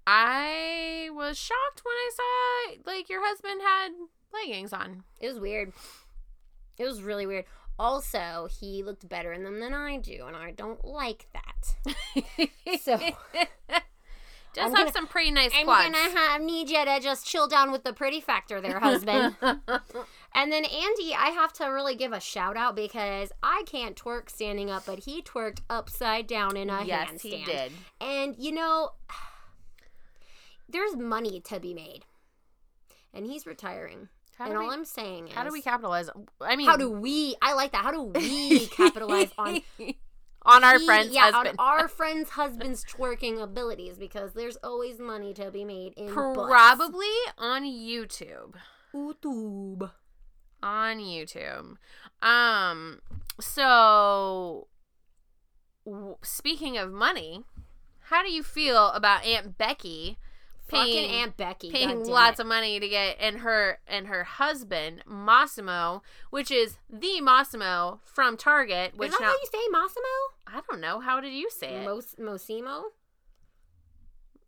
I 0.08 1.10
was 1.12 1.38
shocked 1.38 1.84
when 1.84 1.94
I 1.94 2.10
saw 2.16 2.92
like 2.92 3.10
your 3.10 3.26
husband 3.26 3.62
had 3.62 3.90
leggings 4.34 4.74
on. 4.74 5.04
It 5.20 5.28
was 5.28 5.40
weird. 5.40 5.72
It 6.78 6.86
was 6.86 7.04
really 7.04 7.28
weird. 7.28 7.46
Also, 7.80 8.48
he 8.60 8.84
looked 8.84 9.08
better 9.08 9.32
in 9.32 9.44
them 9.44 9.60
than 9.62 9.74
I 9.74 9.98
do, 9.98 10.26
and 10.28 10.36
I 10.36 10.52
don't 10.52 10.84
like 10.86 11.28
that. 11.34 12.50
So- 12.82 12.98
Does 14.52 14.66
I'm 14.66 14.70
have 14.72 14.78
gonna- 14.78 14.92
some 14.94 15.08
pretty 15.08 15.30
nice 15.30 15.52
I'm 15.56 15.66
quads. 15.66 15.94
gonna 15.96 16.10
have 16.18 16.42
need 16.42 16.70
you 16.72 16.84
to 16.84 17.00
just 17.00 17.26
chill 17.26 17.48
down 17.48 17.72
with 17.72 17.84
the 17.84 17.94
pretty 17.94 18.20
factor 18.20 18.60
there, 18.60 18.80
husband. 18.80 19.36
and 19.42 20.52
then 20.52 20.66
Andy, 20.66 21.14
I 21.16 21.30
have 21.36 21.54
to 21.54 21.66
really 21.68 21.94
give 21.96 22.14
a 22.14 22.20
shout 22.20 22.58
out 22.58 22.76
because 22.76 23.32
I 23.44 23.62
can't 23.68 23.96
twerk 23.96 24.28
standing 24.30 24.72
up, 24.72 24.88
but 24.88 25.00
he 25.02 25.22
twerked 25.22 25.60
upside 25.70 26.26
down 26.26 26.58
in 26.58 26.72
a 26.72 26.84
yes, 26.84 27.12
handstand. 27.12 27.22
he 27.22 27.44
did. 27.46 27.72
And 28.02 28.36
you 28.40 28.52
know, 28.52 28.94
there's 30.68 30.96
money 30.96 31.40
to 31.42 31.60
be 31.60 31.76
made, 31.76 32.06
and 33.14 33.28
he's 33.28 33.46
retiring. 33.46 34.10
How 34.40 34.46
and 34.46 34.54
do, 34.54 34.62
all 34.62 34.72
I'm 34.72 34.86
saying 34.86 35.28
is, 35.28 35.34
how 35.34 35.44
do 35.44 35.52
we 35.52 35.62
capitalize? 35.62 36.10
I 36.40 36.56
mean, 36.56 36.66
How 36.66 36.78
do 36.78 36.90
we? 36.90 37.36
I 37.42 37.54
like 37.54 37.74
that. 37.74 37.84
How 37.84 37.92
do 37.92 38.04
we 38.04 38.68
capitalize 38.68 39.30
on 39.38 39.60
on 40.44 40.64
our 40.64 40.80
he- 40.80 40.86
friend's 40.86 41.14
yeah, 41.14 41.30
husband. 41.32 41.58
on 41.60 41.80
our 41.82 41.88
friend's 41.90 42.30
husband's 42.30 42.86
twerking 42.86 43.42
abilities 43.44 43.98
because 43.98 44.32
there's 44.34 44.56
always 44.64 44.98
money 44.98 45.34
to 45.34 45.52
be 45.52 45.66
made 45.66 45.94
in 45.98 46.08
butts. 46.14 46.38
Probably 46.50 47.06
on 47.38 47.64
YouTube. 47.66 48.54
YouTube. 48.96 49.92
On 50.64 50.98
YouTube. 51.00 51.76
Um. 52.22 53.02
So, 53.42 54.68
w- 55.86 56.16
speaking 56.22 56.78
of 56.78 56.92
money, 56.94 57.44
how 58.04 58.24
do 58.24 58.32
you 58.32 58.42
feel 58.44 58.88
about 58.92 59.26
Aunt 59.26 59.58
Becky 59.58 60.18
Fucking 60.70 60.94
paying 60.94 61.12
Aunt 61.22 61.38
Becky. 61.38 61.72
paying 61.72 62.06
lots 62.06 62.40
of 62.40 62.48
money 62.48 62.80
to 62.80 62.88
get 62.88 63.18
and 63.20 63.40
her 63.40 63.80
and 63.88 64.08
her 64.08 64.24
husband 64.24 65.04
Massimo, 65.08 66.02
which 66.30 66.52
is 66.52 66.78
the 66.90 67.22
Massimo 67.22 68.00
from 68.06 68.38
Target, 68.38 68.94
which 68.96 69.10
Is 69.12 69.18
that 69.18 69.22
now 69.22 69.28
how 69.28 69.34
you 69.34 69.48
say 69.52 69.68
Massimo? 69.72 70.06
I 70.48 70.62
don't 70.70 70.82
know. 70.82 71.00
How 71.00 71.20
did 71.20 71.34
you 71.34 71.50
say 71.50 71.82
it? 71.82 71.86
Mos- 71.86 72.16
Mosimo? 72.20 72.84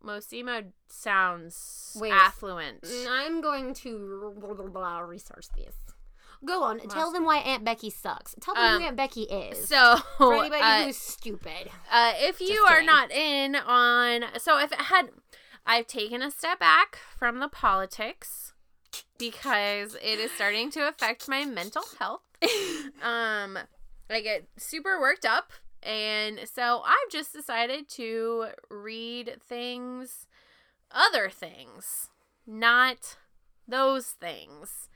Mosimo 0.03 0.71
sounds 0.89 1.95
Wait. 1.99 2.11
affluent. 2.11 2.81
Mm, 2.81 3.05
I'm 3.09 3.41
going 3.41 3.73
to 3.75 4.33
blah, 4.39 4.53
blah, 4.53 4.67
blah, 4.67 4.99
research 4.99 5.45
this. 5.55 5.75
Go 6.43 6.63
on. 6.63 6.79
Tell 6.89 7.11
them 7.11 7.23
why 7.23 7.37
Aunt 7.37 7.63
Becky 7.63 7.91
sucks. 7.91 8.33
Tell 8.41 8.55
them 8.55 8.63
Um, 8.77 8.81
who 8.81 8.87
Aunt 8.87 8.97
Becky 8.97 9.23
is. 9.23 9.67
So, 9.67 9.97
for 10.17 10.33
anybody 10.33 10.63
uh, 10.63 10.85
who's 10.85 10.97
stupid. 10.97 11.69
uh, 11.91 12.13
if 12.17 12.41
you 12.41 12.47
Just 12.47 12.61
are 12.61 12.69
kidding. 12.79 12.85
not 12.87 13.11
in 13.11 13.55
on, 13.55 14.23
so 14.39 14.57
if 14.57 14.71
it 14.71 14.79
had, 14.79 15.09
I've 15.65 15.87
taken 15.87 16.21
a 16.21 16.31
step 16.31 16.59
back 16.59 16.97
from 17.17 17.39
the 17.39 17.47
politics 17.47 18.53
because 19.17 19.95
it 19.95 20.19
is 20.19 20.31
starting 20.31 20.71
to 20.71 20.87
affect 20.87 21.27
my 21.27 21.45
mental 21.45 21.83
health. 21.99 22.21
um, 23.03 23.57
I 24.09 24.21
get 24.21 24.47
super 24.57 24.99
worked 24.99 25.25
up, 25.25 25.53
and 25.83 26.41
so 26.51 26.81
I've 26.85 27.11
just 27.11 27.31
decided 27.33 27.87
to 27.89 28.47
read 28.69 29.37
things, 29.47 30.27
other 30.91 31.29
things, 31.29 32.09
not 32.47 33.17
those 33.67 34.07
things, 34.07 34.89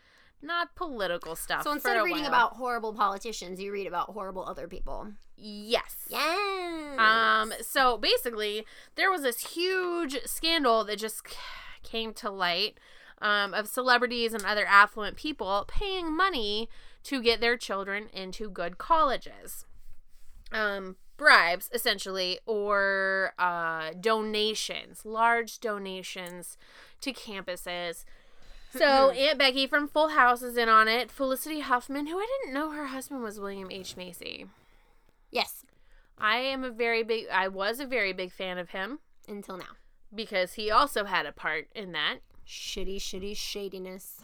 not 0.45 0.75
political 0.75 1.35
stuff. 1.35 1.63
So 1.63 1.71
instead 1.71 1.97
of 1.97 2.05
reading 2.05 2.23
while. 2.23 2.29
about 2.29 2.53
horrible 2.53 2.93
politicians, 2.93 3.59
you 3.59 3.71
read 3.71 3.87
about 3.87 4.11
horrible 4.11 4.45
other 4.45 4.67
people. 4.67 5.13
yes, 5.37 6.05
Yes. 6.09 6.99
Um, 6.99 7.53
so 7.61 7.97
basically, 7.97 8.65
there 8.95 9.11
was 9.11 9.23
this 9.23 9.53
huge 9.53 10.19
scandal 10.25 10.83
that 10.85 10.99
just 10.99 11.23
came 11.83 12.13
to 12.13 12.29
light 12.29 12.77
um, 13.21 13.53
of 13.53 13.67
celebrities 13.67 14.33
and 14.33 14.45
other 14.45 14.65
affluent 14.65 15.17
people 15.17 15.65
paying 15.67 16.15
money 16.15 16.69
to 17.03 17.21
get 17.21 17.41
their 17.41 17.57
children 17.57 18.07
into 18.13 18.49
good 18.49 18.77
colleges. 18.77 19.65
Um, 20.51 20.95
bribes, 21.17 21.69
essentially, 21.73 22.39
or 22.45 23.33
uh, 23.39 23.91
donations, 23.99 25.05
large 25.05 25.59
donations 25.59 26.57
to 27.01 27.13
campuses. 27.13 28.05
So 28.77 29.09
Aunt 29.11 29.37
Becky 29.39 29.67
from 29.67 29.87
Full 29.87 30.09
House 30.09 30.41
is 30.41 30.57
in 30.57 30.69
on 30.69 30.87
it. 30.87 31.11
Felicity 31.11 31.61
Huffman, 31.61 32.07
who 32.07 32.17
I 32.17 32.27
didn't 32.41 32.53
know 32.53 32.71
her 32.71 32.87
husband 32.87 33.21
was 33.23 33.39
William 33.39 33.69
H. 33.71 33.95
Macy. 33.97 34.45
yes. 35.31 35.63
I 36.17 36.37
am 36.37 36.63
a 36.63 36.69
very 36.69 37.03
big 37.03 37.25
I 37.29 37.49
was 37.49 37.81
a 37.81 37.85
very 37.85 38.13
big 38.13 38.31
fan 38.31 38.57
of 38.57 38.69
him 38.69 38.99
Until 39.27 39.57
now. 39.57 39.75
because 40.13 40.53
he 40.53 40.71
also 40.71 41.03
had 41.03 41.25
a 41.25 41.33
part 41.33 41.67
in 41.75 41.91
that. 41.91 42.19
Shitty, 42.47 42.97
shitty 42.97 43.35
shadiness. 43.35 44.21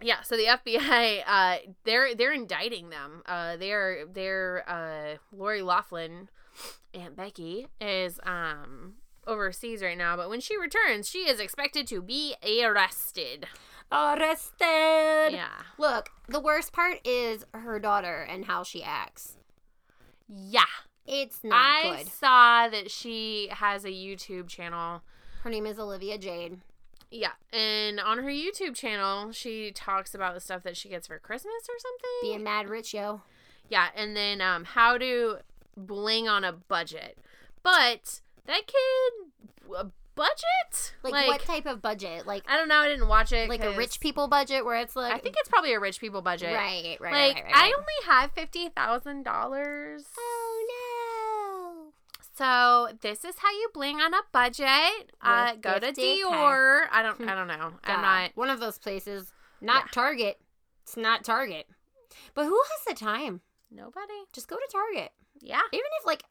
Yeah, 0.00 0.22
so 0.22 0.36
the 0.36 0.44
FBI 0.64 1.22
uh 1.26 1.56
they're 1.84 2.14
they're 2.14 2.32
indicting 2.32 2.88
them. 2.88 3.22
Uh 3.26 3.56
they're 3.58 4.06
they're 4.10 4.64
uh 4.66 5.18
Lori 5.36 5.60
Loughlin, 5.60 6.30
Aunt 6.94 7.14
Becky 7.16 7.66
is 7.82 8.18
um 8.24 8.94
overseas 9.28 9.82
right 9.82 9.96
now, 9.96 10.16
but 10.16 10.28
when 10.28 10.40
she 10.40 10.56
returns, 10.56 11.08
she 11.08 11.28
is 11.28 11.38
expected 11.38 11.86
to 11.88 12.02
be 12.02 12.34
arrested. 12.42 13.46
Arrested. 13.92 15.32
Yeah. 15.32 15.62
Look, 15.78 16.10
the 16.28 16.40
worst 16.40 16.72
part 16.72 16.98
is 17.06 17.44
her 17.54 17.78
daughter 17.78 18.26
and 18.28 18.46
how 18.46 18.64
she 18.64 18.82
acts. 18.82 19.36
Yeah. 20.28 20.64
It's 21.06 21.42
not 21.42 21.54
I 21.56 21.96
good. 21.98 22.08
saw 22.08 22.68
that 22.68 22.90
she 22.90 23.48
has 23.50 23.84
a 23.84 23.90
YouTube 23.90 24.48
channel 24.48 25.02
Her 25.42 25.50
name 25.50 25.64
is 25.64 25.78
Olivia 25.78 26.18
Jade. 26.18 26.58
Yeah, 27.10 27.32
and 27.52 27.98
on 27.98 28.18
her 28.18 28.30
YouTube 28.30 28.74
channel, 28.74 29.32
she 29.32 29.72
talks 29.72 30.14
about 30.14 30.34
the 30.34 30.40
stuff 30.40 30.62
that 30.64 30.76
she 30.76 30.90
gets 30.90 31.06
for 31.06 31.18
Christmas 31.18 31.66
or 31.66 31.78
something. 31.78 32.10
Being 32.20 32.42
mad 32.42 32.68
rich, 32.68 32.92
yo. 32.92 33.22
Yeah, 33.70 33.86
and 33.96 34.14
then 34.14 34.42
um, 34.42 34.64
how 34.64 34.98
to 34.98 35.38
bling 35.74 36.28
on 36.28 36.44
a 36.44 36.52
budget. 36.52 37.16
But 37.62 38.20
that 38.48 38.66
kid, 38.66 39.72
a 39.76 39.84
budget? 40.16 40.94
Like, 41.04 41.28
what 41.28 41.40
type 41.42 41.66
of 41.66 41.80
budget? 41.80 42.26
Like 42.26 42.42
I 42.48 42.56
don't 42.56 42.68
know. 42.68 42.76
I 42.78 42.88
didn't 42.88 43.06
watch 43.08 43.32
it. 43.32 43.48
like 43.48 43.62
a 43.62 43.70
rich 43.76 44.00
people 44.00 44.26
budget 44.26 44.64
where 44.64 44.80
it's 44.80 44.96
like 44.96 45.12
I 45.14 45.18
think 45.18 45.36
it's 45.38 45.48
probably 45.48 45.72
a 45.74 45.80
rich 45.80 46.00
people 46.00 46.20
budget. 46.22 46.52
right, 46.54 46.96
right, 47.00 47.12
Like 47.12 47.34
right, 47.36 47.44
right, 47.44 47.54
I 47.54 47.60
right. 47.62 47.74
only 47.78 48.06
have 48.06 48.32
fifty 48.32 48.68
thousand 48.68 49.22
dollars. 49.22 50.04
Oh 50.18 50.64
no. 50.68 51.92
So 52.36 52.88
this 53.00 53.24
is 53.24 53.34
how 53.38 53.50
you 53.50 53.68
bling 53.74 53.96
on 54.00 54.14
a 54.14 54.20
budget. 54.32 55.10
Uh, 55.20 55.54
go 55.60 55.78
to 55.80 55.92
50K. 55.92 56.20
Dior. 56.22 56.82
I 56.92 57.02
don't. 57.02 57.20
I 57.28 57.34
don't 57.34 57.48
know. 57.48 57.56
no. 57.56 57.72
I'm 57.84 58.00
not. 58.00 58.30
one 58.36 58.48
of 58.50 58.60
those 58.60 58.78
places. 58.78 59.32
Not 59.60 59.84
Yeah. 59.86 59.90
Target. 59.92 60.40
It's 60.84 60.96
not 60.96 61.24
Target. 61.24 61.66
But 62.34 62.44
who 62.44 62.54
has 62.70 62.94
the 62.96 63.04
time? 63.04 63.40
Nobody. 63.72 64.14
Just 64.32 64.46
go 64.48 64.56
to 64.56 64.68
Target. 64.70 65.10
Yeah. 65.40 65.60
Even 65.72 65.84
if 66.00 66.06
like 66.06 66.22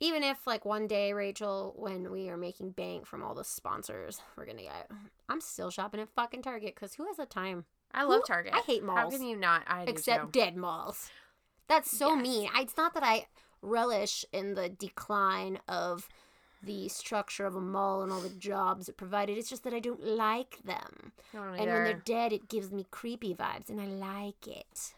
even 0.00 0.22
if 0.22 0.46
like 0.46 0.64
one 0.64 0.86
day 0.86 1.12
Rachel 1.12 1.74
when 1.76 2.10
we 2.10 2.28
are 2.28 2.36
making 2.36 2.70
bank 2.70 3.06
from 3.06 3.22
all 3.22 3.34
the 3.34 3.44
sponsors 3.44 4.20
we're 4.36 4.44
going 4.44 4.56
to 4.58 4.62
get 4.64 4.90
I'm 5.28 5.40
still 5.40 5.70
shopping 5.70 6.00
at 6.00 6.08
fucking 6.08 6.42
Target 6.42 6.74
cuz 6.76 6.94
who 6.94 7.06
has 7.06 7.16
the 7.16 7.26
time? 7.26 7.64
I 7.92 8.04
love 8.04 8.20
Who- 8.20 8.26
Target. 8.26 8.54
I 8.54 8.60
hate 8.60 8.82
malls 8.82 8.98
How 8.98 9.10
can 9.10 9.22
you 9.26 9.36
not? 9.36 9.62
I 9.66 9.84
except 9.84 10.32
dead 10.32 10.56
malls. 10.56 11.10
That's 11.68 11.90
so 11.90 12.14
Yes. 12.14 12.22
mean. 12.22 12.50
I, 12.54 12.62
it's 12.62 12.76
not 12.76 12.94
that 12.94 13.02
I 13.02 13.26
relish 13.60 14.24
in 14.32 14.54
the 14.54 14.68
decline 14.68 15.58
of 15.68 16.08
the 16.62 16.88
structure 16.88 17.46
of 17.46 17.54
a 17.54 17.60
mall 17.60 18.02
and 18.02 18.10
all 18.10 18.20
the 18.20 18.28
jobs 18.30 18.88
it 18.88 18.96
provided. 18.96 19.38
It's 19.38 19.50
just 19.50 19.64
that 19.64 19.74
I 19.74 19.78
don't 19.80 20.02
like 20.02 20.58
them. 20.64 21.12
Don't 21.32 21.46
And 21.48 21.58
when 21.58 21.84
they're 21.84 22.02
dead, 22.04 22.32
it 22.32 22.48
gives 22.48 22.70
me 22.72 22.86
creepy 22.90 23.34
vibes, 23.34 23.68
and 23.68 23.80
I 23.80 23.86
like 23.86 24.46
it. 24.48 24.94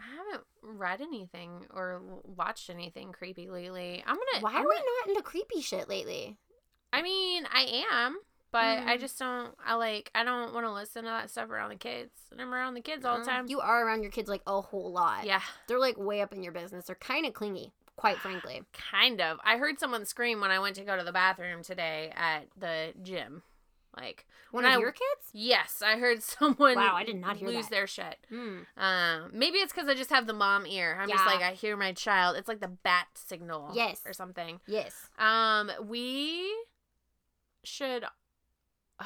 I 0.00 0.04
haven't 0.16 0.44
read 0.64 1.00
anything 1.00 1.66
or 1.70 2.02
watched 2.24 2.70
anything 2.70 3.12
creepy 3.12 3.48
lately. 3.50 4.02
I'm 4.06 4.16
gonna. 4.16 4.40
Why 4.40 4.50
I'm 4.50 4.56
are 4.64 4.68
we 4.68 4.74
gonna- 4.74 4.84
not 5.00 5.08
into 5.08 5.22
creepy 5.22 5.60
shit 5.60 5.88
lately? 5.88 6.38
I 6.92 7.02
mean, 7.02 7.46
I 7.52 7.84
am, 7.90 8.18
but 8.52 8.78
I 8.78 8.96
Mm. 8.96 9.00
just 9.00 9.18
don't. 9.18 9.54
I 9.64 9.74
like. 9.74 10.10
I 10.14 10.22
don't 10.24 10.54
want 10.54 10.64
to 10.66 10.72
listen 10.72 11.04
to 11.04 11.10
that 11.10 11.30
stuff 11.30 11.50
around 11.50 11.70
the 11.70 11.76
kids. 11.76 12.12
And 12.30 12.40
I'm 12.40 12.52
around 12.54 12.74
the 12.74 12.80
kids 12.80 13.04
all 13.04 13.16
the 13.16 13.22
Uh, 13.22 13.26
time. 13.26 13.46
You 13.48 13.60
are 13.60 13.86
around 13.86 14.02
your 14.02 14.12
kids 14.12 14.28
like 14.28 14.42
a 14.46 14.60
whole 14.60 14.92
lot. 14.92 15.24
yeah, 15.24 15.42
They're 15.66 15.78
like 15.78 15.96
way 15.96 16.20
up 16.22 16.32
in 16.32 16.42
your 16.42 16.52
business. 16.52 16.86
They're 16.86 16.96
kind 16.96 17.26
of 17.26 17.32
clingy, 17.34 17.72
quite 17.96 18.18
frankly. 18.18 18.64
kind 18.72 19.20
of. 19.20 19.38
I 19.44 19.56
heard 19.56 19.78
someone 19.78 20.04
scream 20.06 20.40
when 20.40 20.50
I 20.50 20.58
went 20.58 20.76
to 20.76 20.84
go 20.84 20.96
to 20.96 21.04
the 21.04 21.12
bathroom 21.12 21.62
today 21.62 22.12
at 22.16 22.46
the 22.56 22.92
gym. 23.02 23.42
Like 23.96 24.26
One 24.50 24.64
when 24.64 24.72
of 24.72 24.78
I- 24.78 24.80
your 24.80 24.92
kids? 24.92 25.28
Yes, 25.32 25.82
I 25.84 25.96
heard 25.96 26.22
someone. 26.22 26.76
Wow, 26.76 26.94
I 26.96 27.04
did 27.04 27.20
not 27.20 27.36
hear 27.36 27.48
lose 27.48 27.66
that. 27.66 27.70
their 27.70 27.86
shit. 27.86 28.16
Hmm. 28.28 28.58
Um, 28.76 29.30
maybe 29.32 29.58
it's 29.58 29.72
because 29.72 29.88
I 29.88 29.94
just 29.94 30.10
have 30.10 30.26
the 30.26 30.32
mom 30.32 30.66
ear. 30.66 30.98
I'm 31.00 31.08
just 31.08 31.24
like 31.26 31.42
I 31.42 31.52
hear 31.52 31.76
my 31.76 31.92
child. 31.92 32.36
It's 32.36 32.48
like 32.48 32.60
the 32.60 32.68
bat 32.68 33.06
signal. 33.14 33.70
Yes. 33.74 34.00
or 34.06 34.12
something. 34.12 34.60
Yes. 34.66 35.08
Um, 35.18 35.70
we 35.86 36.50
should 37.62 38.04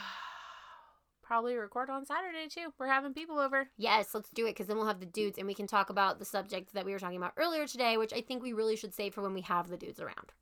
probably 1.22 1.54
record 1.56 1.90
on 1.90 2.06
Saturday 2.06 2.48
too. 2.48 2.72
We're 2.78 2.86
having 2.88 3.12
people 3.12 3.38
over. 3.38 3.68
Yes, 3.76 4.14
let's 4.14 4.30
do 4.30 4.46
it 4.46 4.50
because 4.52 4.66
then 4.66 4.76
we'll 4.78 4.86
have 4.86 5.00
the 5.00 5.06
dudes 5.06 5.36
and 5.38 5.46
we 5.46 5.54
can 5.54 5.66
talk 5.66 5.90
about 5.90 6.18
the 6.18 6.24
subject 6.24 6.72
that 6.74 6.84
we 6.86 6.92
were 6.92 6.98
talking 6.98 7.18
about 7.18 7.34
earlier 7.36 7.66
today, 7.66 7.96
which 7.98 8.12
I 8.14 8.20
think 8.22 8.42
we 8.42 8.52
really 8.54 8.76
should 8.76 8.94
save 8.94 9.14
for 9.14 9.22
when 9.22 9.34
we 9.34 9.42
have 9.42 9.68
the 9.68 9.76
dudes 9.76 10.00
around. 10.00 10.32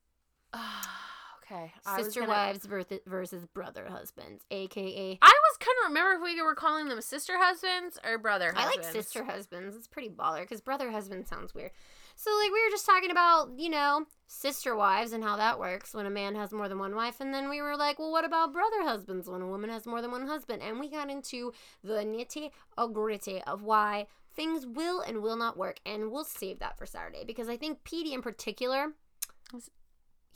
okay, 1.51 1.73
I 1.87 2.03
Sister 2.03 2.21
gonna- 2.21 2.33
wives 2.33 2.67
versus, 2.67 3.01
versus 3.07 3.47
brother 3.47 3.87
husbands, 3.89 4.45
aka. 4.51 5.19
I 5.23 5.27
was 5.27 5.57
couldn't 5.59 5.89
remember 5.89 6.13
if 6.13 6.23
we 6.23 6.41
were 6.43 6.55
calling 6.55 6.89
them 6.89 7.01
sister 7.01 7.35
husbands 7.39 7.99
or 8.05 8.19
brother 8.19 8.53
I 8.55 8.67
like 8.67 8.85
sister 8.85 9.25
husbands. 9.25 9.75
It's 9.75 9.89
pretty 9.89 10.11
baller 10.11 10.43
because 10.43 10.61
brother 10.61 10.91
husband 10.91 11.27
sounds 11.27 11.55
weird. 11.55 11.71
So, 12.19 12.31
like, 12.43 12.51
we 12.51 12.65
were 12.65 12.71
just 12.71 12.87
talking 12.87 13.11
about, 13.11 13.51
you 13.59 13.69
know, 13.69 14.07
sister 14.27 14.75
wives 14.75 15.13
and 15.13 15.23
how 15.23 15.37
that 15.37 15.59
works 15.59 15.93
when 15.93 16.07
a 16.07 16.11
man 16.11 16.35
has 16.35 16.51
more 16.51 16.67
than 16.67 16.79
one 16.79 16.95
wife. 16.95 17.21
And 17.21 17.33
then 17.33 17.51
we 17.51 17.61
were 17.61 17.77
like, 17.77 17.99
well, 17.99 18.11
what 18.11 18.25
about 18.25 18.55
brother 18.55 18.83
husbands 18.85 19.29
when 19.29 19.43
a 19.43 19.47
woman 19.47 19.69
has 19.69 19.87
more 19.87 20.01
than 20.01 20.11
one 20.11 20.27
husband? 20.27 20.63
And 20.63 20.81
we 20.81 20.89
got 20.89 21.11
into 21.11 21.53
the 21.85 21.95
nitty 21.95 22.53
gritty 22.93 23.43
of 23.43 23.63
why 23.63 24.07
things 24.35 24.65
will 24.67 25.01
and 25.01 25.21
will 25.21 25.37
not 25.37 25.59
work. 25.59 25.79
And 25.85 26.11
we'll 26.11 26.25
save 26.25 26.59
that 26.61 26.79
for 26.79 26.87
Saturday 26.87 27.25
because 27.27 27.51
I 27.51 27.59
think 27.59 27.85
Petey 27.85 28.15
in 28.15 28.23
particular. 28.23 28.93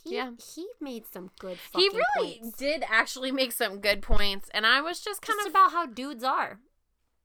He, 0.03 0.15
Yeah. 0.15 0.31
he 0.55 0.67
made 0.79 1.05
some 1.11 1.29
good 1.39 1.59
He 1.75 1.89
really 1.89 2.39
points. 2.39 2.57
did 2.57 2.83
actually 2.87 3.31
make 3.31 3.51
some 3.51 3.79
good 3.79 4.01
points, 4.01 4.49
and 4.53 4.65
I 4.65 4.81
was 4.81 4.99
just 4.99 5.21
kind 5.21 5.37
just 5.37 5.47
of 5.47 5.51
about 5.51 5.71
how 5.71 5.85
dudes 5.85 6.23
are. 6.23 6.59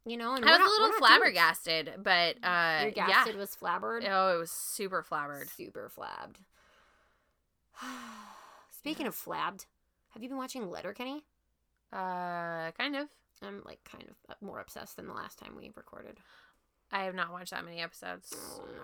You 0.04 0.16
know, 0.16 0.34
and 0.34 0.44
I 0.44 0.50
was 0.52 0.58
not- 0.60 0.68
a 0.68 0.70
little 0.70 0.86
we're 0.86 0.92
dudes. 0.92 0.98
flabbergasted, 1.06 1.92
but 2.02 2.36
uh, 2.44 2.90
Your 2.94 3.08
yeah. 3.08 3.24
was 3.36 3.56
flabbered. 3.56 4.06
Oh, 4.08 4.36
it 4.36 4.38
was 4.38 4.50
super 4.52 5.02
flabbered. 5.02 5.48
Super 5.50 5.90
flabbed. 5.94 6.36
Speaking 8.70 9.06
of 9.06 9.14
flabbed, 9.14 9.66
have 10.10 10.22
you 10.22 10.28
been 10.28 10.38
watching 10.38 10.70
Letterkenny? 10.70 11.24
Uh, 11.92 12.70
kind 12.72 12.96
of. 12.96 13.08
I'm 13.42 13.62
like 13.64 13.80
kind 13.84 14.04
of 14.08 14.36
more 14.40 14.60
obsessed 14.60 14.96
than 14.96 15.06
the 15.06 15.12
last 15.12 15.38
time 15.38 15.54
we 15.56 15.70
recorded. 15.74 16.18
I 16.96 17.04
have 17.04 17.14
not 17.14 17.30
watched 17.30 17.50
that 17.50 17.62
many 17.62 17.82
episodes. 17.82 18.34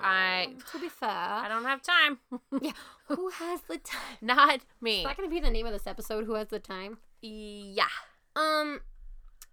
I 0.03 0.49
to 0.73 0.79
be 0.79 0.91
fair, 0.91 1.09
I 1.09 1.47
don't 1.49 1.65
have 1.65 1.81
time. 1.81 2.19
yeah, 2.61 2.73
who 3.07 3.31
has 3.31 3.63
the 3.63 3.79
time? 3.79 4.19
not 4.21 4.61
me. 4.83 4.99
Is 4.99 5.05
that 5.05 5.17
gonna 5.17 5.31
be 5.31 5.41
the 5.41 5.51
name 5.51 5.65
of 5.65 5.73
this 5.73 5.87
episode? 5.87 6.27
Who 6.27 6.35
has 6.35 6.49
the 6.49 6.59
time? 6.59 6.99
Yeah. 7.23 7.87
Um, 8.37 8.81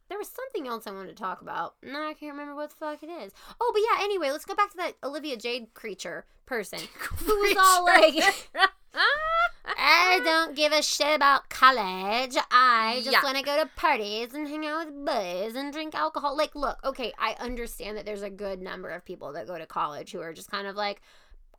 there 0.10 0.18
was 0.18 0.28
something 0.28 0.68
else 0.68 0.88
I 0.88 0.92
wanted 0.92 1.16
to 1.16 1.24
talk 1.24 1.42
about. 1.42 1.76
No, 1.84 2.02
I 2.02 2.14
can't 2.14 2.34
remember 2.34 2.56
what 2.56 2.72
the 2.72 2.76
fuck 2.76 3.04
it 3.04 3.10
is. 3.10 3.32
Oh, 3.62 3.72
but 3.74 3.82
yeah. 3.82 4.04
Anyway, 4.04 4.32
let's 4.32 4.46
go 4.46 4.56
back 4.56 4.72
to 4.72 4.78
that 4.78 4.96
Olivia 5.04 5.38
Jade 5.38 5.74
creature 5.74 6.26
person 6.46 6.80
who 7.00 7.40
was 7.40 7.56
all 7.58 7.86
like. 7.86 8.16
I 9.78 10.20
don't 10.24 10.56
give 10.56 10.72
a 10.72 10.82
shit 10.82 11.16
about 11.16 11.50
college. 11.50 12.36
I 12.52 13.02
just 13.04 13.24
want 13.24 13.38
to 13.38 13.44
go 13.44 13.62
to 13.62 13.70
parties 13.76 14.34
and 14.34 14.48
hang 14.48 14.66
out 14.66 14.88
with 14.88 15.06
boys 15.06 15.56
and 15.56 15.72
drink 15.72 15.94
alcohol. 15.94 16.36
Like, 16.36 16.56
look, 16.56 16.80
okay, 16.84 17.14
I 17.20 17.36
understand 17.40 17.96
that 17.98 18.06
there's 18.06 18.24
a 18.24 18.30
good 18.30 18.62
number 18.62 18.90
of 18.90 19.06
people 19.06 19.32
that 19.34 19.48
go 19.48 19.58
to 19.58 19.68
college 19.68 20.12
who 20.12 20.22
are 20.22 20.34
just 20.34 20.50
kind 20.50 20.68
of 20.68 20.76
like, 20.76 21.02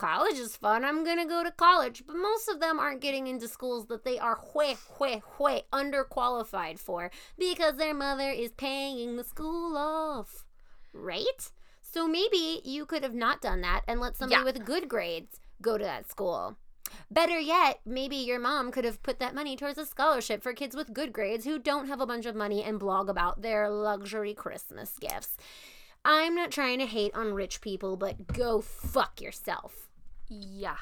college 0.01 0.39
is 0.39 0.57
fun. 0.57 0.83
I'm 0.83 1.05
going 1.05 1.19
to 1.19 1.27
go 1.27 1.45
to 1.45 1.51
college. 1.51 2.05
But 2.07 2.17
most 2.17 2.49
of 2.49 2.59
them 2.59 2.79
aren't 2.81 3.03
getting 3.03 3.27
into 3.27 3.47
schools 3.47 3.87
that 3.89 4.03
they 4.03 4.19
are 4.19 4.41
way, 4.55 4.77
way, 4.99 5.23
way 5.39 5.65
underqualified 5.73 6.79
for 6.79 7.11
because 7.39 7.77
their 7.77 7.93
mother 7.93 8.31
is 8.31 8.51
paying 8.53 9.17
the 9.17 9.25
school 9.25 9.77
off. 9.77 10.47
Right? 10.95 11.53
So 11.83 12.09
maybe 12.09 12.63
you 12.65 12.87
could 12.87 13.03
have 13.03 13.15
not 13.15 13.43
done 13.43 13.61
that 13.61 13.83
and 13.87 14.01
let 14.01 14.17
somebody 14.17 14.41
Yeah. 14.41 14.45
with 14.45 14.65
good 14.65 14.89
grades 14.89 15.39
go 15.61 15.77
to 15.77 15.85
that 15.85 16.09
school. 16.11 16.57
Better 17.11 17.39
yet, 17.39 17.81
maybe 17.85 18.17
your 18.17 18.39
mom 18.39 18.73
could 18.73 18.85
have 18.85 19.03
put 19.03 19.19
that 19.21 19.35
money 19.35 19.55
towards 19.55 19.79
a 19.79 19.85
scholarship 19.87 20.43
for 20.43 20.55
kids 20.55 20.75
with 20.75 20.95
good 20.95 21.13
grades 21.13 21.45
who 21.45 21.59
don't 21.59 21.89
have 21.89 22.01
a 22.01 22.07
bunch 22.07 22.25
of 22.27 22.35
money 22.35 22.65
and 22.65 22.81
blog 22.81 23.09
about 23.09 23.43
their 23.43 23.69
luxury 23.69 24.33
Christmas 24.35 24.97
gifts. 24.99 25.37
I'm 26.05 26.35
not 26.35 26.51
trying 26.51 26.79
to 26.79 26.87
hate 26.87 27.15
on 27.15 27.35
rich 27.35 27.61
people, 27.61 27.97
but 27.97 28.27
go 28.29 28.61
fuck 28.63 29.21
yourself. 29.21 29.90
Yeah. 30.31 30.77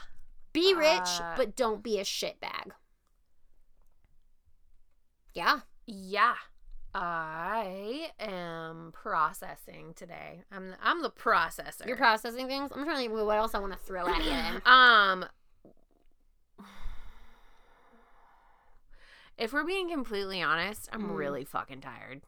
Be 0.53 0.75
rich, 0.75 1.21
Uh, 1.21 1.35
but 1.37 1.57
don't 1.57 1.83
be 1.83 1.99
a 1.99 2.05
shitbag. 2.05 2.71
Yeah. 5.35 5.61
Yeah. 5.87 6.35
I 6.95 8.11
am 8.19 8.91
processing 8.93 9.93
today. 9.95 10.43
I'm 10.51 10.71
the, 10.71 10.77
I'm 10.83 11.03
the 11.03 11.11
processor. 11.11 11.87
You're 11.87 11.97
processing 11.97 12.47
things. 12.49 12.71
I'm 12.75 12.85
trying 12.85 12.97
to 12.97 13.03
think 13.03 13.13
what 13.13 13.37
else 13.37 13.55
I 13.55 13.59
want 13.59 13.73
to 13.73 13.79
throw 13.79 14.07
at 14.09 14.25
you. 14.25 14.61
um 14.71 15.25
If 19.37 19.53
we're 19.53 19.65
being 19.65 19.89
completely 19.89 20.43
honest, 20.43 20.89
I'm 20.93 21.11
Mm. 21.11 21.17
really 21.17 21.45
fucking 21.45 21.81
tired. 21.81 22.23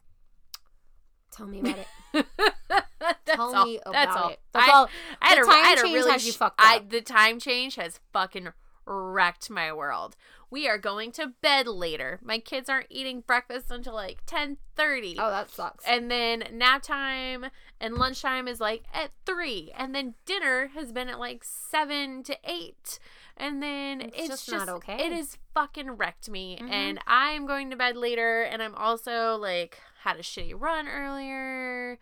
Tell 1.31 1.47
me 1.47 1.59
about 1.59 1.77
it. 2.13 2.25
Tell 3.25 3.55
all. 3.55 3.65
me 3.65 3.77
about 3.79 3.93
That's 3.93 4.15
all. 4.17 4.29
it. 4.29 4.39
That's 4.53 4.69
I, 4.69 4.71
all. 4.73 4.89
I 5.21 5.27
had 5.29 5.37
The 5.37 5.41
a, 5.41 5.45
time 5.45 5.53
I 5.53 5.67
had 5.67 5.77
a 5.77 5.81
change 5.81 5.93
really 5.93 6.11
has 6.11 6.25
you 6.27 6.33
fucked 6.33 6.59
I, 6.61 6.77
up. 6.77 6.89
the 6.89 7.01
time 7.01 7.39
change 7.39 7.75
has 7.75 7.99
fucking 8.13 8.49
wrecked 8.85 9.49
my 9.49 9.71
world. 9.71 10.15
We 10.49 10.67
are 10.67 10.77
going 10.77 11.13
to 11.13 11.27
bed 11.41 11.65
later. 11.67 12.19
My 12.21 12.37
kids 12.37 12.69
aren't 12.69 12.87
eating 12.89 13.21
breakfast 13.25 13.71
until 13.71 13.93
like 13.93 14.25
10:30. 14.25 15.15
Oh, 15.17 15.29
that 15.29 15.49
sucks. 15.49 15.85
And 15.87 16.11
then 16.11 16.43
nap 16.51 16.83
time 16.83 17.45
and 17.79 17.95
lunchtime 17.95 18.49
is 18.49 18.59
like 18.59 18.83
at 18.93 19.11
three. 19.25 19.71
And 19.77 19.95
then 19.95 20.15
dinner 20.25 20.71
has 20.75 20.91
been 20.91 21.07
at 21.07 21.19
like 21.19 21.43
seven 21.45 22.21
to 22.23 22.37
eight. 22.43 22.99
And 23.37 23.63
then 23.63 24.01
It's 24.01 24.17
it's, 24.17 24.27
just 24.27 24.45
just, 24.49 24.65
not 24.65 24.75
okay. 24.77 24.97
It 25.05 25.13
has 25.13 25.37
fucking 25.53 25.91
wrecked 25.91 26.29
me. 26.29 26.57
Mhm. 26.61 26.69
And 26.69 26.99
I 27.07 27.29
am 27.31 27.47
going 27.47 27.69
to 27.69 27.77
bed 27.77 27.95
later. 27.95 28.41
And 28.43 28.61
I'm 28.61 28.75
also 28.75 29.37
like 29.37 29.79
had 30.03 30.17
a 30.17 30.21
shitty 30.23 30.53
run 30.59 30.87
earlier. 30.87 31.97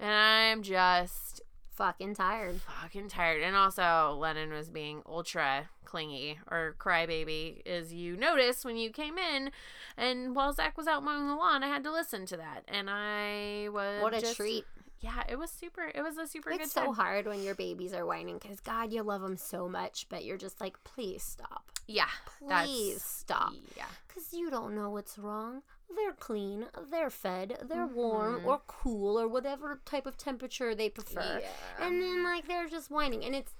And 0.00 0.10
I'm 0.12 0.62
just 0.62 1.40
Fucking 1.70 2.14
tired. 2.14 2.60
fucking 2.82 3.08
tired. 3.08 3.42
And 3.42 3.56
also, 3.56 4.16
Lennon 4.18 4.52
was 4.52 4.68
being 4.70 5.02
ultra 5.06 5.68
clingy 5.84 6.38
or 6.50 6.74
crybaby, 6.78 7.66
as 7.66 7.92
you 7.92 8.16
noticed 8.16 8.64
when 8.64 8.76
you 8.76 8.90
came 8.90 9.18
in. 9.18 9.50
And 9.96 10.34
while 10.36 10.52
Zach 10.52 10.76
was 10.76 10.86
out 10.86 11.02
mowing 11.04 11.26
the 11.26 11.34
lawn, 11.34 11.62
I 11.64 11.68
had 11.68 11.82
to 11.84 11.92
listen 11.92 12.26
to 12.26 12.36
that, 12.36 12.64
and 12.68 12.88
I 12.90 13.68
was 13.70 14.02
What 14.02 14.14
a 14.14 14.20
just- 14.20 14.36
treat. 14.36 14.64
Yeah, 15.00 15.22
it 15.28 15.36
was 15.38 15.50
super. 15.50 15.90
It 15.94 16.00
was 16.00 16.16
a 16.16 16.26
super 16.26 16.48
It's 16.50 16.58
good 16.58 16.64
It's 16.64 16.72
so 16.72 16.84
time. 16.86 16.94
hard 16.94 17.26
when 17.26 17.42
your 17.42 17.54
babies 17.54 17.92
are 17.92 18.06
whining 18.06 18.38
because 18.38 18.60
God, 18.60 18.90
you 18.90 19.02
love 19.02 19.20
them 19.20 19.36
so 19.36 19.68
much, 19.68 20.06
but 20.08 20.24
you're 20.24 20.38
just 20.38 20.62
like, 20.62 20.82
please 20.82 21.22
stop. 21.22 21.70
Yeah, 21.86 22.08
Please 22.38 23.04
stop. 23.04 23.52
Yeah, 23.76 23.84
Because 24.08 24.32
you 24.32 24.48
don't 24.50 24.74
know 24.74 24.88
what's 24.88 25.18
wrong. 25.18 25.60
They're 25.96 26.12
clean, 26.12 26.66
they're 26.90 27.10
fed, 27.10 27.58
they're 27.68 27.86
warm 27.86 28.40
Mhm. 28.40 28.46
or 28.46 28.62
cool 28.66 29.18
or 29.18 29.28
whatever 29.28 29.80
type 29.84 30.06
of 30.06 30.16
temperature 30.16 30.74
they 30.74 30.88
prefer. 30.88 31.40
yeah. 31.42 31.50
And 31.86 32.02
then 32.02 32.22
like 32.24 32.46
they're 32.46 32.68
just 32.68 32.90
whining 32.90 33.24
and 33.24 33.34
it's 33.34 33.52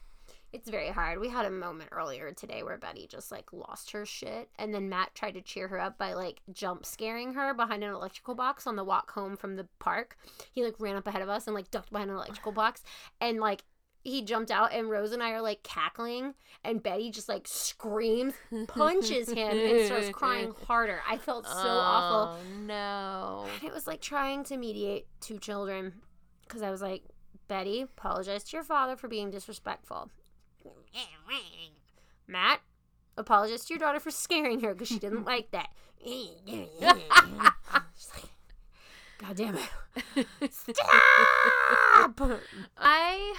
it's 0.53 0.71
very 0.71 0.91
hard. 0.91 1.19
We 1.19 1.31
had 1.31 1.47
a 1.47 1.51
moment 1.51 1.89
earlier 1.91 2.31
today 2.31 2.63
where 2.63 2.79
Betty 2.79 3.09
just 3.09 3.33
like 3.33 3.53
lost 3.53 3.91
her 3.91 4.07
shit 4.07 4.49
and 4.57 4.73
then 4.73 4.89
Matt 4.89 5.13
tried 5.13 5.33
to 5.35 5.43
cheer 5.43 5.67
her 5.67 5.81
up 5.81 5.99
by 5.99 6.13
like 6.13 6.43
jump 6.53 6.87
scaring 6.87 7.35
her 7.35 7.53
behind 7.55 7.83
an 7.83 7.91
electrical 7.91 8.37
box 8.37 8.65
on 8.65 8.77
the 8.77 8.85
walk 8.85 9.11
home 9.11 9.37
from 9.37 9.57
the 9.57 9.67
park. 9.81 10.17
He 10.53 10.63
like 10.65 10.77
ran 10.79 10.95
up 10.95 11.09
ahead 11.09 11.23
of 11.23 11.29
us 11.29 11.49
and 11.49 11.55
like 11.57 11.73
ducked 11.73 11.91
behind 11.91 12.09
an 12.11 12.17
electrical 12.17 12.53
box 12.53 12.85
and 13.21 13.41
like 13.41 13.65
he 14.05 14.23
jumped 14.23 14.51
out 14.51 14.73
and 14.73 14.91
Rose 14.91 15.13
and 15.13 15.23
I 15.23 15.31
are 15.31 15.41
like 15.41 15.63
cackling 15.63 16.35
and 16.63 16.83
Betty 16.83 17.11
just 17.11 17.29
like 17.29 17.49
screams, 17.49 18.35
punches 18.69 19.31
him 19.31 19.59
and 19.59 19.87
starts 19.87 20.09
crying 20.13 20.53
harder. 20.67 21.01
I 21.09 21.17
felt 21.17 21.47
so 21.47 21.53
oh, 21.57 21.81
awful. 21.83 22.39
Oh, 22.39 22.39
No. 22.67 23.47
It 23.67 23.73
was 23.73 23.87
like 23.87 24.01
trying 24.03 24.45
to 24.45 24.57
mediate 24.59 25.07
two 25.21 25.39
children 25.39 25.95
because 26.43 26.63
I 26.63 26.71
was 26.71 26.83
like, 26.83 27.03
Betty, 27.49 27.81
apologize 27.83 28.45
to 28.45 28.57
your 28.57 28.65
father 28.65 28.97
for 28.97 29.09
being 29.09 29.31
disrespectful. 29.31 30.11
Matt, 32.27 32.61
apologize 33.17 33.65
to 33.65 33.75
your 33.75 33.79
daughter 33.79 34.01
for 34.01 34.11
scaring 34.11 34.61
her 34.61 34.75
because 34.75 34.89
she 34.89 34.99
didn't 34.99 35.25
like 35.27 35.51
that. 35.53 35.69
God 39.19 39.37
damn 39.37 39.57
it. 39.57 40.27
Stop! 40.51 42.21
I 42.77 43.35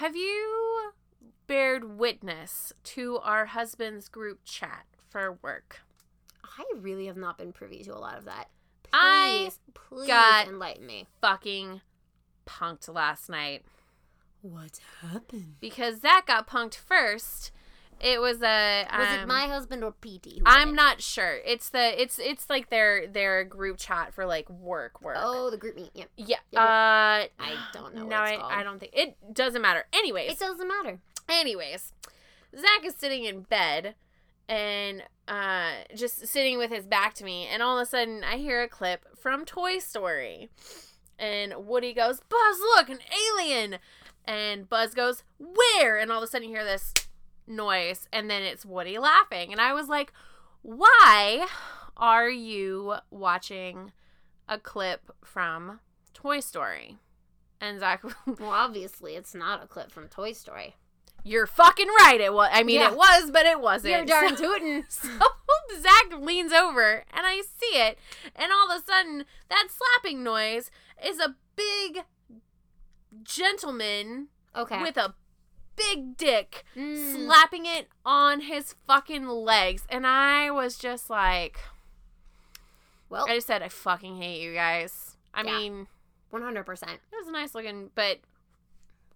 have 0.00 0.16
you 0.16 0.92
bared 1.46 1.98
witness 1.98 2.72
to 2.84 3.18
our 3.18 3.46
husband's 3.46 4.08
group 4.08 4.40
chat 4.44 4.86
for 5.08 5.38
work. 5.42 5.80
I 6.42 6.64
really 6.76 7.06
have 7.06 7.16
not 7.16 7.36
been 7.38 7.52
privy 7.52 7.82
to 7.84 7.94
a 7.94 7.98
lot 7.98 8.16
of 8.16 8.24
that. 8.24 8.48
I 8.92 9.50
Please, 9.50 9.58
please 9.74 10.06
got- 10.06 10.48
enlighten 10.48 10.86
me. 10.86 11.06
Fucking 11.20 11.80
punked 12.46 12.92
last 12.92 13.28
night 13.28 13.64
What 14.42 14.80
happened? 15.02 15.56
because 15.60 16.00
Zach 16.00 16.26
got 16.26 16.48
punked 16.48 16.76
first. 16.76 17.50
It 18.00 18.20
was 18.20 18.42
a. 18.42 18.86
Was 18.90 19.14
it 19.14 19.20
um, 19.20 19.28
my 19.28 19.46
husband 19.46 19.84
or 19.84 19.92
PT? 19.92 20.40
I'm 20.46 20.74
not 20.74 21.02
sure. 21.02 21.38
It's 21.44 21.68
the 21.68 22.00
it's 22.00 22.18
it's 22.18 22.48
like 22.48 22.70
their 22.70 23.06
their 23.06 23.44
group 23.44 23.76
chat 23.78 24.14
for 24.14 24.24
like 24.24 24.48
work 24.48 25.02
work. 25.02 25.16
Oh, 25.18 25.50
the 25.50 25.58
group 25.58 25.76
meet. 25.76 25.90
Yeah. 25.94 26.04
yeah. 26.16 26.36
yeah, 26.50 26.60
Uh, 26.60 27.26
I 27.38 27.54
don't 27.72 27.94
know 27.94 28.06
No, 28.06 28.16
I. 28.16 28.60
I 28.60 28.62
don't 28.62 28.78
think 28.78 28.92
it 28.94 29.16
doesn't 29.34 29.60
matter. 29.60 29.84
Anyways, 29.92 30.32
It 30.32 30.38
doesn't 30.38 30.66
matter. 30.66 31.00
Anyways, 31.28 31.92
Zach 32.58 32.84
is 32.84 32.94
sitting 32.96 33.24
in 33.24 33.42
bed 33.42 33.94
and 34.48 35.02
uh, 35.28 35.72
just 35.94 36.26
sitting 36.26 36.58
with 36.58 36.70
his 36.70 36.86
back 36.86 37.14
to 37.14 37.24
me, 37.24 37.46
and 37.46 37.62
all 37.62 37.78
of 37.78 37.82
a 37.82 37.86
sudden 37.86 38.24
I 38.24 38.38
hear 38.38 38.62
a 38.62 38.68
clip 38.68 39.16
from 39.16 39.44
Toy 39.44 39.78
Story. 39.78 40.50
And 41.18 41.66
Woody 41.66 41.92
goes, 41.92 42.20
Buzz, 42.30 42.58
look, 42.60 42.88
an 42.88 43.00
alien! 43.38 43.76
And 44.24 44.68
Buzz 44.68 44.94
goes, 44.94 45.22
Where? 45.38 45.98
And 45.98 46.10
all 46.10 46.18
of 46.18 46.24
a 46.24 46.26
sudden 46.26 46.48
you 46.48 46.54
hear 46.54 46.64
this 46.64 46.94
noise, 47.50 48.08
and 48.12 48.30
then 48.30 48.42
it's 48.42 48.64
Woody 48.64 48.98
laughing. 48.98 49.52
And 49.52 49.60
I 49.60 49.72
was 49.74 49.88
like, 49.88 50.12
Why 50.62 51.46
are 51.96 52.30
you 52.30 52.94
watching 53.10 53.92
a 54.48 54.58
clip 54.58 55.10
from 55.24 55.80
Toy 56.14 56.40
Story? 56.40 56.98
And 57.60 57.78
Zach 57.80 58.02
Well, 58.26 58.50
obviously, 58.50 59.16
it's 59.16 59.34
not 59.34 59.62
a 59.62 59.66
clip 59.66 59.90
from 59.92 60.08
Toy 60.08 60.32
Story. 60.32 60.76
You're 61.22 61.46
fucking 61.46 61.88
right. 61.98 62.18
It 62.18 62.32
was. 62.32 62.48
I 62.50 62.62
mean, 62.62 62.80
Yeah. 62.80 62.92
it 62.92 62.96
was, 62.96 63.30
but 63.30 63.44
it 63.44 63.60
wasn't. 63.60 63.92
You're 63.94 64.06
darn 64.06 64.36
So, 64.36 64.42
tootin'. 64.44 64.84
so 64.88 65.08
Zach 65.78 66.18
leans 66.18 66.52
over, 66.52 67.04
and 67.12 67.26
I 67.26 67.42
see 67.42 67.76
it, 67.78 67.98
and 68.34 68.50
all 68.50 68.70
of 68.70 68.80
a 68.80 68.84
sudden, 68.86 69.24
that 69.50 69.68
slapping 69.70 70.22
noise 70.24 70.70
is 71.04 71.18
a 71.20 71.36
big 71.56 72.04
gentleman 73.22 74.28
Okay. 74.56 74.82
with 74.82 74.96
a 74.96 75.14
big 75.94 76.16
dick 76.16 76.64
Mm. 76.76 77.14
slapping 77.26 77.66
it 77.66 77.88
on 78.04 78.40
his 78.42 78.74
fucking 78.86 79.26
legs, 79.26 79.84
and 79.88 80.06
I 80.06 80.50
was 80.50 80.76
just 80.78 81.08
like, 81.10 81.58
Well, 83.08 83.26
I 83.28 83.34
just 83.34 83.46
said 83.46 83.62
I 83.62 83.68
fucking 83.68 84.16
hate 84.18 84.40
you 84.40 84.54
guys. 84.54 85.16
I 85.34 85.42
Yeah. 85.42 85.56
mean, 85.58 85.86
one 86.30 86.42
hundred 86.42 86.64
percent. 86.64 87.00
it 87.12 87.16
was 87.24 87.28
nice 87.32 87.54
looking, 87.54 87.90
but 87.94 88.18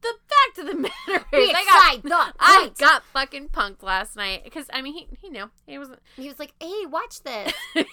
the 0.00 0.14
fact 0.28 0.58
of 0.58 0.66
the 0.66 0.74
matter 1.08 1.24
Be 1.32 1.38
is, 1.38 1.54
I 1.56 2.00
got 2.04 2.34
I 2.40 2.70
got 2.78 3.04
fucking 3.12 3.48
punked 3.50 3.82
last 3.82 4.16
night 4.16 4.44
because 4.44 4.66
I 4.72 4.82
mean 4.82 4.94
he 4.94 5.06
he 5.20 5.28
knew 5.30 5.50
he 5.66 5.78
wasn't. 5.78 6.00
He 6.16 6.28
was 6.28 6.38
like, 6.38 6.52
"Hey, 6.60 6.86
watch 6.86 7.22
this." 7.22 7.52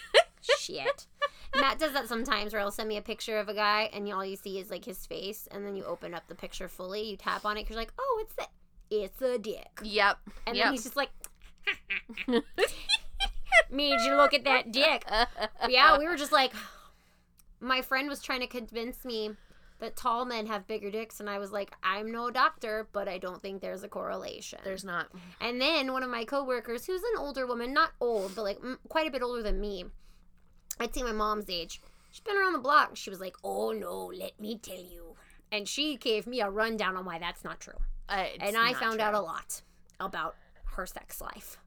Shit. 0.59 1.05
Matt 1.55 1.77
does 1.79 1.93
that 1.93 2.07
sometimes 2.07 2.51
where 2.53 2.61
he'll 2.61 2.71
send 2.71 2.89
me 2.89 2.97
a 2.97 3.01
picture 3.01 3.37
of 3.37 3.47
a 3.49 3.53
guy 3.53 3.89
and 3.93 4.11
all 4.11 4.25
you 4.25 4.35
see 4.37 4.57
is 4.57 4.71
like 4.71 4.85
his 4.85 5.05
face 5.05 5.47
and 5.51 5.65
then 5.65 5.75
you 5.75 5.83
open 5.85 6.13
up 6.13 6.27
the 6.27 6.33
picture 6.35 6.67
fully, 6.67 7.11
you 7.11 7.17
tap 7.17 7.45
on 7.45 7.57
it, 7.57 7.63
'cause 7.63 7.71
you're 7.71 7.79
like, 7.79 7.93
oh, 7.99 8.19
it's 8.23 8.33
the, 8.35 8.47
it's 8.91 9.21
a 9.21 9.39
dick. 9.39 9.79
Yep. 9.81 10.17
And 10.45 10.55
yep. 10.55 10.65
then 10.65 10.73
he's 10.73 10.83
just 10.83 10.95
like, 10.95 11.09
made 13.71 13.99
you 14.01 14.15
look 14.15 14.33
at 14.33 14.43
that 14.43 14.71
dick. 14.71 15.05
yeah, 15.67 15.97
we 15.97 16.05
were 16.05 16.17
just 16.17 16.31
like, 16.31 16.53
my 17.59 17.81
friend 17.81 18.09
was 18.09 18.21
trying 18.21 18.41
to 18.41 18.47
convince 18.47 19.03
me 19.05 19.31
that 19.79 19.95
tall 19.95 20.25
men 20.25 20.45
have 20.45 20.67
bigger 20.67 20.91
dicks, 20.91 21.19
and 21.19 21.29
I 21.29 21.39
was 21.39 21.51
like, 21.51 21.71
I'm 21.81 22.11
no 22.11 22.29
doctor, 22.29 22.87
but 22.93 23.07
I 23.07 23.17
don't 23.17 23.41
think 23.41 23.61
there's 23.61 23.83
a 23.83 23.87
correlation. 23.87 24.59
There's 24.63 24.83
not. 24.83 25.07
And 25.39 25.59
then 25.59 25.91
one 25.91 26.03
of 26.03 26.09
my 26.09 26.23
coworkers, 26.23 26.85
who's 26.85 27.01
an 27.01 27.17
older 27.17 27.47
woman, 27.47 27.73
not 27.73 27.91
old, 27.99 28.35
but 28.35 28.43
like 28.43 28.59
quite 28.89 29.07
a 29.07 29.11
bit 29.11 29.23
older 29.23 29.41
than 29.41 29.59
me, 29.59 29.85
I'd 30.79 30.93
say 30.93 31.01
my 31.01 31.11
mom's 31.11 31.49
age. 31.49 31.81
She's 32.11 32.21
been 32.21 32.37
around 32.37 32.53
the 32.53 32.59
block. 32.59 32.95
She 32.95 33.09
was 33.09 33.19
like, 33.19 33.35
"Oh 33.43 33.71
no, 33.71 34.11
let 34.13 34.39
me 34.39 34.57
tell 34.57 34.75
you," 34.75 35.15
and 35.51 35.67
she 35.67 35.95
gave 35.95 36.27
me 36.27 36.41
a 36.41 36.49
rundown 36.49 36.97
on 36.97 37.05
why 37.05 37.19
that's 37.19 37.43
not 37.43 37.59
true. 37.59 37.79
Uh, 38.11 38.25
and 38.41 38.57
I 38.57 38.73
found 38.73 38.99
out 38.99 39.13
a 39.13 39.19
lot 39.21 39.61
about 39.99 40.35
her 40.75 40.85
sex 40.85 41.21
life, 41.21 41.57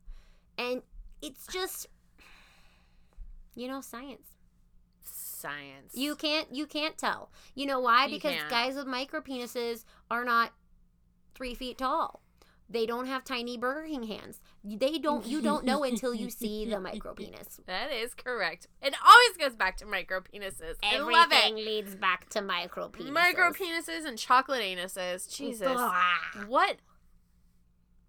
and 0.58 0.82
it's 1.22 1.46
just, 1.46 1.86
you 3.54 3.66
know, 3.68 3.80
science. 3.80 4.28
science. 5.02 5.92
You 5.94 6.14
can't 6.16 6.48
you 6.54 6.66
can't 6.66 6.96
tell. 6.98 7.30
You 7.54 7.66
know 7.66 7.80
why? 7.80 8.06
You 8.06 8.16
Because 8.16 8.34
can't. 8.34 8.50
guys 8.50 8.74
with 8.76 8.86
micro 8.86 9.20
penises 9.20 9.84
are 10.10 10.24
not 10.24 10.52
three 11.34 11.54
feet 11.54 11.78
tall. 11.78 12.20
They 12.68 12.86
don't 12.86 13.06
have 13.06 13.24
tiny 13.24 13.56
Burger 13.56 13.86
King 13.86 14.04
hands. 14.04 14.40
They 14.64 14.98
don't. 14.98 15.26
You 15.26 15.42
don't 15.42 15.64
know 15.64 15.84
until 15.84 16.14
you 16.14 16.30
see 16.30 16.64
the 16.64 16.80
micro 16.80 17.14
penis. 17.14 17.60
That 17.66 17.92
is 17.92 18.14
correct. 18.14 18.68
It 18.82 18.94
always 19.06 19.36
goes 19.36 19.56
back 19.56 19.76
to 19.78 19.86
micro 19.86 20.20
penises. 20.20 20.76
I 20.82 20.98
love 20.98 21.30
Everything 21.32 21.58
it. 21.58 21.64
leads 21.66 21.94
back 21.94 22.28
to 22.30 22.42
micro 22.42 22.88
penises. 22.88 23.10
Micro 23.10 23.50
penises 23.52 24.06
and 24.06 24.18
chocolate 24.18 24.62
anuses. 24.62 25.34
Jesus. 25.34 25.72
Blah. 25.72 25.94
What? 26.46 26.76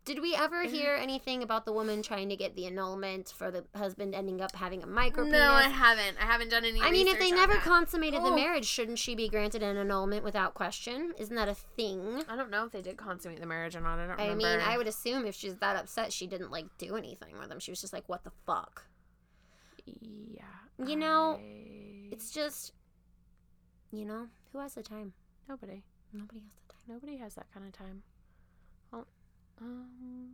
Did 0.06 0.22
we 0.22 0.36
ever 0.36 0.64
mm-hmm. 0.64 0.74
hear 0.76 0.94
anything 0.94 1.42
about 1.42 1.66
the 1.66 1.74
woman 1.74 2.04
trying 2.04 2.30
to 2.30 2.36
get 2.36 2.56
the 2.56 2.68
annulment 2.68 3.34
for 3.36 3.50
the 3.50 3.66
husband 3.76 4.14
ending 4.14 4.40
up 4.40 4.56
having 4.56 4.84
a 4.84 4.86
micro 4.86 5.24
penis? 5.26 5.40
No, 5.40 5.52
I 5.52 5.64
haven't. 5.64 6.18
I 6.22 6.26
haven't 6.26 6.50
done 6.50 6.64
any. 6.64 6.80
I 6.80 6.92
mean, 6.92 7.08
if 7.08 7.18
they 7.18 7.32
never 7.32 7.54
that. 7.54 7.64
consummated 7.64 8.22
the 8.22 8.28
Oh. 8.28 8.36
marriage, 8.36 8.66
shouldn't 8.66 9.00
she 9.00 9.16
be 9.16 9.28
granted 9.28 9.64
an 9.64 9.78
annulment 9.78 10.24
without 10.24 10.54
question? 10.54 11.16
Isn't 11.18 11.36
that 11.36 11.50
a 11.50 11.56
thing? 11.56 12.24
I 12.30 12.36
don't 12.36 12.52
know 12.52 12.66
if 12.66 12.72
they 12.72 12.84
did 12.84 12.98
consummate 12.98 13.40
the 13.40 13.48
marriage 13.48 13.76
or 13.76 13.82
not. 13.82 13.98
I 13.98 14.06
don't 14.06 14.20
I 14.20 14.28
remember. 14.28 14.58
mean, 14.60 14.60
I 14.60 14.78
would 14.78 14.88
assume 14.88 15.26
if 15.26 15.34
she's 15.34 15.56
that 15.56 15.76
upset, 15.76 16.14
she 16.14 16.28
didn't 16.28 16.52
like 16.52 16.66
do 16.78 16.96
anything 16.96 17.40
with 17.40 17.52
him. 17.52 17.60
She 17.60 17.72
was 17.72 17.82
just 17.82 17.92
like, 17.92 18.08
"What 18.08 18.24
the 18.24 18.32
fuck?" 18.46 18.86
Yeah. 19.86 20.44
You 20.78 20.98
know, 20.98 21.40
I- 21.42 22.10
It's 22.12 22.30
just, 22.30 22.74
you 23.92 24.06
know, 24.06 24.30
who 24.52 24.60
has 24.60 24.76
the 24.76 24.84
time? 24.84 25.14
nobody. 25.50 25.84
Nobody 26.14 26.42
has 26.42 26.52
the 26.68 26.74
time. 26.74 26.82
Nobody 26.88 27.18
has 27.18 27.34
that 27.36 27.52
kind 27.52 27.66
of 27.66 27.74
time. 27.74 28.04
Well, 29.60 29.70
um, 29.70 30.30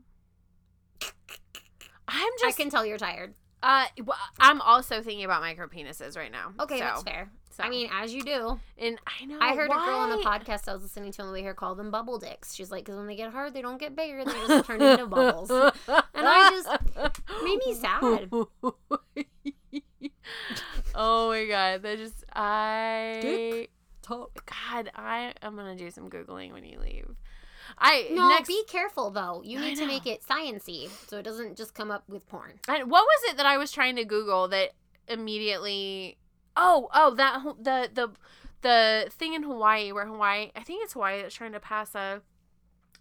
I'm 2.07 2.31
just. 2.33 2.43
I 2.43 2.47
just. 2.47 2.57
can 2.57 2.69
tell 2.69 2.85
you're 2.85 2.97
tired. 2.97 3.33
Uh, 3.63 3.85
well, 4.05 4.17
I'm 4.39 4.59
also 4.61 5.01
thinking 5.01 5.23
about 5.23 5.41
micro 5.41 5.67
penises 5.67 6.17
right 6.17 6.31
now. 6.31 6.53
Okay, 6.59 6.79
so, 6.79 6.83
that's 6.83 7.03
fair. 7.03 7.29
so. 7.51 7.63
I 7.63 7.69
mean, 7.69 7.91
as 7.93 8.11
you 8.13 8.23
do. 8.23 8.59
and 8.77 8.99
I 9.05 9.25
know. 9.25 9.37
I 9.39 9.55
heard 9.55 9.69
a 9.69 9.73
girl 9.73 9.99
on 9.99 10.09
the 10.09 10.17
podcast 10.17 10.67
I 10.67 10.73
was 10.73 10.81
listening 10.81 11.11
to 11.13 11.21
on 11.21 11.27
the 11.27 11.33
way 11.33 11.41
here 11.41 11.53
call 11.53 11.75
them 11.75 11.91
bubble 11.91 12.17
dicks. 12.17 12.55
She's 12.55 12.71
like, 12.71 12.85
because 12.85 12.97
when 12.97 13.05
they 13.07 13.15
get 13.15 13.31
hard, 13.31 13.53
they 13.53 13.61
don't 13.61 13.79
get 13.79 13.95
bigger; 13.95 14.25
they 14.25 14.31
just 14.31 14.65
turn 14.65 14.81
into 14.81 15.05
bubbles. 15.05 15.51
And 15.51 15.71
I 16.15 16.49
just 16.49 16.67
made 17.43 17.59
me 17.65 17.75
sad. 17.75 18.29
oh 20.95 21.29
my 21.29 21.45
god, 21.45 21.83
that 21.83 21.97
just 21.97 22.25
I 22.33 23.19
Dick 23.21 23.69
talk. 24.01 24.43
God, 24.45 24.91
I 24.95 25.33
am 25.41 25.55
gonna 25.55 25.75
do 25.75 25.89
some 25.91 26.09
googling 26.09 26.51
when 26.51 26.65
you 26.65 26.79
leave. 26.79 27.15
I 27.77 28.07
No, 28.11 28.29
next. 28.29 28.47
be 28.47 28.63
careful 28.67 29.11
though. 29.11 29.41
You 29.43 29.59
need 29.59 29.77
to 29.77 29.85
make 29.87 30.05
it 30.05 30.21
sciency 30.23 30.89
so 31.07 31.17
it 31.17 31.23
doesn't 31.23 31.57
just 31.57 31.73
come 31.73 31.91
up 31.91 32.03
with 32.07 32.27
porn. 32.27 32.59
I- 32.67 32.83
what 32.83 33.03
was 33.05 33.31
it 33.31 33.37
that 33.37 33.45
I 33.45 33.57
was 33.57 33.71
trying 33.71 33.95
to 33.97 34.05
Google 34.05 34.47
that 34.49 34.71
immediately? 35.07 36.17
Oh, 36.57 36.89
oh, 36.93 37.15
that 37.15 37.43
the 37.61 37.89
the 37.93 38.11
the 38.61 39.09
thing 39.11 39.33
in 39.33 39.43
Hawaii 39.43 39.91
where 39.91 40.05
Hawaii, 40.05 40.51
I 40.55 40.61
think 40.63 40.83
it's 40.83 40.93
Hawaii 40.93 41.21
that's 41.21 41.33
trying 41.35 41.53
to 41.53 41.59
pass 41.59 41.95
a 41.95 42.21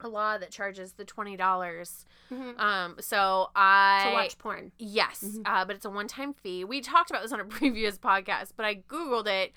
a 0.03 0.09
law 0.09 0.39
that 0.39 0.51
charges 0.51 0.93
the 0.93 1.05
twenty 1.05 1.37
dollars. 1.37 2.07
Um, 2.31 2.95
so 3.01 3.51
I 3.57 4.05
to 4.07 4.13
watch 4.15 4.39
porn. 4.39 4.71
Yes, 4.79 5.25
Mhm. 5.25 5.43
uh, 5.45 5.65
but 5.65 5.75
it's 5.75 5.85
a 5.85 5.91
one-time 5.91 6.33
fee. 6.33 6.63
We 6.65 6.81
talked 6.81 7.11
about 7.11 7.23
this 7.23 7.33
on 7.33 7.41
a 7.41 7.45
previous 7.59 7.99
podcast, 7.99 8.53
but 8.57 8.65
I 8.65 8.77
googled 8.77 9.27
it 9.27 9.53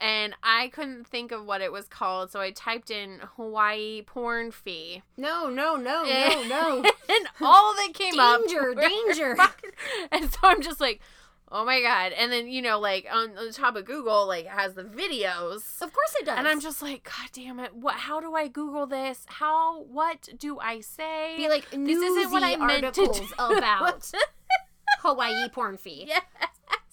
and 0.00 0.34
I 0.42 0.68
couldn't 0.68 1.06
think 1.06 1.30
of 1.32 1.44
what 1.44 1.60
it 1.60 1.70
was 1.72 1.86
called, 1.86 2.30
so 2.30 2.40
I 2.40 2.50
typed 2.50 2.90
in 2.90 3.20
Hawaii 3.36 4.02
porn 4.02 4.50
fee, 4.50 5.02
No, 5.16 5.48
no, 5.48 5.76
no, 5.76 6.04
no, 6.04 6.42
no. 6.48 6.76
and 7.08 7.26
all 7.40 7.74
that 7.74 7.90
came 7.94 8.18
up 8.18 8.40
Danger, 8.46 8.74
danger. 8.74 9.36
and 10.12 10.30
so 10.32 10.38
I'm 10.44 10.62
just 10.62 10.80
like, 10.80 11.00
oh 11.52 11.64
my 11.64 11.80
god! 11.82 12.12
And 12.12 12.30
then 12.32 12.48
you 12.48 12.62
know, 12.62 12.78
like 12.78 13.06
on, 13.12 13.36
on 13.36 13.46
the 13.46 13.52
top 13.52 13.76
of 13.76 13.84
Google, 13.84 14.26
like 14.26 14.46
has 14.46 14.74
the 14.74 14.84
videos. 14.84 15.82
Of 15.82 15.92
course 15.92 16.14
it 16.20 16.26
does. 16.26 16.38
And 16.38 16.46
I'm 16.48 16.60
just 16.60 16.80
like, 16.80 17.02
God 17.04 17.28
damn 17.32 17.58
it! 17.60 17.74
What? 17.74 17.94
How 17.96 18.20
do 18.20 18.34
I 18.34 18.48
Google 18.48 18.86
this? 18.86 19.24
How? 19.26 19.82
What 19.82 20.28
do 20.38 20.58
I 20.60 20.80
say? 20.80 21.34
be 21.36 21.48
like 21.48 21.68
this 21.70 22.02
isn't 22.02 22.30
what 22.32 22.42
I 22.42 22.56
meant 22.56 22.94
to 22.94 23.06
do. 23.06 23.26
about 23.38 24.10
Hawaii 25.00 25.48
porn 25.50 25.76
fee. 25.76 26.04
yes. 26.06 26.22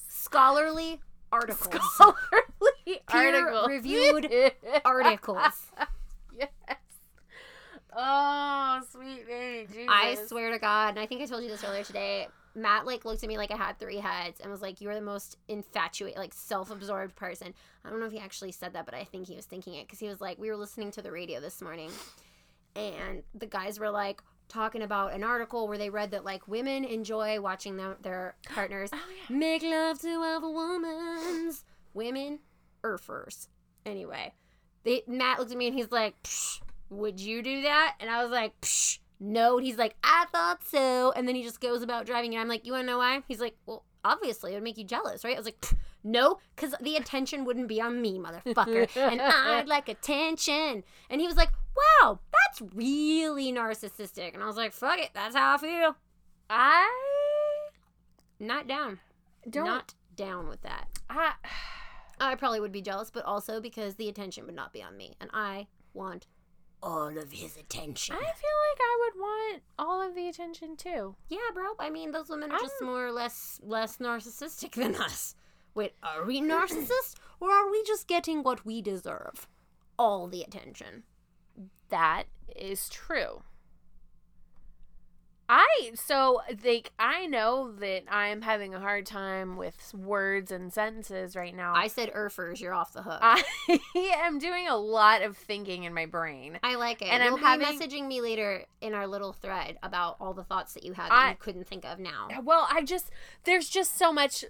Scholarly 0.09 0.99
articles. 1.31 1.81
scholarly 1.93 3.01
Peer-reviewed 3.09 4.31
articles. 4.85 5.53
yes. 6.37 6.49
Oh, 7.95 8.81
sweet 8.91 9.25
baby 9.27 9.67
Jesus. 9.73 9.87
I 9.89 10.15
swear 10.27 10.51
to 10.51 10.59
God, 10.59 10.89
and 10.89 10.99
I 10.99 11.05
think 11.05 11.21
I 11.21 11.25
told 11.25 11.43
you 11.43 11.49
this 11.49 11.63
earlier 11.63 11.83
today. 11.83 12.27
Matt 12.55 12.85
like 12.85 13.05
looked 13.05 13.23
at 13.23 13.29
me 13.29 13.37
like 13.37 13.51
I 13.51 13.55
had 13.55 13.77
three 13.79 13.97
heads 13.97 14.39
and 14.39 14.49
was 14.51 14.61
like, 14.61 14.81
"You 14.81 14.89
are 14.89 14.95
the 14.95 15.01
most 15.01 15.37
infatuated, 15.47 16.17
like 16.17 16.33
self-absorbed 16.33 17.15
person." 17.15 17.53
I 17.85 17.89
don't 17.89 17.99
know 17.99 18.05
if 18.07 18.11
he 18.11 18.19
actually 18.19 18.51
said 18.51 18.73
that, 18.73 18.85
but 18.85 18.95
I 18.95 19.03
think 19.03 19.27
he 19.27 19.35
was 19.35 19.45
thinking 19.45 19.75
it 19.75 19.85
because 19.85 19.99
he 19.99 20.07
was 20.07 20.21
like, 20.21 20.37
"We 20.39 20.49
were 20.49 20.57
listening 20.57 20.91
to 20.91 21.01
the 21.01 21.11
radio 21.11 21.39
this 21.39 21.61
morning, 21.61 21.91
and 22.75 23.21
the 23.35 23.45
guys 23.45 23.79
were 23.79 23.89
like 23.91 24.21
talking 24.49 24.81
about 24.81 25.13
an 25.13 25.23
article 25.23 25.67
where 25.67 25.77
they 25.77 25.89
read 25.89 26.11
that 26.11 26.23
like 26.23 26.47
women 26.47 26.83
enjoy 26.85 27.39
watching 27.41 27.77
them, 27.77 27.95
their 28.01 28.35
partners 28.49 28.89
Oh, 28.93 28.97
yeah. 29.29 29.35
make 29.35 29.63
love 29.63 29.99
to 30.01 30.21
other 30.21 30.49
women's 30.49 31.63
women 31.93 32.39
erfers. 32.83 33.47
Anyway, 33.85 34.33
they 34.83 35.03
Matt 35.07 35.39
looked 35.39 35.51
at 35.51 35.57
me 35.57 35.67
and 35.67 35.75
he's 35.75 35.91
like, 35.91 36.21
Psh, 36.23 36.61
"Would 36.89 37.19
you 37.19 37.41
do 37.41 37.61
that?" 37.63 37.95
And 37.99 38.09
I 38.09 38.21
was 38.21 38.31
like, 38.31 38.59
Psh, 38.61 38.99
"No." 39.19 39.57
And 39.57 39.65
he's 39.65 39.77
like, 39.77 39.95
"I 40.03 40.25
thought 40.31 40.63
so." 40.63 41.11
And 41.13 41.27
then 41.27 41.35
he 41.35 41.43
just 41.43 41.61
goes 41.61 41.81
about 41.81 42.05
driving, 42.05 42.33
and 42.33 42.41
I'm 42.41 42.47
like, 42.47 42.65
"You 42.65 42.73
want 42.73 42.83
to 42.83 42.87
know 42.87 42.97
why?" 42.97 43.21
He's 43.27 43.39
like, 43.39 43.55
"Well, 43.65 43.83
obviously 44.03 44.51
it 44.51 44.55
would 44.55 44.63
make 44.63 44.77
you 44.77 44.83
jealous, 44.83 45.23
right?" 45.23 45.35
I 45.35 45.39
was 45.39 45.45
like, 45.45 45.65
"No, 46.03 46.39
because 46.55 46.75
the 46.81 46.95
attention 46.97 47.45
wouldn't 47.45 47.67
be 47.67 47.79
on 47.81 48.01
me, 48.01 48.19
motherfucker, 48.19 48.89
and 49.11 49.21
I'd 49.21 49.67
like 49.67 49.87
attention." 49.89 50.83
And 51.09 51.21
he 51.21 51.27
was 51.27 51.37
like, 51.37 51.49
"Wow, 52.01 52.19
that's 52.31 52.61
really 52.73 53.51
narcissistic." 53.51 54.33
And 54.33 54.43
I 54.43 54.47
was 54.47 54.57
like, 54.57 54.73
"Fuck 54.73 54.99
it, 54.99 55.11
that's 55.13 55.35
how 55.35 55.55
I 55.55 55.57
feel." 55.57 55.95
I 56.49 56.89
Not 58.39 58.67
down. 58.67 58.99
don't. 59.49 59.65
Not 59.65 59.93
down 60.15 60.47
with 60.47 60.61
that. 60.61 60.87
I, 61.09 61.33
I 62.19 62.35
probably 62.35 62.59
would 62.59 62.71
be 62.71 62.81
jealous, 62.81 63.09
but 63.11 63.25
also 63.25 63.59
because 63.61 63.95
the 63.95 64.09
attention 64.09 64.45
would 64.45 64.55
not 64.55 64.73
be 64.73 64.81
on 64.81 64.97
me, 64.97 65.13
and 65.19 65.29
I 65.33 65.67
want 65.93 66.27
all 66.81 67.17
of 67.17 67.31
his 67.31 67.57
attention. 67.57 68.15
I 68.15 68.19
feel 68.19 68.25
like 68.27 68.79
I 68.79 68.97
would 69.01 69.19
want 69.19 69.63
all 69.79 70.07
of 70.07 70.13
the 70.15 70.27
attention 70.27 70.75
too. 70.77 71.15
yeah, 71.27 71.39
bro. 71.53 71.69
I 71.79 71.89
mean, 71.89 72.11
those 72.11 72.29
women 72.29 72.51
are 72.51 72.59
just 72.59 72.75
I'm- 72.81 72.89
more 72.91 73.07
or 73.07 73.11
less 73.11 73.59
less 73.63 73.97
narcissistic 73.97 74.71
than 74.75 74.95
us. 74.95 75.35
Wait, 75.75 75.93
are 76.03 76.23
we 76.25 76.41
narcissists, 76.53 77.15
or 77.39 77.51
are 77.51 77.69
we 77.69 77.83
just 77.83 78.07
getting 78.07 78.41
what 78.43 78.65
we 78.65 78.81
deserve? 78.81 79.47
All 79.99 80.27
the 80.27 80.43
attention. 80.43 81.03
That 81.89 82.23
is 82.55 82.89
true. 82.89 83.43
I 85.49 85.91
so 85.95 86.41
like 86.65 86.91
I 86.99 87.25
know 87.25 87.71
that 87.79 88.03
I'm 88.11 88.41
having 88.41 88.75
a 88.75 88.81
hard 88.81 89.05
time 89.05 89.55
with 89.55 89.93
words 89.93 90.51
and 90.51 90.73
sentences 90.73 91.37
right 91.37 91.55
now. 91.55 91.73
I 91.73 91.87
said 91.87 92.11
erfers, 92.13 92.59
you're 92.59 92.73
off 92.73 92.91
the 92.91 93.01
hook. 93.01 93.19
I 93.21 93.41
am 93.95 94.39
doing 94.39 94.67
a 94.67 94.75
lot 94.75 95.21
of 95.21 95.37
thinking 95.37 95.83
in 95.85 95.93
my 95.93 96.05
brain. 96.05 96.59
I 96.63 96.75
like 96.75 97.01
it. 97.01 97.05
And 97.05 97.23
You'll 97.23 97.35
I'm 97.41 97.59
be 97.59 97.63
having- 97.65 97.79
messaging 97.79 98.07
me 98.09 98.19
later 98.19 98.65
in 98.81 98.93
our 98.93 99.07
little 99.07 99.31
thread 99.31 99.77
about 99.81 100.17
all 100.19 100.33
the 100.33 100.43
thoughts 100.43 100.73
that 100.73 100.83
you 100.83 100.91
had 100.91 101.05
that 101.11 101.13
I- 101.13 101.29
you 101.29 101.35
couldn't 101.39 101.67
think 101.67 101.85
of 101.85 101.97
now. 101.97 102.27
Uh, 102.29 102.41
well, 102.43 102.67
I 102.69 102.83
just 102.83 103.09
there's 103.45 103.69
just 103.69 103.97
so 103.97 104.11
much 104.11 104.43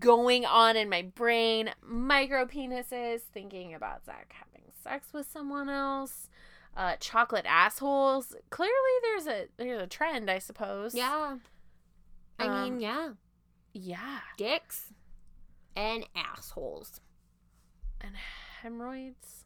going 0.00 0.44
on 0.44 0.76
in 0.76 0.88
my 0.90 1.02
brain. 1.02 1.70
Micro 1.86 2.46
penises, 2.46 3.20
thinking 3.32 3.74
about 3.74 4.04
Zach 4.04 4.34
having 4.36 4.72
sex 4.82 5.12
with 5.12 5.30
someone 5.30 5.68
else. 5.68 6.28
Uh, 6.76 6.96
chocolate 7.00 7.46
assholes. 7.48 8.34
Clearly, 8.50 8.72
there's 9.02 9.26
a 9.26 9.46
there's 9.56 9.80
a 9.82 9.86
trend, 9.86 10.30
I 10.30 10.38
suppose. 10.38 10.94
Yeah. 10.94 11.36
I 12.38 12.46
Um, 12.46 12.64
mean, 12.64 12.80
yeah. 12.80 13.10
Yeah. 13.72 14.18
Dicks 14.36 14.92
and 15.74 16.06
assholes. 16.14 17.00
And 18.02 18.12
hemorrhoids. 18.62 19.44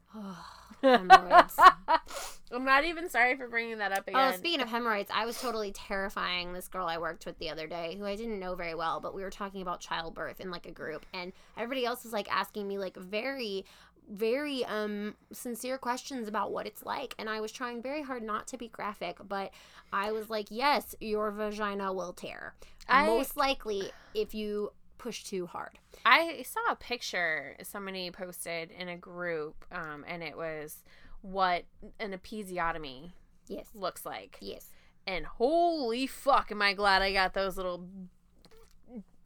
Hemorrhoids. 0.82 1.56
I'm 2.52 2.64
not 2.64 2.84
even 2.84 3.08
sorry 3.08 3.36
for 3.36 3.46
bringing 3.46 3.78
that 3.78 3.92
up 3.92 4.08
again. 4.08 4.32
Oh, 4.32 4.36
speaking 4.36 4.60
of 4.60 4.68
hemorrhoids, 4.68 5.08
I 5.14 5.24
was 5.24 5.40
totally 5.40 5.70
terrifying 5.70 6.52
this 6.52 6.66
girl 6.66 6.86
I 6.86 6.98
worked 6.98 7.26
with 7.26 7.38
the 7.38 7.50
other 7.50 7.68
day, 7.68 7.94
who 7.96 8.04
I 8.06 8.16
didn't 8.16 8.40
know 8.40 8.56
very 8.56 8.74
well, 8.74 8.98
but 8.98 9.14
we 9.14 9.22
were 9.22 9.30
talking 9.30 9.62
about 9.62 9.78
childbirth 9.78 10.40
in 10.40 10.50
like 10.50 10.66
a 10.66 10.72
group, 10.72 11.06
and 11.14 11.32
everybody 11.56 11.86
else 11.86 12.02
was 12.02 12.12
like 12.12 12.28
asking 12.34 12.66
me 12.66 12.76
like 12.78 12.96
very, 12.96 13.64
very 14.11 14.64
um 14.64 15.14
sincere 15.32 15.78
questions 15.78 16.26
about 16.28 16.52
what 16.52 16.66
it's 16.66 16.84
like, 16.84 17.14
and 17.18 17.28
I 17.30 17.40
was 17.40 17.52
trying 17.52 17.80
very 17.82 18.02
hard 18.02 18.22
not 18.22 18.46
to 18.48 18.56
be 18.58 18.68
graphic, 18.68 19.18
but 19.26 19.52
I 19.92 20.12
was 20.12 20.28
like, 20.28 20.48
yes, 20.50 20.94
your 21.00 21.30
vagina 21.30 21.92
will 21.92 22.12
tear, 22.12 22.54
I- 22.88 23.06
most 23.06 23.36
likely 23.36 23.90
if 24.14 24.34
you 24.34 24.72
push 24.98 25.24
too 25.24 25.46
hard. 25.46 25.78
I 26.04 26.42
saw 26.42 26.61
a 26.72 26.76
picture 26.76 27.56
somebody 27.62 28.11
posted 28.11 28.70
in 28.70 28.88
a 28.88 28.96
group, 28.96 29.64
um, 29.72 30.04
and 30.06 30.22
it 30.22 30.36
was 30.36 30.82
what 31.22 31.64
an 31.98 32.12
episiotomy 32.12 33.12
Yes. 33.46 33.66
looks 33.74 34.04
like. 34.04 34.36
Yes. 34.40 34.66
And 35.06 35.24
holy 35.26 36.06
fuck, 36.06 36.50
am 36.52 36.61
I 36.62 36.74
glad 36.74 37.00
I 37.02 37.12
got 37.12 37.32
those 37.34 37.56
little 37.56 37.86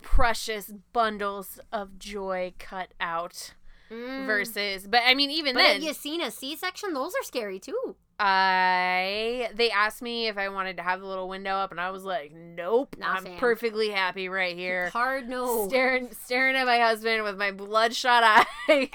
precious 0.02 0.70
bundles 0.92 1.58
of 1.72 1.98
joy 1.98 2.52
cut 2.58 2.92
out 3.00 3.54
Mm. 3.90 4.26
versus 4.26 4.86
but 4.86 5.02
I 5.06 5.14
mean 5.14 5.30
even 5.30 5.54
But 5.54 5.60
then 5.60 5.74
have 5.74 5.82
you 5.82 5.92
seen 5.92 6.20
a 6.22 6.30
C-section? 6.30 6.94
Those 6.94 7.12
are 7.14 7.22
scary 7.22 7.58
too. 7.58 7.96
I 8.18 9.50
they 9.54 9.70
asked 9.70 10.00
me 10.00 10.28
if 10.28 10.38
I 10.38 10.48
wanted 10.48 10.76
to 10.78 10.82
have 10.82 11.00
the 11.00 11.06
little 11.06 11.28
window 11.28 11.54
up 11.56 11.70
and 11.70 11.80
I 11.80 11.90
was 11.90 12.04
like 12.04 12.32
nope 12.32 12.96
Nah, 12.98 13.12
I'm 13.14 13.24
fam. 13.24 13.38
perfectly 13.38 13.90
happy 13.90 14.28
right 14.28 14.56
here 14.56 14.88
Hard 14.90 15.28
no. 15.28 15.66
staring 15.68 16.10
staring 16.12 16.56
at 16.56 16.64
my 16.66 16.78
husband 16.78 17.24
with 17.24 17.36
my 17.36 17.50
bloodshot 17.50 18.22
eyes 18.24 18.46
because 18.68 18.92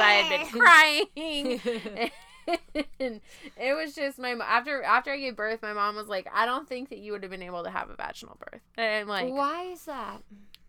I 0.00 0.12
had 0.24 0.50
been 0.50 0.60
crying 0.60 2.10
and 2.98 3.20
it 3.56 3.74
was 3.76 3.94
just 3.94 4.18
my 4.18 4.30
after 4.32 4.82
after 4.82 5.12
I 5.12 5.18
gave 5.18 5.36
birth 5.36 5.62
my 5.62 5.72
mom 5.72 5.94
was 5.96 6.08
like 6.08 6.26
I 6.34 6.46
don't 6.46 6.68
think 6.68 6.88
that 6.88 6.98
you 6.98 7.12
would 7.12 7.22
have 7.22 7.30
been 7.30 7.42
able 7.42 7.62
to 7.64 7.70
have 7.70 7.90
a 7.90 7.94
vaginal 7.94 8.36
birth 8.50 8.62
and 8.76 8.86
I'm 9.02 9.06
like 9.08 9.32
Why 9.32 9.64
is 9.72 9.84
that? 9.84 10.22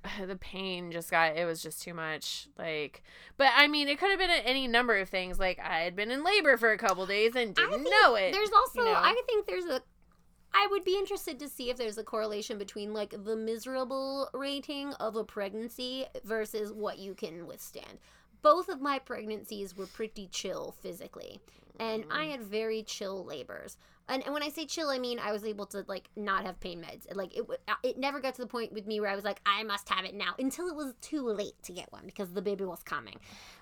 the 0.28 0.36
pain 0.36 0.92
just 0.92 1.10
got 1.10 1.36
it 1.38 1.46
was 1.46 1.62
just 1.62 1.82
too 1.82 1.94
much 1.94 2.48
like 2.58 3.04
but 3.38 3.48
i 3.56 3.68
mean 3.68 3.88
it 3.88 3.98
could 3.98 4.10
have 4.10 4.20
been 4.20 4.30
any 4.30 4.68
number 4.68 4.98
of 4.98 5.10
things 5.10 5.40
like 5.40 5.60
i 5.60 5.80
had 5.80 5.96
been 5.96 6.12
in 6.12 6.24
labor 6.24 6.58
for 6.58 6.72
a 6.72 6.78
couple 6.78 7.06
days 7.06 7.36
and 7.36 7.56
didn't 7.56 7.84
know 7.84 8.16
it 8.16 8.34
There's 8.34 8.52
also, 8.52 8.82
you 8.82 8.86
know? 8.86 9.00
I 9.00 9.16
think 9.26 9.46
there's 9.46 9.66
a. 9.66 9.82
I 10.56 10.68
would 10.70 10.84
be 10.84 10.98
interested 10.98 11.40
to 11.40 11.50
see 11.50 11.70
if 11.70 11.78
there's 11.78 11.98
a 11.98 12.04
correlation 12.04 12.58
between 12.58 12.94
like 12.94 13.16
the 13.24 13.36
miserable 13.36 14.30
rating 14.34 14.94
of 14.96 15.16
a 15.16 15.24
pregnancy 15.24 16.06
versus 16.24 16.72
what 16.72 17.00
you 17.00 17.16
can 17.16 17.48
withstand. 17.48 17.98
Both 18.44 18.70
of 18.70 18.82
my 18.82 19.00
pregnancies 19.00 19.76
were 19.76 19.88
pretty 19.88 20.28
chill 20.28 20.76
physically, 20.80 21.40
and 21.80 22.06
I 22.12 22.26
mm. 22.26 22.32
had 22.32 22.44
very 22.44 22.84
chill 22.84 23.26
labors. 23.26 23.78
And, 24.10 24.24
and 24.24 24.34
when 24.34 24.44
I 24.44 24.50
say 24.50 24.66
chill, 24.66 24.90
I 24.90 25.00
mean 25.00 25.20
I 25.20 25.32
was 25.32 25.44
able 25.46 25.66
to 25.68 25.86
like 25.88 26.10
not 26.16 26.46
have 26.46 26.60
pain 26.60 26.82
meds. 26.82 27.14
Like 27.16 27.36
it, 27.36 27.46
uh, 27.68 27.74
it 27.84 27.98
never 27.98 28.20
got 28.20 28.36
to 28.36 28.42
the 28.42 28.48
point 28.48 28.74
with 28.74 28.86
me 28.86 29.00
where 29.00 29.10
I 29.10 29.16
was 29.16 29.24
like, 29.24 29.40
I 29.46 29.64
must 29.64 29.88
have 29.90 30.06
it 30.06 30.14
now 30.14 30.36
until 30.40 30.68
it 30.68 30.76
was 30.76 30.94
too 31.02 31.28
late 31.28 31.62
to 31.64 31.74
get 31.74 31.92
one 31.92 32.06
because 32.06 32.34
the 32.34 32.42
baby 32.42 32.66
was 32.66 32.84
coming. 32.84 33.16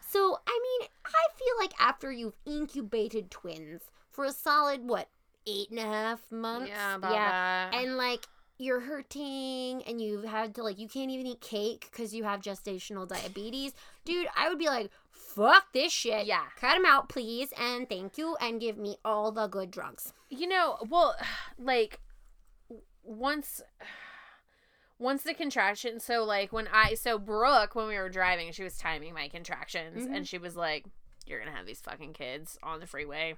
So 0.10 0.40
I 0.48 0.60
mean, 0.80 0.90
I 1.06 1.28
feel 1.38 1.56
like 1.60 1.74
after 1.80 2.12
you've 2.12 2.36
incubated 2.46 3.32
twins 3.32 3.82
for 4.10 4.26
a 4.26 4.32
solid 4.32 4.88
what 4.88 5.08
eight 5.48 5.70
and 5.70 5.80
a 5.80 5.84
half 5.84 6.32
months, 6.32 6.70
yeah 6.70 6.96
about 6.96 7.12
that 7.12 7.74
and 7.74 7.98
like 7.98 8.28
you're 8.62 8.80
hurting 8.80 9.82
and 9.88 10.00
you've 10.00 10.24
had 10.24 10.54
to 10.54 10.62
like 10.62 10.78
you 10.78 10.88
can't 10.88 11.10
even 11.10 11.26
eat 11.26 11.42
cake 11.42 11.88
because 11.92 12.14
you 12.14 12.24
have 12.24 12.42
gestational 12.42 13.08
diabetes 13.08 13.74
dude 14.06 14.28
i 14.38 14.48
would 14.48 14.60
be 14.60 14.68
like 14.68 14.92
fuck 15.36 15.72
this 15.74 15.92
shit 15.92 16.26
Yeah. 16.26 16.46
cut 16.56 16.78
him 16.78 16.86
out 16.86 17.10
please 17.10 17.50
and 17.60 17.88
thank 17.90 18.18
you 18.18 18.36
and 18.42 18.60
give 18.60 18.78
me 18.78 18.98
all 19.06 19.32
the 19.32 19.48
good 19.48 19.72
drugs 19.72 20.14
you 20.30 20.48
know 20.48 20.78
well 20.90 21.16
like 21.60 22.00
once 23.04 23.62
once 25.00 25.24
the 25.24 25.34
contraction 25.34 26.00
so 26.00 26.24
like 26.24 26.52
when 26.54 26.68
i 26.72 26.94
so 26.94 27.18
brooke 27.18 27.74
when 27.76 27.88
we 27.88 27.98
were 27.98 28.10
driving 28.10 28.52
she 28.52 28.64
was 28.64 28.78
timing 28.78 29.14
my 29.14 29.28
contractions 29.28 30.06
Mhm. 30.08 30.16
and 30.16 30.28
she 30.28 30.38
was 30.38 30.56
like 30.56 30.86
you're 31.26 31.40
gonna 31.40 31.56
have 31.56 31.66
these 31.66 31.82
fucking 31.82 32.14
kids 32.14 32.58
on 32.62 32.80
the 32.80 32.86
freeway 32.88 33.36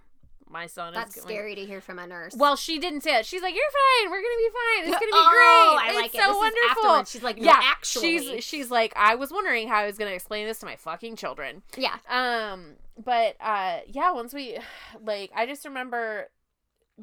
my 0.50 0.68
son 0.68 0.94
that's 0.94 1.16
is 1.18 1.24
going 1.24 1.36
scary 1.36 1.56
to 1.56 1.66
hear 1.66 1.82
from 1.82 2.00
a 2.00 2.06
nurse 2.08 2.34
well 2.36 2.56
she 2.56 2.80
didn't 2.80 3.02
say 3.02 3.18
it 3.18 3.26
she's 3.26 3.42
like 3.42 3.54
you're 3.54 3.64
fine 3.64 4.12
we're 4.12 4.18
gonna 4.18 4.38
be 4.38 4.50
fine 4.50 4.90
it's 4.90 5.00
gonna 5.00 5.06
be 5.06 5.12
oh, 5.14 5.30
great 5.78 5.92
I 5.92 5.94
like 5.96 6.06
it's 6.06 6.16
it. 6.16 6.22
so 6.22 6.28
This 6.28 6.54
is 6.54 6.76
wonderful. 6.78 7.06
She's 7.06 7.24
like, 7.24 7.38
no, 7.38 7.46
yeah, 7.46 7.60
actually, 7.64 8.20
she's 8.20 8.44
she's 8.44 8.72
like, 8.72 8.94
I 8.96 9.16
was 9.16 9.32
wondering 9.32 9.68
how 9.68 9.78
I 9.80 9.86
was 9.86 9.98
gonna 9.98 10.12
explain 10.12 10.48
this 10.48 10.60
to 10.60 10.66
my 10.66 10.76
fucking 10.76 11.16
children. 11.16 11.64
yeah. 11.78 11.98
Um, 12.10 12.76
but 13.04 13.36
uh, 13.40 13.80
yeah, 13.88 14.12
once 14.12 14.34
we, 14.34 14.58
like, 15.04 15.32
I 15.36 15.46
just 15.46 15.66
remember 15.66 16.30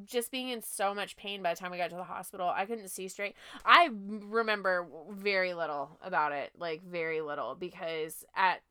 just 0.05 0.30
being 0.30 0.49
in 0.51 0.62
so 0.62 0.95
much 0.95 1.16
pain 1.16 1.43
by 1.43 1.53
the 1.55 1.61
time 1.61 1.70
we 1.70 1.76
got 1.76 1.91
to 1.91 1.97
the 1.97 2.05
hospital. 2.05 2.49
I 2.49 2.64
couldn't 2.64 2.88
see 2.88 3.09
straight. 3.09 3.34
I 3.64 3.91
remember 3.93 4.86
very 5.11 5.53
little 5.55 5.99
about 6.03 6.32
it, 6.32 6.53
like 6.59 6.82
very 6.82 7.20
little, 7.20 7.55
because 7.55 8.24
at 8.36 8.62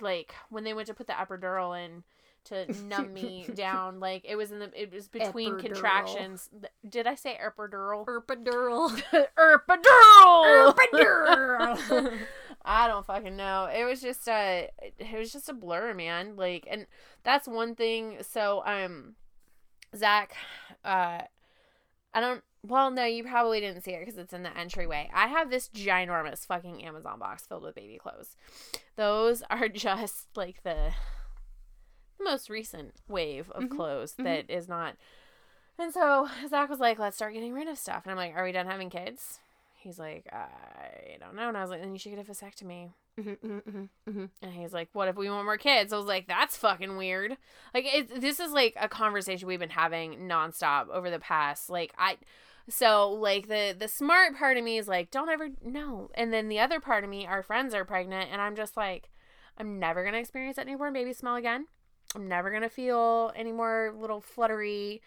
like 0.00 0.34
when 0.50 0.64
they 0.64 0.74
went 0.74 0.86
to 0.88 0.94
put 0.94 1.06
the 1.06 1.14
epidural 1.14 1.76
in 1.78 2.04
to 2.48 2.72
numb 2.84 3.12
me 3.12 3.46
down, 3.54 4.00
like 4.00 4.24
it 4.24 4.36
was 4.36 4.50
in 4.52 4.58
the 4.58 4.70
it 4.80 4.92
was 4.92 5.08
between 5.08 5.54
Epidural. 5.54 5.60
contractions. 5.60 6.50
Did 6.88 7.06
I 7.06 7.14
say 7.14 7.38
epidural? 7.42 8.04
Epidural. 8.06 8.90
epidural. 9.38 10.74
Epidural. 10.74 12.18
I 12.64 12.86
don't 12.88 13.06
fucking 13.06 13.36
know. 13.36 13.66
It 13.66 13.84
was 13.84 14.00
just 14.00 14.28
a 14.28 14.68
it 14.98 15.18
was 15.18 15.32
just 15.32 15.48
a 15.48 15.52
blur, 15.54 15.94
man. 15.94 16.36
Like 16.36 16.66
and 16.70 16.86
that's 17.24 17.48
one 17.48 17.74
thing. 17.74 18.18
So 18.22 18.62
um 18.66 19.14
Zach 19.96 20.34
uh 20.84 21.22
I 22.14 22.20
don't 22.20 22.42
well 22.66 22.90
no, 22.90 23.04
you 23.04 23.22
probably 23.24 23.60
didn't 23.60 23.82
see 23.84 23.92
it 23.92 24.00
because 24.00 24.18
it's 24.18 24.32
in 24.32 24.42
the 24.42 24.56
entryway. 24.58 25.08
I 25.14 25.28
have 25.28 25.50
this 25.50 25.68
ginormous 25.68 26.44
fucking 26.46 26.84
Amazon 26.84 27.18
box 27.18 27.46
filled 27.46 27.62
with 27.62 27.74
baby 27.74 27.98
clothes. 27.98 28.36
Those 28.96 29.42
are 29.48 29.68
just 29.68 30.26
like 30.36 30.62
the 30.62 30.92
the 32.18 32.24
most 32.24 32.50
recent 32.50 32.94
wave 33.08 33.50
of 33.50 33.64
Mhm, 33.64 33.76
clothes 33.76 34.14
mhm. 34.18 34.24
that 34.24 34.50
is 34.50 34.68
not 34.68 34.94
and 35.78 35.92
so 35.94 36.28
Zach 36.48 36.68
was 36.68 36.80
like, 36.80 36.98
let's 36.98 37.16
start 37.16 37.34
getting 37.34 37.52
rid 37.52 37.68
of 37.68 37.78
stuff. 37.78 38.02
And 38.04 38.10
I'm 38.10 38.16
like, 38.16 38.34
are 38.36 38.42
we 38.44 38.50
done 38.52 38.66
having 38.66 38.90
kids? 38.90 39.38
He's 39.76 39.96
like, 39.96 40.26
I 40.32 41.16
don't 41.20 41.36
know. 41.36 41.46
And 41.48 41.56
I 41.56 41.60
was 41.62 41.70
like, 41.70 41.80
then 41.80 41.92
you 41.92 41.98
should 42.00 42.12
get 42.14 42.18
a 42.18 42.28
vasectomy. 42.28 42.90
Mhm, 43.16 43.38
mhm, 43.38 43.62
mhm, 43.62 43.88
mhm. 44.08 44.28
And 44.42 44.52
he's 44.52 44.72
like, 44.72 44.88
what 44.92 45.06
if 45.06 45.14
we 45.16 45.30
want 45.30 45.44
more 45.44 45.56
kids? 45.56 45.92
I 45.92 45.96
was 45.96 46.06
like, 46.06 46.26
that's 46.26 46.56
fucking 46.56 46.96
weird. 46.96 47.36
Like, 47.72 47.84
it, 47.86 48.20
this 48.20 48.40
is 48.40 48.50
like 48.50 48.74
a 48.80 48.88
conversation 48.88 49.46
we've 49.46 49.60
been 49.60 49.70
having 49.70 50.28
nonstop 50.28 50.88
over 50.88 51.10
the 51.10 51.20
past, 51.20 51.70
like, 51.70 51.94
I. 51.96 52.16
So 52.70 53.10
like 53.12 53.48
the 53.48 53.74
the 53.78 53.88
smart 53.88 54.36
part 54.36 54.58
of 54.58 54.64
me 54.64 54.76
is 54.76 54.86
like 54.88 55.10
don't 55.10 55.30
ever 55.30 55.48
no, 55.64 56.10
and 56.14 56.32
then 56.34 56.48
the 56.48 56.58
other 56.60 56.80
part 56.80 57.02
of 57.02 57.08
me, 57.08 57.26
our 57.26 57.42
friends 57.42 57.72
are 57.72 57.84
pregnant, 57.84 58.28
and 58.30 58.42
I'm 58.42 58.56
just 58.56 58.76
like, 58.76 59.08
I'm 59.56 59.78
never 59.78 60.04
gonna 60.04 60.18
experience 60.18 60.56
that 60.56 60.66
newborn 60.66 60.92
baby 60.92 61.14
smell 61.14 61.36
again. 61.36 61.66
I'm 62.14 62.26
never 62.28 62.50
gonna 62.50 62.68
feel 62.70 63.32
any 63.36 63.52
more 63.52 63.94
little 63.96 64.20
fluttery 64.20 65.02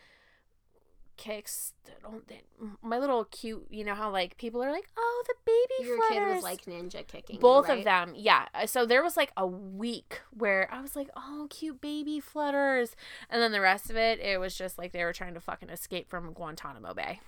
kicks. 1.18 1.74
that 1.86 2.02
don't- 2.02 2.28
that- 2.30 2.44
My 2.82 2.98
little 2.98 3.26
cute, 3.26 3.68
you 3.70 3.84
know 3.84 3.94
how 3.96 4.10
like 4.12 4.38
people 4.38 4.64
are 4.64 4.72
like, 4.72 4.88
oh 4.98 5.24
the 5.28 5.36
baby 5.46 5.68
flutters. 5.84 5.88
Your 5.88 5.98
flutters. 5.98 6.28
kid 6.30 6.34
was 6.36 6.44
like 6.44 6.66
ninja 6.66 7.08
kicking. 7.08 7.36
you, 7.36 7.40
Both 7.42 7.70
right? 7.70 7.80
of 7.80 7.84
them, 7.84 8.14
yeah. 8.16 8.48
Uh, 8.56 8.66
So 8.66 8.86
there 8.86 9.04
was 9.04 9.18
like 9.18 9.32
a 9.38 9.46
week 9.46 10.22
where 10.32 10.68
I 10.74 10.82
was 10.82 10.96
like, 10.96 11.10
"Oh, 11.16 11.48
cute 11.50 11.80
baby 11.82 12.20
flutters," 12.20 12.96
and 13.30 13.42
then 13.42 13.52
the 13.52 13.62
rest 13.62 13.90
of 13.92 13.98
it, 13.98 14.20
it 14.20 14.40
was 14.40 14.56
just 14.56 14.78
like 14.80 14.94
they 14.94 15.04
were 15.04 15.14
trying 15.14 15.34
to 15.36 15.40
fucking 15.40 15.70
escape 15.70 16.10
from 16.10 16.34
Guantanamo 16.34 16.94
Bay. 16.94 17.20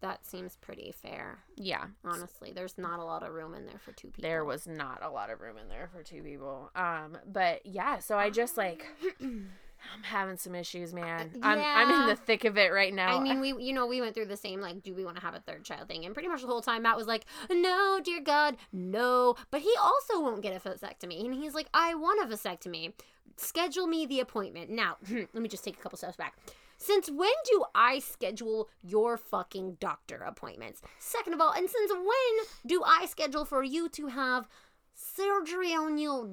That 0.00 0.24
seems 0.24 0.56
pretty 0.56 0.92
fair. 1.02 1.40
Yeah, 1.56 1.86
Honestly, 2.04 2.52
there's 2.54 2.78
not 2.78 3.00
a 3.00 3.04
lot 3.04 3.22
of 3.22 3.32
room 3.34 3.54
in 3.54 3.66
there 3.66 3.78
for 3.78 3.92
two 3.92 4.08
people. 4.08 4.22
there 4.22 4.44
was 4.44 4.66
not 4.66 5.00
a 5.02 5.10
lot 5.10 5.28
of 5.30 5.40
room 5.40 5.58
in 5.58 5.68
there 5.68 5.90
for 5.92 6.02
two 6.02 6.22
people. 6.22 6.70
Um, 6.74 7.18
but 7.26 7.64
yeah, 7.66 7.98
so 7.98 8.16
I 8.16 8.30
just 8.30 8.56
like 8.56 8.86
I'm 9.20 10.02
having 10.02 10.36
some 10.36 10.54
issues, 10.54 10.92
man. 10.92 11.30
I'm 11.42 11.58
I'm 11.58 12.02
in 12.02 12.06
the 12.08 12.16
thick 12.16 12.44
of 12.44 12.56
it 12.58 12.72
right 12.72 12.92
now. 12.94 13.18
I 13.18 13.22
mean, 13.22 13.40
we 13.40 13.54
you 13.62 13.72
know 13.72 13.86
we 13.86 14.00
went 14.00 14.14
through 14.14 14.26
the 14.26 14.36
same 14.36 14.60
like, 14.60 14.82
do 14.82 14.94
we 14.94 15.04
want 15.04 15.16
to 15.16 15.22
have 15.22 15.34
a 15.34 15.40
third 15.40 15.64
child 15.64 15.88
thing? 15.88 16.04
And 16.04 16.14
pretty 16.14 16.28
much 16.28 16.40
the 16.40 16.46
whole 16.46 16.62
time 16.62 16.82
Matt 16.82 16.96
was 16.96 17.06
like, 17.06 17.26
no, 17.50 18.00
dear 18.02 18.20
God, 18.22 18.56
no. 18.72 19.36
But 19.50 19.60
he 19.60 19.72
also 19.80 20.20
won't 20.20 20.42
get 20.42 20.54
a 20.54 20.68
vasectomy, 20.68 21.24
and 21.24 21.34
he's 21.34 21.54
like, 21.54 21.68
I 21.74 21.94
want 21.94 22.22
a 22.22 22.34
vasectomy. 22.34 22.92
Schedule 23.36 23.86
me 23.86 24.04
the 24.04 24.20
appointment 24.20 24.68
now. 24.70 24.96
let 25.10 25.34
me 25.34 25.48
just 25.48 25.64
take 25.64 25.78
a 25.78 25.80
couple 25.80 25.96
steps 25.96 26.16
back. 26.16 26.36
Since 26.80 27.10
when 27.10 27.28
do 27.44 27.64
I 27.74 27.98
schedule 27.98 28.70
your 28.82 29.18
fucking 29.18 29.76
doctor 29.80 30.16
appointments? 30.16 30.80
Second 30.98 31.34
of 31.34 31.40
all, 31.40 31.52
and 31.52 31.68
since 31.68 31.92
when 31.92 32.46
do 32.64 32.82
I 32.82 33.04
schedule 33.04 33.44
for 33.44 33.62
you 33.62 33.90
to 33.90 34.06
have 34.06 34.48
surgery 34.94 35.74
on 35.74 35.98
your 35.98 36.26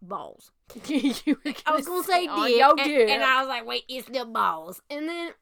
balls? 0.00 0.50
I 0.88 1.74
was 1.76 1.86
gonna 1.86 2.04
say 2.04 2.26
on 2.26 2.76
dick, 2.76 2.86
and, 2.86 3.10
and 3.10 3.22
I 3.22 3.40
was 3.40 3.48
like, 3.48 3.66
wait, 3.66 3.84
it's 3.86 4.08
the 4.08 4.24
balls. 4.24 4.80
And 4.88 5.06
then 5.06 5.32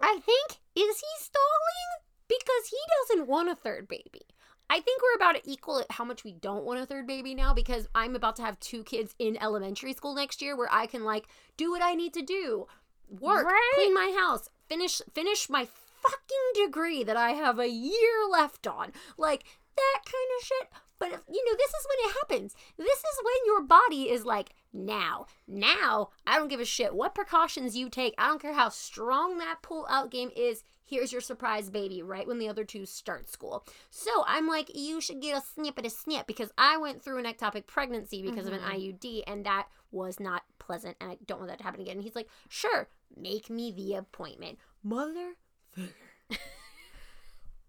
I 0.00 0.20
think 0.24 0.52
is 0.74 0.98
he 0.98 1.06
stalling 1.18 2.02
because 2.28 2.70
he 2.70 2.78
doesn't 3.10 3.28
want 3.28 3.50
a 3.50 3.54
third 3.54 3.88
baby. 3.88 4.22
I 4.70 4.80
think 4.80 5.02
we're 5.02 5.16
about 5.16 5.36
to 5.36 5.48
equal 5.50 5.80
at 5.80 5.92
how 5.92 6.04
much 6.04 6.24
we 6.24 6.32
don't 6.32 6.64
want 6.64 6.80
a 6.80 6.86
third 6.86 7.06
baby 7.06 7.34
now 7.34 7.52
because 7.52 7.88
I'm 7.94 8.16
about 8.16 8.36
to 8.36 8.42
have 8.42 8.58
two 8.58 8.82
kids 8.82 9.14
in 9.18 9.36
elementary 9.40 9.92
school 9.92 10.14
next 10.14 10.40
year 10.40 10.56
where 10.56 10.72
I 10.72 10.86
can 10.86 11.04
like 11.04 11.28
do 11.58 11.70
what 11.70 11.82
I 11.82 11.94
need 11.94 12.14
to 12.14 12.22
do, 12.22 12.66
work, 13.08 13.46
Right. 13.46 13.72
clean 13.74 13.94
my 13.94 14.14
house, 14.18 14.48
finish 14.68 15.00
finish 15.14 15.48
my 15.48 15.66
fucking 16.02 16.64
degree 16.64 17.02
that 17.04 17.16
I 17.16 17.30
have 17.32 17.58
a 17.58 17.68
year 17.68 18.26
left 18.30 18.66
on, 18.66 18.92
like 19.16 19.44
that 19.76 20.00
kind 20.04 20.30
of 20.38 20.46
shit. 20.46 20.68
But 20.98 21.12
if, 21.12 21.20
you 21.28 21.44
know, 21.44 21.56
this 21.56 21.68
is 21.68 21.86
when 21.88 22.10
it 22.10 22.16
happens. 22.20 22.54
This 22.78 22.98
is 22.98 23.20
when 23.22 23.34
your 23.44 23.62
body 23.62 24.10
is 24.10 24.24
like, 24.24 24.54
now, 24.72 25.26
now, 25.46 26.10
I 26.26 26.38
don't 26.38 26.48
give 26.48 26.60
a 26.60 26.64
shit 26.64 26.94
what 26.94 27.14
precautions 27.14 27.76
you 27.76 27.88
take. 27.88 28.14
I 28.16 28.28
don't 28.28 28.40
care 28.40 28.54
how 28.54 28.70
strong 28.70 29.38
that 29.38 29.58
pull 29.62 29.86
out 29.90 30.10
game 30.10 30.30
is. 30.34 30.62
Here's 30.84 31.12
your 31.12 31.20
surprise 31.20 31.68
baby 31.68 32.00
right 32.00 32.26
when 32.26 32.38
the 32.38 32.48
other 32.48 32.64
two 32.64 32.86
start 32.86 33.28
school. 33.28 33.66
So 33.90 34.24
I'm 34.26 34.46
like, 34.46 34.70
you 34.74 35.00
should 35.00 35.20
get 35.20 35.36
a 35.36 35.44
snip 35.44 35.78
at 35.78 35.86
a 35.86 35.90
snip 35.90 36.26
because 36.26 36.52
I 36.56 36.76
went 36.76 37.02
through 37.02 37.18
an 37.18 37.24
ectopic 37.24 37.66
pregnancy 37.66 38.22
because 38.22 38.46
of 38.46 38.52
an 38.52 38.60
mm-hmm. 38.60 38.76
IUD 38.76 39.24
and 39.26 39.44
that 39.44 39.66
was 39.90 40.20
not 40.20 40.44
pleasant 40.58 40.96
and 41.00 41.10
I 41.10 41.18
don't 41.26 41.38
want 41.38 41.50
that 41.50 41.58
to 41.58 41.64
happen 41.64 41.80
again. 41.80 41.96
And 41.96 42.04
he's 42.04 42.14
like, 42.14 42.28
sure, 42.48 42.88
make 43.14 43.50
me 43.50 43.72
the 43.72 43.94
appointment. 43.94 44.58
Mother. 44.82 45.34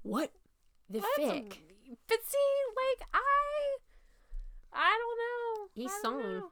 what 0.04 0.32
the 0.90 1.00
That's 1.00 1.20
a- 1.20 1.44
But 2.08 2.20
see, 2.26 2.48
like 2.76 3.08
I, 3.14 3.78
I 4.74 4.98
don't 4.98 5.18
know. 5.18 5.68
He's 5.74 5.92
I 5.92 6.00
don't 6.04 6.24
know. 6.24 6.52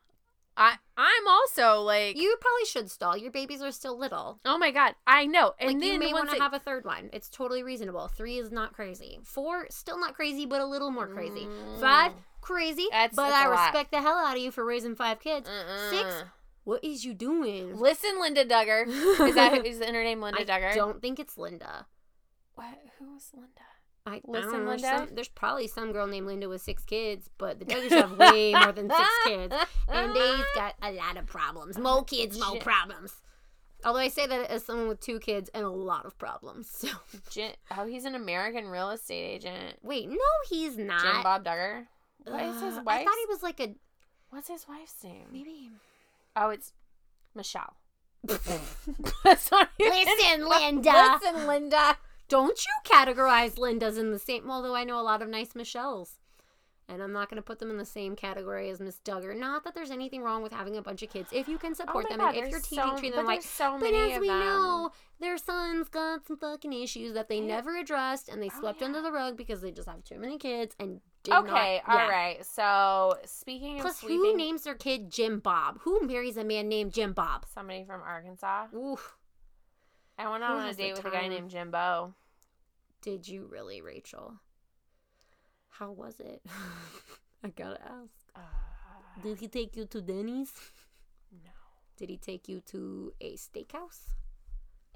I 0.57 0.75
I'm 0.97 1.27
also 1.27 1.81
like, 1.81 2.15
You 2.17 2.35
probably 2.39 2.65
should 2.65 2.89
stall. 2.89 3.17
Your 3.17 3.31
babies 3.31 3.61
are 3.61 3.71
still 3.71 3.97
little. 3.97 4.39
oh 4.45 4.57
my 4.57 4.71
god, 4.71 4.95
I 5.05 5.25
know. 5.25 5.53
And 5.59 5.73
like 5.73 5.79
then 5.79 5.93
you 5.93 5.99
may 5.99 6.13
want 6.13 6.29
to 6.31 6.39
have 6.39 6.53
a 6.53 6.59
third 6.59 6.85
one. 6.85 7.09
It's 7.13 7.29
totally 7.29 7.63
reasonable. 7.63 8.07
Three 8.07 8.37
is 8.37 8.51
not 8.51 8.73
crazy. 8.73 9.19
Four 9.23 9.67
still 9.69 9.99
not 9.99 10.15
crazy, 10.15 10.45
but 10.45 10.61
a 10.61 10.65
little 10.65 10.91
more 10.91 11.07
crazy. 11.07 11.47
Five 11.79 12.13
mm. 12.13 12.15
crazy, 12.41 12.87
That's- 12.91 13.15
but 13.15 13.29
that's 13.29 13.35
I 13.35 13.45
a 13.45 13.49
lot. 13.49 13.65
respect 13.65 13.91
the 13.91 14.01
hell 14.01 14.17
out 14.17 14.37
of 14.37 14.41
you 14.41 14.51
for 14.51 14.63
raising 14.63 14.95
five 14.95 15.19
kids. 15.19 15.49
Six. 15.89 16.23
What 16.65 16.83
is 16.83 17.05
you 17.05 17.13
doing? 17.13 17.79
Listen, 17.79 18.19
Linda 18.19 18.43
Duggar. 18.43 18.87
Is 18.87 19.35
that 19.35 19.65
is 19.65 19.79
her 19.79 19.91
name 19.91 20.19
Linda 20.21 20.41
I 20.41 20.45
Duggar? 20.45 20.71
I 20.71 20.75
don't 20.75 21.01
think 21.01 21.19
it's 21.19 21.37
Linda. 21.37 21.85
What? 22.55 22.77
Who 22.99 23.13
was 23.13 23.29
Linda? 23.33 23.49
I, 24.07 24.21
Listen, 24.27 24.49
I 24.49 24.51
don't 24.51 24.65
know. 24.65 24.69
Linda? 24.71 24.87
Some, 24.87 25.09
there's 25.15 25.27
probably 25.29 25.67
some 25.67 25.91
girl 25.91 26.05
named 26.05 26.27
Linda 26.27 26.47
with 26.49 26.61
six 26.61 26.83
kids, 26.83 27.29
but 27.37 27.59
the 27.59 27.65
Duggars 27.65 27.89
have 27.91 28.17
way 28.17 28.53
more 28.53 28.71
than 28.71 28.89
six 28.89 29.09
kids, 29.25 29.55
and 29.87 30.15
they've 30.15 30.45
got 30.53 30.75
a 30.81 30.91
lot 30.91 31.17
of 31.17 31.25
problems. 31.25 31.77
More 31.77 32.03
kids, 32.03 32.39
more 32.39 32.59
problems. 32.59 33.13
Although 33.83 33.99
I 33.99 34.07
say 34.07 34.25
that 34.25 34.49
as 34.49 34.63
someone 34.65 34.87
with 34.87 34.99
two 34.99 35.19
kids 35.19 35.49
and 35.53 35.63
a 35.63 35.69
lot 35.69 36.05
of 36.05 36.17
problems. 36.17 36.69
So 36.71 36.87
Jim, 37.29 37.51
oh, 37.77 37.85
he's 37.85 38.05
an 38.05 38.15
American 38.15 38.67
real 38.67 38.89
estate 38.89 39.23
agent. 39.23 39.77
wait, 39.83 40.09
no, 40.09 40.17
he's 40.49 40.77
not. 40.77 41.01
Jim 41.01 41.21
Bob 41.23 41.43
Duggar. 41.45 41.85
What 42.25 42.41
is 42.43 42.61
his 42.61 42.77
Uh, 42.77 42.81
wife's? 42.83 43.01
I 43.01 43.05
thought 43.05 43.15
he 43.19 43.25
was 43.33 43.43
like 43.43 43.59
a 43.59 43.75
What's 44.31 44.47
his 44.47 44.67
wife's 44.67 45.03
name? 45.03 45.27
maybe. 45.31 45.69
Oh, 46.35 46.49
it's 46.49 46.73
Michelle. 47.33 47.75
That's 49.23 49.51
not 49.51 49.69
Listen, 49.79 50.47
Linda. 50.49 51.19
Listen, 51.21 51.47
Linda. 51.47 51.97
Don't 52.27 52.59
you 52.65 52.91
categorize 52.91 53.55
Lindas 53.55 53.99
in 53.99 54.11
the 54.11 54.19
same? 54.19 54.49
Although 54.49 54.75
I 54.75 54.83
know 54.83 54.99
a 54.99 55.03
lot 55.03 55.21
of 55.21 55.29
nice 55.29 55.53
Michelles, 55.53 56.17
and 56.89 57.03
I'm 57.03 57.13
not 57.13 57.29
going 57.29 57.37
to 57.37 57.43
put 57.43 57.59
them 57.59 57.69
in 57.69 57.77
the 57.77 57.85
same 57.85 58.15
category 58.15 58.69
as 58.71 58.79
Miss 58.79 58.99
Duggar. 59.05 59.37
Not 59.37 59.63
that 59.63 59.75
there's 59.75 59.91
anything 59.91 60.23
wrong 60.23 60.41
with 60.41 60.51
having 60.51 60.75
a 60.75 60.81
bunch 60.81 61.03
of 61.03 61.09
kids 61.11 61.29
if 61.31 61.47
you 61.47 61.57
can 61.59 61.71
oh 61.71 61.75
support 61.75 62.05
oh 62.07 62.09
them 62.09 62.19
God, 62.19 62.35
and 62.35 62.45
if 62.45 62.51
you're 62.51 62.59
teaching 62.61 62.83
so, 62.83 63.01
but 63.01 63.15
them 63.15 63.25
like. 63.25 63.41
so 63.43 63.73
But 63.79 63.91
many 63.91 64.13
as 64.13 64.19
we 64.19 64.27
them. 64.27 64.39
know, 64.39 64.89
their 65.19 65.37
son's 65.37 65.87
got 65.87 66.25
some 66.25 66.37
fucking 66.37 66.73
issues 66.73 67.13
that 67.13 67.27
they 67.29 67.39
Yeah. 67.39 67.47
never 67.47 67.77
addressed, 67.77 68.27
and 68.29 68.41
they 68.41 68.49
Oh, 68.55 68.59
swept 68.59 68.81
yeah. 68.81 68.87
under 68.87 69.01
the 69.03 69.11
rug 69.11 69.37
because 69.37 69.61
they 69.61 69.71
just 69.71 69.87
have 69.87 70.03
too 70.03 70.17
many 70.17 70.39
kids 70.39 70.75
and 70.79 71.01
Okay, 71.33 71.81
not. 71.87 72.01
all 72.01 72.09
right. 72.09 72.45
So 72.45 73.15
speaking 73.25 73.79
Plus, 73.79 74.01
of 74.03 74.09
who 74.09 74.35
names 74.35 74.63
their 74.63 74.75
kid 74.75 75.11
Jim 75.11 75.39
Bob? 75.39 75.79
Who 75.81 76.05
marries 76.05 76.37
a 76.37 76.43
man 76.43 76.67
named 76.69 76.93
Jim 76.93 77.13
Bob? 77.13 77.45
somebody 77.53 77.83
from 77.83 78.01
Arkansas. 78.01 78.67
Oof. 78.75 79.15
I 80.17 80.29
went 80.29 80.43
on 80.43 80.67
a 80.67 80.73
date 80.73 80.95
with 80.95 81.05
a 81.05 81.09
guy 81.11 81.27
named 81.27 81.49
Jimbo. 81.49 82.13
Did 83.01 83.27
you 83.27 83.47
really, 83.51 83.81
Rachel? 83.81 84.35
How 85.69 85.91
was 85.91 86.19
it? 86.19 86.41
I 87.43 87.49
gotta 87.49 87.81
ask. 87.81 88.13
Uh, 88.35 88.39
Did 89.21 89.39
he 89.39 89.47
take 89.47 89.75
you 89.75 89.85
to 89.85 90.01
Denny's? 90.01 90.53
no, 91.43 91.51
Did 91.97 92.09
he 92.09 92.17
take 92.17 92.47
you 92.47 92.61
to 92.67 93.13
a 93.21 93.35
steakhouse? 93.35 94.07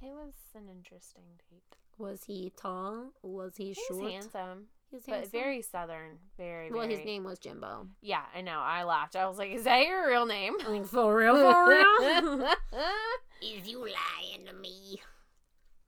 it 0.01 0.05
was 0.05 0.33
an 0.55 0.69
interesting 0.69 1.23
date. 1.51 1.75
Was 1.97 2.23
he 2.23 2.53
tall? 2.55 3.11
Was 3.21 3.57
he, 3.57 3.65
He 3.65 3.73
short? 3.73 4.03
was 4.03 4.11
handsome, 4.13 4.67
He 4.89 4.95
was 4.95 5.03
but 5.05 5.13
handsome? 5.15 5.31
very 5.31 5.61
southern. 5.61 6.17
Very, 6.37 6.71
Well, 6.71 6.87
his 6.87 7.05
name 7.05 7.23
was 7.23 7.37
Jimbo. 7.39 7.87
Yeah, 8.01 8.23
I 8.35 8.41
know. 8.41 8.59
I 8.59 8.83
laughed. 8.83 9.15
I 9.15 9.27
was 9.27 9.37
like, 9.37 9.51
"Is 9.51 9.63
that 9.65 9.85
your 9.85 10.07
real 10.07 10.25
name?" 10.25 10.55
Like 10.67 10.85
for 10.85 11.15
real, 11.15 11.35
for 11.35 11.69
real? 11.69 12.41
Is 13.41 13.67
you 13.67 13.79
lying 13.79 14.45
to 14.47 14.53
me? 14.53 14.99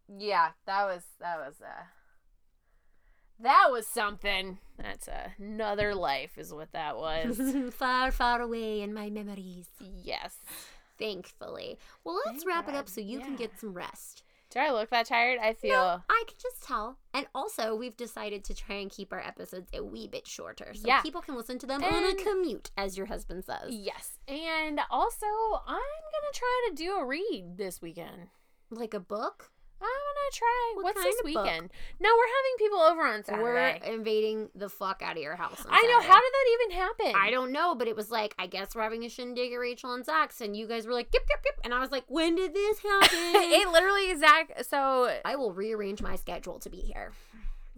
yeah, 0.08 0.49
that 0.66 0.86
was 0.86 1.04
that 1.20 1.38
was 1.39 1.56
uh 1.62 1.84
that 3.39 3.70
was 3.72 3.88
something. 3.88 4.60
That's 4.78 5.10
another 5.39 5.95
life, 5.95 6.38
is 6.38 6.54
what 6.54 6.72
that 6.74 6.95
was. 6.97 7.39
far, 7.74 8.12
far 8.12 8.41
away 8.41 8.82
in 8.82 8.93
my 8.93 9.10
memories. 9.10 9.68
yes. 9.80 10.36
Thankfully. 10.99 11.80
Well, 12.04 12.20
let's 12.26 12.43
Thank 12.43 12.47
wrap 12.47 12.70
it 12.70 12.76
up 12.76 12.88
so 12.88 13.02
you 13.02 13.20
can 13.20 13.36
get 13.36 13.60
some 13.60 13.74
rest. 13.74 14.22
Do 14.52 14.60
I 14.60 14.72
look 14.72 14.89
that 14.89 15.06
tired? 15.06 15.39
I 15.41 15.54
feel. 15.54 15.72
No, 15.80 16.02
I 16.10 16.24
can 16.28 16.36
just 16.41 16.62
tell. 16.62 16.97
And 17.14 17.26
also, 17.34 17.74
we've 17.74 17.95
decided 17.95 18.43
to 18.45 18.54
try 18.54 18.76
and 18.76 18.91
keep 18.91 19.14
our 19.14 19.20
episodes 19.22 19.70
a 19.74 19.82
wee 19.84 20.08
bit 20.08 20.28
shorter 20.28 20.74
so 20.74 20.86
Yeah. 20.86 21.02
people 21.02 21.22
can 21.22 21.36
listen 21.36 21.58
to 21.60 21.66
them 21.66 21.82
on 21.84 22.04
a 22.06 22.14
commute, 22.16 22.70
as 22.78 22.97
your 22.97 23.06
husband 23.08 23.45
says. 23.45 23.70
Yes. 23.74 24.20
And 24.28 24.80
also, 24.89 25.26
I'm 25.66 25.76
going 25.78 26.34
to 26.34 26.39
try 26.39 26.68
to 26.70 26.76
do 26.76 26.93
a 26.95 27.06
read 27.06 27.58
this 27.58 27.82
weekend. 27.82 28.28
Like 28.70 28.93
a 28.93 28.99
book? 28.99 29.52
I'm 29.84 30.03
going 30.15 30.32
to 30.32 30.38
try. 30.38 30.71
What 30.75 30.84
What's 30.86 31.03
this 31.03 31.19
of 31.19 31.25
book? 31.34 31.43
weekend? 31.43 31.69
No, 31.99 32.09
we're 32.17 32.27
having 32.38 32.57
people 32.59 32.79
over 32.79 33.01
on 33.01 33.41
We're 33.41 33.55
Saturday. 33.55 33.93
invading 33.93 34.49
the 34.55 34.69
fuck 34.69 35.01
out 35.03 35.17
of 35.17 35.23
your 35.23 35.36
house. 35.36 35.63
I 35.69 35.82
know. 35.82 35.99
Saturday. 35.99 36.07
How 36.07 36.19
did 36.19 36.32
that 36.34 36.47
even 36.53 36.77
happen? 36.77 37.13
I 37.15 37.32
don't 37.32 37.51
know, 37.51 37.75
but 37.75 37.88
it 37.88 37.95
was 37.95 38.11
like, 38.11 38.36
I 38.39 38.47
guess 38.47 38.75
we're 38.75 38.84
having 38.84 39.03
a 39.05 39.09
shindig 39.09 39.51
at 39.53 39.57
Rachel 39.57 39.93
and 39.93 40.05
Zach's, 40.05 40.41
and 40.41 40.55
you 40.55 40.67
guys 40.67 40.86
were 40.86 40.93
like, 40.93 41.09
yip, 41.13 41.23
yip, 41.29 41.39
yip. 41.45 41.59
And 41.63 41.73
I 41.73 41.79
was 41.79 41.91
like, 41.91 42.05
when 42.07 42.36
did 42.36 42.53
this 42.53 42.79
happen? 42.84 43.09
it 43.11 43.67
literally, 43.69 44.15
Zach. 44.17 44.63
So 44.67 45.15
I 45.25 45.36
will 45.36 45.53
rearrange 45.53 46.01
my 46.01 46.15
schedule 46.15 46.59
to 46.59 46.69
be 46.69 46.77
here 46.79 47.11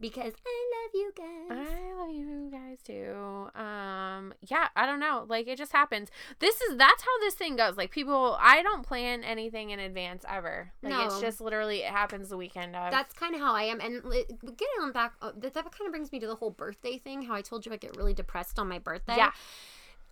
because 0.04 0.34
I 0.46 0.66
love 0.76 0.92
you 0.94 1.14
guys. 1.16 1.48
I 1.50 1.94
love 1.98 2.14
you 2.14 2.50
guys 2.52 2.82
too. 2.84 3.48
Um, 3.58 4.34
yeah, 4.46 4.68
I 4.76 4.86
don't 4.86 5.00
know. 5.00 5.26
Like 5.30 5.48
it 5.48 5.58
just 5.58 5.72
happens. 5.72 6.10
This 6.40 6.60
is 6.60 6.76
that's 6.76 7.02
how 7.02 7.20
this 7.22 7.36
thing 7.36 7.56
goes. 7.56 7.78
Like 7.78 7.90
people, 7.90 8.38
I 8.38 8.62
don't 8.64 8.86
plan 8.86 9.24
anything 9.24 9.70
in 9.70 9.80
advance 9.80 10.26
ever. 10.30 10.74
Like 10.82 11.06
it's 11.06 11.22
just 11.22 11.40
literally 11.40 11.84
it 11.84 11.90
happens 11.90 12.28
the 12.28 12.36
weekend 12.36 12.76
of. 12.76 12.92
That's 12.92 13.14
kind 13.14 13.34
of 13.34 13.40
how 13.40 13.56
I 13.56 13.64
am. 13.64 13.80
And 13.80 14.04
getting 14.04 14.82
on 14.82 14.92
back, 14.92 15.14
uh, 15.22 15.32
that, 15.38 15.54
that 15.54 15.64
kind 15.64 15.88
of 15.88 15.92
brings 15.92 16.12
me 16.12 16.20
to 16.20 16.28
the 16.28 16.36
whole 16.36 16.52
birthday 16.52 16.98
thing. 16.98 17.22
How 17.22 17.36
I 17.36 17.42
told 17.42 17.66
you 17.66 17.72
I 17.72 17.78
get 17.78 17.96
really 17.96 18.14
depressed 18.14 18.60
on 18.60 18.68
my 18.68 18.80
birthday. 18.80 19.16
Yeah. 19.16 19.32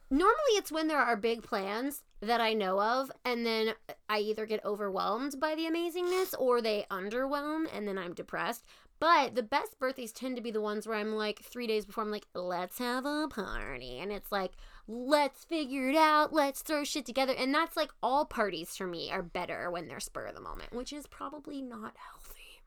Normally, 0.10 0.58
it's 0.58 0.74
when 0.74 0.90
there 0.90 1.00
are 1.00 1.16
big 1.16 1.42
plans 1.42 2.04
that 2.20 2.42
I 2.42 2.54
know 2.54 2.82
of, 2.82 3.10
and 3.24 3.46
then 3.46 3.74
I 4.10 4.20
either 4.20 4.46
get 4.46 4.64
overwhelmed 4.66 5.40
by 5.40 5.56
the 5.56 5.64
amazingness 5.64 6.34
or 6.38 6.62
they 6.62 6.86
underwhelm, 6.92 7.66
and 7.74 7.88
then 7.88 7.98
I'm 7.98 8.14
depressed. 8.14 8.66
But 9.02 9.34
the 9.34 9.42
best 9.42 9.80
birthdays 9.80 10.12
tend 10.12 10.36
to 10.36 10.44
be 10.44 10.52
the 10.52 10.62
ones 10.62 10.86
where 10.86 10.96
I'm 10.96 11.16
like 11.16 11.42
three 11.42 11.66
days 11.66 11.86
before, 11.86 12.04
I'm 12.04 12.12
like, 12.12 12.28
let's 12.36 12.78
have 12.78 13.04
a 13.04 13.28
party. 13.28 13.98
And 13.98 14.12
it's 14.12 14.32
like, 14.32 14.52
let's 14.88 15.44
figure 15.44 15.90
it 15.90 15.96
out, 15.96 16.34
let's 16.34 16.62
throw 16.62 16.84
shit 16.84 17.08
together. 17.08 17.34
And 17.36 17.52
that's 17.52 17.76
like 17.76 17.90
all 18.04 18.26
parties 18.26 18.78
for 18.78 18.86
me 18.86 19.12
are 19.12 19.24
better 19.24 19.72
when 19.72 19.88
they're 19.88 20.00
spur 20.00 20.28
of 20.28 20.36
the 20.36 20.42
moment, 20.42 20.72
which 20.72 20.94
is 20.94 21.08
probably 21.08 21.64
not 21.64 21.96
healthy. 21.98 22.62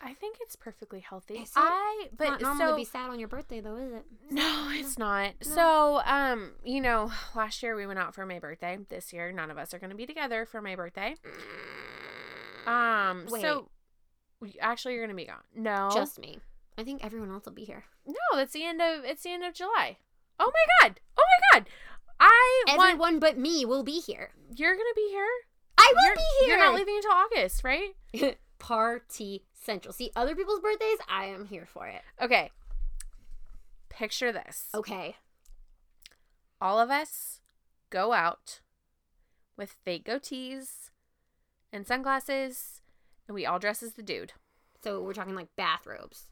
I 0.00 0.14
think 0.14 0.36
it's 0.40 0.54
perfectly 0.54 1.00
healthy. 1.00 1.34
Is 1.34 1.48
it? 1.48 1.56
I 1.56 2.04
It's 2.06 2.14
but 2.16 2.28
not 2.30 2.40
normal 2.40 2.66
so 2.68 2.70
to 2.70 2.76
be 2.76 2.84
sad 2.84 3.10
on 3.10 3.18
your 3.18 3.28
birthday, 3.28 3.60
though, 3.60 3.76
is 3.76 3.92
it? 3.92 4.04
no, 4.30 4.70
it's 4.72 4.96
not. 4.96 5.32
No. 5.44 5.54
So, 5.54 6.02
um, 6.04 6.52
you 6.64 6.80
know, 6.80 7.10
last 7.34 7.64
year 7.64 7.74
we 7.74 7.88
went 7.88 7.98
out 7.98 8.14
for 8.14 8.24
my 8.24 8.38
birthday. 8.38 8.78
This 8.88 9.12
year, 9.12 9.32
none 9.32 9.50
of 9.50 9.58
us 9.58 9.74
are 9.74 9.80
going 9.80 9.90
to 9.90 9.96
be 9.96 10.06
together 10.06 10.46
for 10.46 10.62
my 10.62 10.76
birthday. 10.76 11.16
Um, 12.64 13.26
Wait. 13.28 13.42
so 13.42 13.68
actually, 14.60 14.94
you're 14.94 15.06
to 15.06 15.14
be 15.14 15.26
gone. 15.26 15.42
No, 15.54 15.90
Just 15.92 16.18
me. 16.18 16.38
I 16.78 16.84
think 16.84 17.04
everyone 17.04 17.30
else 17.30 17.44
will 17.44 17.52
be 17.52 17.64
here. 17.64 17.84
no. 18.06 18.14
That's 18.34 18.52
the 18.52 18.64
end 18.64 18.80
of. 18.80 19.04
It's 19.04 19.22
the 19.22 19.30
end 19.32 19.44
of 19.44 19.54
July. 19.54 19.98
Oh 20.38 20.50
my 20.52 20.88
god. 20.88 21.00
Oh 21.18 21.24
my 21.52 21.58
god. 21.58 21.68
I 22.18 22.64
want. 22.76 22.90
Everyone 22.90 23.18
but 23.18 23.38
me 23.38 23.64
will 23.64 23.82
be 23.82 24.00
here. 24.00 24.30
You're 24.56 24.74
to 24.86 24.94
be 24.96 25.08
here. 25.10 25.28
I 25.78 25.92
will 25.94 26.04
you're, 26.04 26.14
be 26.16 26.22
here. 26.40 26.48
You're 26.56 26.64
not 26.64 26.74
leaving 26.74 26.96
until 26.96 27.12
August, 27.12 27.64
right? 27.64 27.94
Party 28.58 29.44
central. 29.54 29.92
See, 29.92 30.10
other 30.16 30.34
people's 30.34 30.60
birthdays, 30.60 30.98
I 31.08 31.26
am 31.26 31.46
here 31.46 31.66
for 31.66 31.86
it. 31.86 32.02
Okay. 32.20 32.50
Picture 33.88 34.32
this. 34.32 34.66
Okay. 34.74 35.16
all 36.60 36.78
of 36.78 36.90
us 36.90 37.40
go 37.90 38.12
out 38.12 38.60
with 39.56 39.76
fake 39.84 40.04
goatees 40.04 40.90
and 41.72 41.86
sunglasses, 41.86 42.79
and 43.30 43.34
we 43.36 43.46
all 43.46 43.60
dress 43.60 43.80
as 43.80 43.92
the 43.92 44.02
dude. 44.02 44.32
So 44.82 45.00
we're 45.00 45.12
talking 45.12 45.36
like 45.36 45.54
bathrobes. 45.56 46.26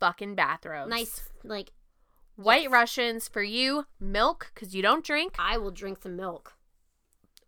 Fucking 0.00 0.34
bathrobes. 0.34 0.88
Nice, 0.88 1.28
like, 1.44 1.72
White 2.36 2.62
yes. 2.64 2.72
Russians 2.72 3.28
for 3.28 3.42
you, 3.42 3.84
milk, 4.00 4.50
because 4.54 4.74
you 4.74 4.80
don't 4.80 5.04
drink, 5.04 5.34
I 5.38 5.58
will 5.58 5.70
drink 5.70 5.98
some 6.02 6.16
milk. 6.16 6.54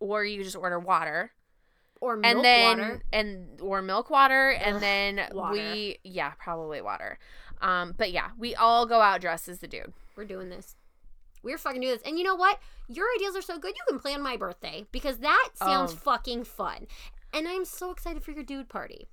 or 0.00 0.22
you 0.24 0.44
just 0.44 0.54
order 0.56 0.78
water. 0.78 1.32
Or 2.00 2.16
milk 2.16 2.36
and 2.36 2.44
then 2.44 2.78
water. 2.78 3.02
and 3.12 3.60
or 3.62 3.80
milk 3.82 4.10
water 4.10 4.50
and 4.50 4.80
then 4.82 5.20
water. 5.32 5.52
we 5.54 5.98
yeah 6.04 6.30
probably 6.38 6.80
water 6.80 7.18
um 7.60 7.92
but 7.98 8.12
yeah 8.12 8.28
we 8.38 8.54
all 8.54 8.86
go 8.86 9.00
out 9.00 9.20
dressed 9.20 9.48
as 9.48 9.58
the 9.58 9.66
dude 9.66 9.92
We're 10.16 10.24
doing 10.24 10.48
this. 10.50 10.76
We're 11.42 11.58
fucking 11.58 11.80
doing 11.80 11.94
this. 11.94 12.02
And 12.06 12.16
you 12.18 12.22
know 12.24 12.34
what? 12.36 12.60
Your 12.88 13.06
ideas 13.16 13.34
are 13.34 13.42
so 13.42 13.58
good, 13.58 13.74
you 13.76 13.82
can 13.88 13.98
plan 13.98 14.22
my 14.22 14.36
birthday 14.36 14.86
because 14.92 15.18
that 15.18 15.48
sounds 15.54 15.92
Oh. 15.92 15.96
fucking 15.96 16.44
fun. 16.44 16.86
And 17.32 17.46
I'm 17.46 17.64
so 17.64 17.90
excited 17.90 18.22
for 18.22 18.32
your 18.32 18.42
dude 18.42 18.68
party. 18.68 19.08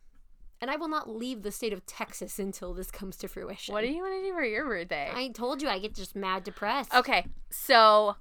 And 0.62 0.72
I 0.72 0.78
will 0.78 0.88
not 0.88 1.10
leave 1.10 1.44
the 1.44 1.52
state 1.52 1.74
of 1.74 1.86
Texas 1.86 2.40
until 2.40 2.74
this 2.74 2.90
comes 2.90 3.18
to 3.18 3.28
fruition. 3.28 3.74
what 3.74 3.82
do 3.82 3.88
you 3.88 4.02
want 4.02 4.22
to 4.22 4.28
do 4.28 4.34
for 4.34 4.44
your 4.44 4.66
birthday 4.66 5.12
I 5.14 5.28
told 5.30 5.62
you 5.62 5.68
I 5.68 5.80
get 5.80 5.94
just 5.94 6.16
mad 6.16 6.44
depressed. 6.44 6.94
Okay, 6.94 7.26
so 7.50 8.16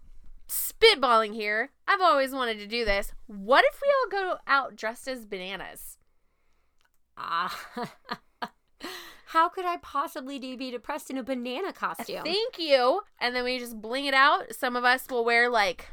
spitballing 0.49 1.32
here. 1.32 1.70
I've 1.86 2.01
always 2.01 2.32
wanted 2.32 2.59
to 2.59 2.66
do 2.66 2.84
this. 2.84 3.12
What 3.26 3.64
if 3.66 3.80
we 3.80 3.88
all 3.88 4.22
go 4.22 4.38
out 4.47 4.76
dressed 4.76 5.09
as 5.09 5.24
bananas? 5.24 5.99
Ah. 7.16 7.59
How 9.26 9.49
could 9.49 9.64
I 9.64 9.78
possibly 9.78 10.38
be 10.38 10.70
depressed 10.70 11.11
in 11.11 11.18
a 11.18 11.22
banana 11.24 11.72
costume? 11.72 12.22
Thank 12.24 12.59
you. 12.59 13.01
And 13.18 13.34
then 13.34 13.42
we 13.45 13.59
just 13.59 13.80
bling 13.80 14.05
it 14.05 14.14
out. 14.14 14.55
Some 14.55 14.76
of 14.76 14.84
us 14.84 15.07
will 15.11 15.24
wear 15.24 15.49
like 15.49 15.88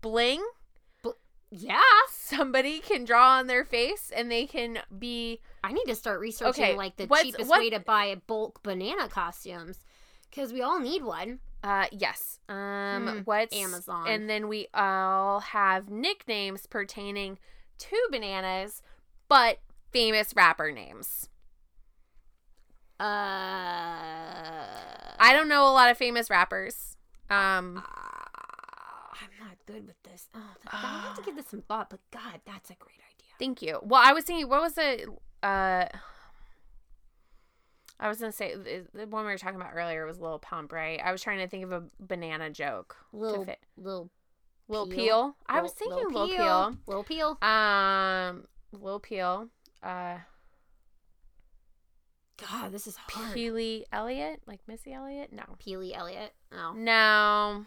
bling. 0.00 0.44
Yeah. 1.50 1.80
Somebody 2.10 2.78
can 2.80 3.04
draw 3.04 3.38
on 3.38 3.46
their 3.48 3.64
face 3.64 4.10
and 4.14 4.30
they 4.30 4.46
can 4.46 4.78
be 4.98 5.40
I 5.64 5.72
need 5.72 5.84
to 5.86 5.94
start 5.94 6.20
researching 6.20 6.64
Okay, 6.64 6.76
like 6.76 6.96
the 6.96 7.06
cheapest 7.06 7.48
what- 7.50 7.60
way 7.60 7.70
to 7.70 7.80
buy 7.80 8.14
bulk 8.26 8.62
banana 8.62 9.08
costumes 9.08 9.78
because 10.30 10.52
we 10.52 10.62
all 10.62 10.78
need 10.80 11.02
one. 11.02 11.40
uh 11.64 11.86
yes. 11.92 12.38
Um 12.48 13.06
Hmm, 13.08 13.18
what's 13.24 13.54
Amazon. 13.56 14.06
And 14.08 14.30
then 14.30 14.48
we 14.48 14.68
all 14.74 15.40
have 15.40 15.88
nicknames 15.90 16.66
pertaining 16.66 17.38
to 17.78 17.96
bananas, 18.10 18.82
but 19.28 19.58
famous 19.92 20.32
rapper 20.36 20.70
names. 20.70 21.28
Uh, 23.00 23.04
I 25.18 25.32
don't 25.32 25.48
know 25.48 25.64
a 25.66 25.72
lot 25.72 25.90
of 25.90 25.96
famous 25.96 26.28
rappers. 26.30 26.96
Um 27.30 27.78
uh, 27.78 27.80
I'm 27.82 29.30
not 29.46 29.56
good 29.66 29.86
with 29.86 29.99
this. 30.24 30.42
Oh, 30.66 30.70
I 30.72 31.02
have 31.06 31.16
to 31.16 31.22
give 31.22 31.36
this 31.36 31.46
some 31.48 31.62
thought. 31.62 31.90
But 31.90 32.00
God, 32.10 32.40
that's 32.44 32.70
a 32.70 32.74
great 32.74 32.98
idea. 32.98 33.28
Thank 33.38 33.62
you. 33.62 33.78
Well, 33.82 34.02
I 34.04 34.12
was 34.12 34.24
thinking, 34.24 34.48
what 34.48 34.60
was 34.60 34.76
it? 34.76 35.08
Uh, 35.42 35.86
I 37.98 38.08
was 38.08 38.18
gonna 38.18 38.32
say 38.32 38.54
the 38.56 39.06
one 39.06 39.24
we 39.26 39.30
were 39.32 39.38
talking 39.38 39.60
about 39.60 39.72
earlier 39.74 40.06
was 40.06 40.18
Little 40.18 40.38
Pump, 40.38 40.72
right? 40.72 41.00
I 41.04 41.12
was 41.12 41.22
trying 41.22 41.38
to 41.38 41.48
think 41.48 41.64
of 41.64 41.72
a 41.72 41.82
banana 41.98 42.50
joke 42.50 42.96
Little, 43.12 43.40
to 43.44 43.50
fit. 43.50 43.58
little, 43.76 44.10
Lil 44.68 44.86
Peel? 44.86 44.96
Peel. 44.96 45.36
I 45.46 45.60
was 45.60 45.72
thinking 45.72 46.08
Lil 46.10 46.26
Lil 46.26 46.36
Peel. 46.36 46.76
Lil 46.86 47.04
Peel. 47.04 47.38
Um, 47.42 48.46
Little 48.72 49.00
Peel. 49.00 49.48
Uh, 49.82 50.18
God, 52.38 52.72
this 52.72 52.86
is 52.86 52.96
hard. 52.96 53.36
Peely 53.36 53.84
Elliott, 53.92 54.40
like 54.46 54.60
Missy 54.66 54.92
Elliott. 54.92 55.32
No, 55.32 55.42
Peely 55.58 55.94
Elliott. 55.94 56.32
Oh, 56.52 56.72
no. 56.74 57.66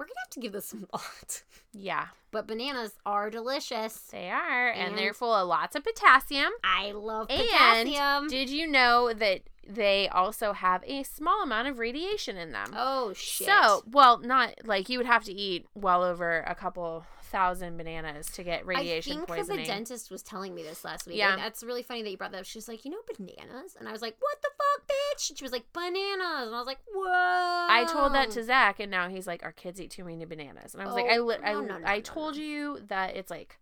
We're 0.00 0.06
gonna 0.06 0.14
have 0.24 0.30
to 0.30 0.40
give 0.40 0.52
this 0.52 0.66
some 0.66 0.86
thought. 0.90 1.42
Yeah, 1.72 2.06
But 2.32 2.48
bananas 2.48 2.94
are 3.06 3.30
delicious. 3.30 3.96
they 4.10 4.28
are, 4.28 4.70
and, 4.70 4.98
they're 4.98 5.12
full 5.14 5.32
of 5.32 5.46
lots 5.46 5.76
of 5.76 5.84
potassium. 5.84 6.50
I 6.64 6.90
love 6.90 7.28
And 7.30 7.42
potassium. 7.88 8.26
Did 8.26 8.50
you 8.50 8.66
know 8.66 9.12
that 9.14 9.42
they 9.68 10.08
also 10.08 10.52
have 10.52 10.82
a 10.84 11.04
small 11.04 11.44
amount 11.44 11.68
of 11.68 11.78
radiation 11.78 12.36
in 12.36 12.50
them? 12.50 12.72
oh 12.74 13.12
shit. 13.12 13.46
So, 13.46 13.84
well, 13.88 14.18
not 14.18 14.54
like 14.64 14.88
you 14.88 14.98
would 14.98 15.06
have 15.06 15.22
to 15.24 15.32
eat 15.32 15.66
well 15.76 16.02
over 16.02 16.40
a 16.40 16.56
couple 16.56 17.04
thousand 17.30 17.76
bananas 17.76 18.26
to 18.32 18.42
get 18.42 18.66
radiation 18.66 19.12
I 19.12 19.16
think 19.16 19.28
poisoning. 19.28 19.58
the 19.60 19.64
dentist 19.66 20.10
was 20.10 20.22
telling 20.22 20.54
me 20.54 20.62
this 20.62 20.84
last 20.84 21.06
week. 21.06 21.16
Yeah. 21.16 21.32
And 21.32 21.40
that's 21.40 21.62
really 21.62 21.82
funny 21.82 22.02
that 22.02 22.10
you 22.10 22.16
brought 22.16 22.32
that 22.32 22.40
up. 22.40 22.46
She 22.46 22.58
was 22.58 22.68
like, 22.68 22.84
you 22.84 22.90
know, 22.90 22.98
bananas? 23.16 23.76
And 23.78 23.88
I 23.88 23.92
was 23.92 24.02
like, 24.02 24.16
what 24.20 24.40
the 24.42 24.48
fuck, 24.58 24.86
bitch? 24.88 25.30
And 25.30 25.38
she 25.38 25.44
was 25.44 25.52
like, 25.52 25.64
bananas. 25.72 26.46
And 26.46 26.54
I 26.54 26.58
was 26.58 26.66
like, 26.66 26.80
whoa. 26.92 27.66
I 27.70 27.86
told 27.90 28.14
that 28.14 28.30
to 28.32 28.44
Zach, 28.44 28.80
and 28.80 28.90
now 28.90 29.08
he's 29.08 29.26
like, 29.26 29.42
"Our 29.44 29.52
kids 29.52 29.80
eat 29.80 29.90
too 29.90 30.04
many 30.04 30.24
bananas." 30.24 30.74
And 30.74 30.82
I 30.82 30.86
was 30.86 30.94
like, 30.94 31.06
Oh, 31.08 31.14
"I, 31.14 31.18
li- 31.18 31.36
I, 31.44 31.52
no, 31.52 31.60
no, 31.60 31.78
no, 31.78 31.86
I 31.86 31.96
no, 31.96 32.00
told 32.02 32.36
no. 32.36 32.42
you 32.42 32.78
that 32.88 33.16
it's 33.16 33.30
like 33.30 33.58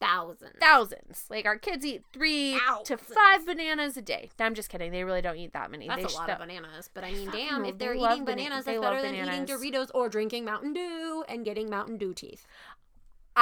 thousands. 0.00 0.52
thousands. 0.60 1.26
Like 1.28 1.44
our 1.44 1.58
kids 1.58 1.84
eat 1.84 2.02
three 2.12 2.58
to 2.84 2.96
five 2.96 3.44
bananas 3.44 3.96
a 3.96 4.02
day. 4.02 4.30
I'm 4.38 4.54
just 4.54 4.70
kidding. 4.70 4.92
They 4.92 5.04
really 5.04 5.20
don't 5.20 5.36
eat 5.36 5.52
that 5.52 5.70
many. 5.70 5.86
That's 5.88 5.98
they 5.98 6.14
a 6.14 6.16
lot 6.16 6.28
sh- 6.28 6.32
of 6.32 6.38
bananas. 6.38 6.88
But 6.92 7.04
I 7.04 7.12
mean, 7.12 7.30
damn, 7.30 7.64
if 7.64 7.76
they 7.78 7.84
they're 7.86 7.94
eating 7.94 8.24
bana- 8.24 8.36
bananas, 8.42 8.64
they 8.64 8.78
that's 8.78 8.84
better 8.84 9.02
than 9.02 9.14
eating. 9.14 9.44
Doritos 9.46 9.90
or 9.94 10.08
drinking 10.08 10.44
Mountain 10.46 10.72
Dew 10.72 11.24
and 11.28 11.44
getting 11.44 11.68
Mountain 11.68 11.98
Dew 11.98 12.14
teeth. 12.14 12.46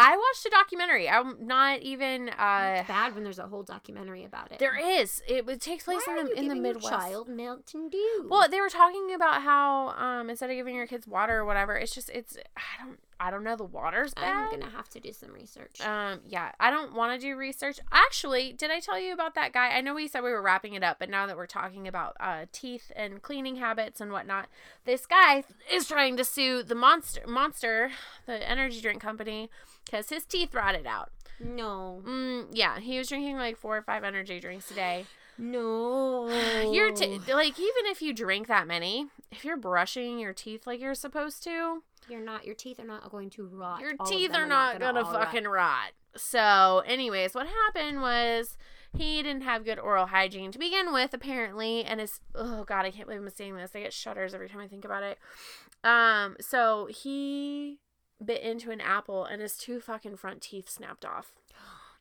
I 0.01 0.17
watched 0.17 0.47
a 0.47 0.51
documentary. 0.51 1.09
I'm 1.09 1.45
not 1.47 1.81
even. 1.81 2.29
uh 2.29 2.77
It's 2.79 2.89
bad 2.89 3.15
when 3.15 3.25
there's 3.25 3.41
a 3.41 3.49
whole 3.49 3.65
documentary 3.65 4.25
about 4.25 4.53
it. 4.53 4.59
There 4.61 4.79
is. 4.79 5.21
It, 5.27 5.49
it 5.49 5.61
takes 5.61 5.85
place 5.85 6.03
Why 6.07 6.21
in 6.21 6.27
the 6.27 6.39
in 6.39 6.49
the 6.49 6.55
Midwest. 6.55 6.89
child 6.89 7.29
Mountain 7.29 7.89
Dew. 7.89 8.27
Well, 8.29 8.49
they 8.49 8.61
were 8.61 8.69
talking 8.69 9.13
about 9.15 9.43
how 9.43 9.89
um 9.91 10.31
instead 10.31 10.51
of 10.51 10.57
giving 10.57 10.77
your 10.77 10.87
kids 10.87 11.07
water 11.09 11.39
or 11.39 11.45
whatever, 11.45 11.77
it's 11.77 11.93
just 11.95 12.11
it's 12.11 12.37
I 12.57 12.85
don't 12.85 13.01
I 13.21 13.31
don't 13.31 13.43
know 13.45 13.57
the 13.57 13.65
water's 13.65 14.15
bad. 14.15 14.25
I'm 14.33 14.51
gonna 14.51 14.71
have 14.71 14.89
to 14.91 15.01
do 15.01 15.13
some 15.13 15.33
research. 15.33 15.81
Um, 15.81 16.21
yeah, 16.27 16.53
I 16.61 16.71
don't 16.71 16.95
want 16.95 17.21
to 17.21 17.27
do 17.27 17.37
research. 17.37 17.81
Actually, 17.91 18.53
did 18.53 18.71
I 18.71 18.81
tell 18.81 18.99
you 18.99 19.13
about 19.13 19.35
that 19.35 19.53
guy? 19.53 19.71
I 19.71 19.81
know 19.81 19.95
we 19.95 20.07
said 20.09 20.23
we 20.23 20.31
were 20.31 20.43
wrapping 20.43 20.75
it 20.75 20.83
up, 20.85 20.99
but 20.99 21.11
now 21.11 21.27
that 21.27 21.37
we're 21.37 21.47
talking 21.47 21.89
about 21.89 22.17
uh, 22.21 22.47
teeth 22.53 22.93
and 22.95 23.21
cleaning 23.21 23.57
habits 23.57 24.01
and 24.01 24.13
whatnot, 24.13 24.49
this 24.85 25.05
guy 25.07 25.45
is 25.73 25.87
trying 25.89 26.17
to 26.17 26.25
sue 26.25 26.63
the 26.63 26.75
monster, 26.75 27.23
monster, 27.27 27.91
the 28.27 28.49
energy 28.49 28.81
drink 28.81 29.01
company, 29.03 29.51
because 29.85 30.09
his 30.11 30.25
teeth 30.25 30.55
rotted 30.55 30.87
out. 30.87 31.11
no, 31.41 32.03
Mm, 32.07 32.47
yeah, 32.53 32.79
he 32.81 32.99
was 32.99 33.09
drinking 33.09 33.37
like 33.37 33.57
four 33.57 33.77
or 33.77 33.83
five 33.83 34.05
energy 34.05 34.41
drinks 34.41 34.71
a 34.71 34.75
day. 34.75 35.07
No. 35.39 36.29
Your 36.73 36.93
t- 36.93 37.21
like 37.33 37.59
even 37.59 37.87
if 37.87 38.03
you 38.03 38.13
drink 38.13 38.49
that 38.49 38.67
many, 38.67 39.07
if 39.31 39.45
you're 39.45 39.57
brushing 39.57 40.19
your 40.19 40.33
teeth 40.33 40.67
like 40.67 40.81
you're 40.81 40.95
supposed 40.95 41.43
to, 41.45 41.83
You're 42.09 42.21
not. 42.21 42.45
Your 42.45 42.55
teeth 42.55 42.79
are 42.81 42.87
not 42.87 43.11
going 43.11 43.31
to 43.31 43.47
rot. 43.47 43.81
your 43.81 43.93
All 43.99 44.07
teeth 44.07 44.33
them 44.33 44.43
are 44.43 44.47
not 44.47 44.79
gonna, 44.81 45.03
rot. 45.03 45.13
fucking 45.13 45.45
rot. 45.45 45.93
So, 46.17 46.83
anyways, 46.87 47.35
what 47.35 47.47
happened 47.47 48.01
was 48.03 48.57
he 48.97 49.23
didn't 49.23 49.43
have 49.43 49.65
good 49.65 49.79
oral 49.79 50.07
hygiene 50.07 50.51
to 50.53 50.59
begin 50.59 50.93
with, 50.93 51.13
apparently, 51.15 51.85
and 51.85 52.01
his 52.01 52.21
oh 52.35 52.65
god, 52.65 52.85
I 52.87 52.91
can't 52.91 53.07
believe 53.07 53.23
I'm 53.23 53.31
saying 53.31 53.57
this. 53.57 53.73
I 53.75 53.81
get 53.81 53.93
shudders 53.93 54.35
every 54.35 54.49
time 54.49 54.61
I 54.61 54.67
think 54.69 54.85
about 54.85 55.03
it. 55.03 55.19
Um, 55.85 56.37
so 56.41 56.87
he 56.91 57.79
bit 58.25 58.43
into 58.43 58.73
an 58.73 58.81
apple 58.81 59.25
and 59.25 59.41
his 59.41 59.57
two 59.57 59.79
fucking 59.81 60.17
front 60.17 60.41
teeth 60.43 60.69
snapped 60.69 61.05
off. 61.05 61.33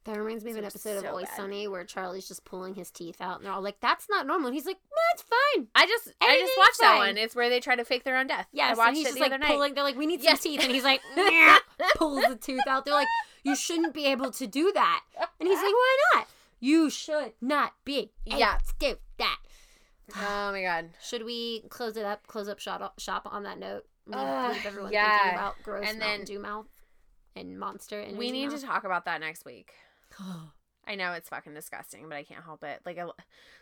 That 0.07 0.17
reminds 0.17 0.43
me 0.43 0.51
of 0.51 0.57
an 0.57 0.63
So 0.63 0.67
episode 0.67 0.97
of 0.97 1.03
so 1.03 1.09
Always 1.09 1.27
bad. 1.27 1.35
Sunny 1.35 1.67
where 1.67 1.83
Charlie's 1.83 2.27
just 2.27 2.43
pulling 2.45 2.73
his 2.75 2.89
teeth 2.89 3.21
out, 3.21 3.37
and 3.37 3.45
they're 3.45 3.51
all 3.53 3.61
like, 3.61 3.79
"That's 3.81 4.07
not 4.09 4.25
normal." 4.25 4.47
And 4.47 4.55
he's 4.55 4.65
like, 4.65 4.77
"No, 4.89 4.97
it's 5.13 5.21
fine." 5.23 5.67
I 5.75 5.85
just 5.85 6.13
I 6.21 6.37
just 6.39 6.57
watched 6.57 6.79
that 6.79 6.97
one. 6.97 7.17
It's 7.17 7.35
where 7.35 7.49
they 7.49 7.59
try 7.59 7.75
to 7.75 7.83
fake 7.85 8.03
their 8.05 8.17
own 8.17 8.27
death. 8.27 8.47
Yes, 8.53 8.67
I 8.67 8.69
and 8.69 8.77
watched 8.77 8.97
he's 8.97 9.05
it 9.05 9.09
just 9.09 9.15
the 9.17 9.21
like 9.21 9.31
other 9.33 9.37
night. 9.39 9.47
pulling. 9.51 9.73
They're 9.73 9.83
like, 9.83 9.97
"We 9.97 10.05
need 10.07 10.21
some 10.21 10.29
Yes. 10.31 10.41
teeth," 10.41 10.61
and 10.63 10.71
he's 10.71 10.83
like, 10.83 11.01
pulls 11.97 12.23
the 12.25 12.35
tooth 12.37 12.65
out. 12.67 12.85
They're 12.85 12.93
like, 12.93 13.07
"You 13.43 13.55
shouldn't 13.55 13.93
be 13.93 14.05
able 14.05 14.31
to 14.31 14.47
do 14.47 14.71
that," 14.73 15.03
and 15.39 15.47
he's 15.47 15.57
like, 15.57 15.73
"Why 15.73 15.97
not?" 16.15 16.27
You 16.59 16.89
should 16.89 17.33
not 17.41 17.73
be. 17.85 18.11
able 18.25 18.39
Yeah. 18.39 18.57
to 18.65 18.73
do 18.79 18.95
that. 19.19 19.39
Oh 20.15 20.51
my 20.53 20.61
god. 20.61 20.91
Should 21.01 21.25
we 21.25 21.65
close 21.69 21.97
it 21.97 22.05
up? 22.05 22.25
Close 22.27 22.47
up 22.47 22.59
shop, 22.59 22.97
shop 22.99 23.27
on 23.29 23.43
that 23.43 23.59
note. 23.59 23.85
Leave 24.05 24.17
everyone 24.65 24.93
yeah. 24.93 25.17
thinking 25.19 25.37
about 25.37 25.55
gross 25.63 25.85
And 25.87 25.99
Mountain 25.99 26.17
then- 26.19 26.25
Dew 26.25 26.39
mouth 26.39 26.67
and 27.35 27.59
Monster. 27.59 27.99
And 27.99 28.17
we 28.17 28.31
need 28.31 28.49
to 28.51 28.57
talk 28.61 28.85
about 28.85 29.03
that 29.05 29.19
next 29.19 29.43
week. 29.45 29.73
I 30.85 30.95
know 30.95 31.13
it's 31.13 31.29
fucking 31.29 31.53
disgusting, 31.53 32.07
but 32.07 32.15
I 32.15 32.23
can't 32.23 32.43
help 32.43 32.63
it. 32.63 32.81
Like, 32.85 32.97
I, 32.97 33.05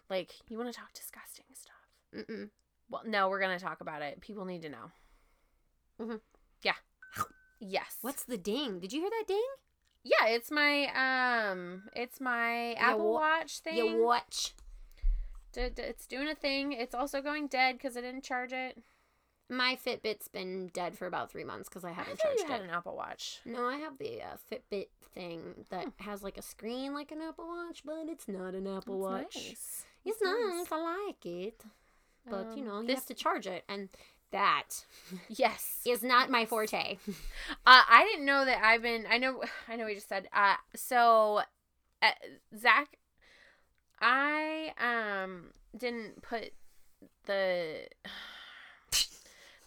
like 0.10 0.32
you 0.49 0.58
want 0.58 0.72
to 0.72 0.78
talk 0.78 0.93
disgusting 0.93 1.45
stuff. 1.53 2.28
Mm-mm. 2.30 2.49
Well, 2.89 3.01
no, 3.06 3.30
we're 3.30 3.39
gonna 3.41 3.60
talk 3.60 3.82
about 3.82 4.01
it. 4.01 4.22
People 4.22 4.45
need 4.45 4.62
to 4.62 4.70
know. 4.70 4.91
Mm-hmm. 5.99 6.16
Yeah. 6.62 6.74
Yes. 7.60 7.97
What's 8.01 8.24
the 8.24 8.38
ding? 8.38 8.80
Did 8.80 8.93
you 8.93 9.01
hear 9.01 9.10
that 9.10 9.28
ding? 9.28 9.45
Yeah, 10.03 10.28
it's 10.28 10.51
my 10.51 11.49
um, 11.49 11.84
it's 11.95 12.22
my 12.22 12.74
Apple 12.74 13.14
wa- 13.14 13.20
Watch 13.22 13.60
thing. 13.60 13.76
You 13.78 14.03
watch. 14.03 14.53
D- 15.51 15.70
d- 15.74 15.82
it's 15.82 16.06
doing 16.06 16.28
a 16.28 16.36
thing. 16.36 16.74
It's 16.74 16.93
also 16.93 17.22
going 17.22 17.47
dead 17.47 17.78
because 17.78 17.97
I 17.97 18.01
didn't 18.01 18.24
charge 18.24 18.53
it. 18.53 18.78
My 19.50 19.78
Fitbit's 19.86 20.28
been 20.28 20.70
dead 20.74 20.98
for 20.98 21.06
about 21.06 21.30
three 21.32 21.43
months 21.43 21.70
because 21.70 21.84
I 21.86 21.89
I 21.89 21.93
haven't 21.93 22.14
you 22.24 22.36
charged 22.38 22.50
had 22.52 22.62
it. 22.62 22.64
an 22.66 22.70
Apple 22.72 22.96
Watch. 22.96 23.41
No, 23.46 23.66
I 23.68 23.78
have 23.78 23.98
the 24.00 24.22
uh, 24.24 24.38
Fitbit 24.52 24.88
thing 25.14 25.66
that 25.70 25.88
has 26.00 26.24
like 26.24 26.38
a 26.38 26.41
screen 26.41 26.93
like 26.93 27.12
an 27.12 27.22
Apple 27.22 27.48
Watch, 27.48 27.84
but 27.86 28.08
it's 28.08 28.28
not 28.28 28.56
an 28.56 28.66
Apple 28.68 29.02
That's 29.08 29.24
Watch. 29.26 29.36
nice. 29.36 29.86
It's 30.04 30.20
That's 30.20 30.22
nice. 30.22 30.72
I 30.72 31.06
like 31.08 31.26
it, 31.26 31.64
but 32.30 32.58
you 32.58 32.64
Um, 32.64 32.68
know 32.68 32.82
you 32.82 32.88
this- 32.88 32.96
have 32.96 33.06
to 33.08 33.14
charge 33.14 33.46
it, 33.46 33.64
and 33.70 33.89
that 34.32 34.84
Yes. 35.30 35.82
is 35.86 36.02
not 36.02 36.30
my 36.32 36.46
forte. 36.46 36.98
Uh, 37.68 37.82
I 37.88 38.04
didn't 38.12 38.26
know 38.26 38.46
that 38.46 38.64
I've 38.64 38.82
been. 38.82 39.06
I 39.10 39.18
know. 39.20 39.43
I 39.68 39.76
know. 39.76 39.86
We 39.86 39.93
just 39.96 40.10
said. 40.10 40.28
Uh, 40.34 40.56
so, 40.76 41.41
uh, 42.02 42.12
Zach, 42.58 42.98
I 44.02 44.72
um 44.80 45.52
didn't 45.78 46.22
put 46.22 46.52
the 47.26 47.88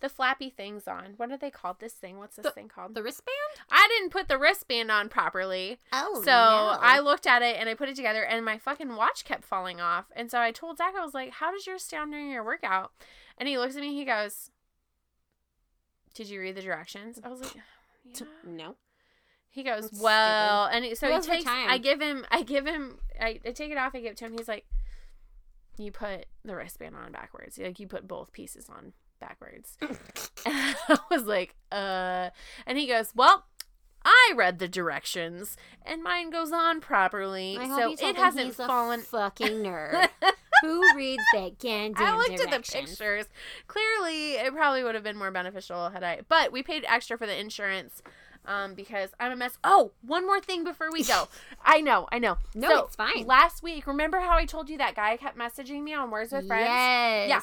the 0.00 0.08
flappy 0.08 0.48
things 0.50 0.86
on. 0.86 1.14
What 1.16 1.30
are 1.30 1.36
they 1.36 1.50
called? 1.50 1.80
This 1.80 1.92
thing. 1.94 2.18
What's 2.18 2.36
this 2.36 2.44
The- 2.44 2.50
thing 2.52 2.68
called? 2.68 2.94
The 2.94 3.02
wristband? 3.02 3.36
I 3.70 3.88
didn't 3.88 4.10
put 4.10 4.28
the 4.28 4.38
wristband 4.38 4.90
on 4.90 5.08
properly. 5.08 5.78
Oh, 5.92 6.22
So 6.24 6.32
I 6.32 7.00
looked 7.00 7.26
at 7.26 7.42
it 7.42 7.56
and 7.58 7.68
I 7.68 7.74
put 7.74 7.88
it 7.88 7.96
together, 7.96 8.22
and 8.24 8.44
my 8.44 8.58
fucking 8.58 8.94
watch 8.96 9.24
kept 9.24 9.44
falling 9.44 9.80
off. 9.80 10.06
And 10.14 10.30
so 10.30 10.40
I 10.40 10.52
told 10.52 10.78
Zach, 10.78 10.94
I 10.96 11.04
was 11.04 11.14
like, 11.14 11.32
"How 11.32 11.50
does 11.52 11.66
yours 11.66 11.82
stay 11.82 11.96
on 11.96 12.10
during 12.10 12.30
your 12.30 12.44
workout?" 12.44 12.92
And 13.36 13.48
he 13.48 13.58
looks 13.58 13.74
at 13.76 13.80
me. 13.82 13.94
He 13.94 14.04
goes, 14.04 14.50
"Did 16.14 16.28
you 16.28 16.40
read 16.40 16.56
the 16.56 16.62
directions?" 16.62 17.20
I 17.22 17.28
was 17.28 17.40
like, 17.40 17.54
"Yeah." 18.04 18.26
no. 18.44 18.76
He 19.50 19.62
goes, 19.64 19.90
That's 19.90 20.02
"Well," 20.02 20.66
and 20.66 20.84
he, 20.84 20.94
so 20.94 21.08
Who 21.08 21.14
he 21.20 21.26
takes. 21.26 21.46
I 21.46 21.78
give 21.78 22.00
him. 22.00 22.24
I 22.30 22.42
give 22.42 22.66
him. 22.66 22.98
I, 23.20 23.40
I 23.44 23.50
take 23.52 23.70
it 23.72 23.78
off. 23.78 23.94
I 23.94 24.00
give 24.00 24.12
it 24.12 24.16
to 24.18 24.26
him. 24.26 24.32
He's 24.32 24.46
like, 24.48 24.66
"You 25.76 25.90
put 25.90 26.26
the 26.44 26.54
wristband 26.54 26.94
on 26.96 27.10
backwards. 27.12 27.58
Like 27.58 27.80
you 27.80 27.88
put 27.88 28.06
both 28.06 28.32
pieces 28.32 28.68
on 28.68 28.92
backwards." 29.18 29.76
and 29.80 29.96
I 30.46 30.98
was 31.10 31.24
like, 31.24 31.54
"Uh," 31.72 32.30
and 32.66 32.78
he 32.78 32.86
goes, 32.86 33.12
"Well." 33.14 33.46
I 34.04 34.32
read 34.36 34.58
the 34.58 34.68
directions, 34.68 35.56
and 35.84 36.02
mine 36.02 36.30
goes 36.30 36.50
on 36.50 36.80
properly, 36.80 37.58
so 37.60 37.94
it 38.00 38.16
hasn't 38.16 38.54
fallen. 38.54 39.00
fucking 39.00 39.58
nerd. 39.58 40.08
Who 40.62 40.82
reads 40.96 41.22
that 41.34 41.58
goddamn 41.58 41.94
I 41.96 42.16
looked 42.16 42.40
at 42.40 42.50
the 42.50 42.60
pictures. 42.60 43.26
Clearly, 43.66 44.34
it 44.34 44.52
probably 44.54 44.82
would 44.82 44.94
have 44.94 45.04
been 45.04 45.18
more 45.18 45.30
beneficial 45.30 45.90
had 45.90 46.02
I. 46.02 46.20
But 46.28 46.52
we 46.52 46.62
paid 46.62 46.84
extra 46.88 47.18
for 47.18 47.26
the 47.26 47.38
insurance 47.38 48.00
um, 48.46 48.74
because 48.74 49.10
I'm 49.20 49.32
a 49.32 49.36
mess. 49.36 49.58
Oh, 49.62 49.92
one 50.02 50.26
more 50.26 50.40
thing 50.40 50.64
before 50.64 50.90
we 50.90 51.04
go. 51.04 51.28
I 51.64 51.80
know, 51.80 52.08
I 52.10 52.18
know. 52.18 52.38
No, 52.54 52.68
So, 52.68 52.84
it's 52.86 52.96
fine. 52.96 53.26
Last 53.26 53.62
week, 53.62 53.86
remember 53.86 54.20
how 54.20 54.36
I 54.36 54.46
told 54.46 54.70
you 54.70 54.78
that 54.78 54.94
guy 54.94 55.16
kept 55.16 55.36
messaging 55.38 55.82
me 55.82 55.94
on 55.94 56.10
Words 56.10 56.32
with 56.32 56.46
Friends? 56.46 56.66
Yes. 56.68 57.28
Yeah. 57.28 57.40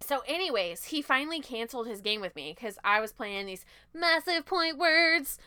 So, 0.00 0.22
anyways, 0.26 0.84
he 0.86 1.02
finally 1.02 1.40
canceled 1.40 1.86
his 1.86 2.00
game 2.00 2.20
with 2.20 2.34
me 2.34 2.52
because 2.54 2.78
I 2.82 3.00
was 3.00 3.12
playing 3.12 3.46
these 3.46 3.64
massive 3.94 4.46
point 4.46 4.78
words, 4.78 5.38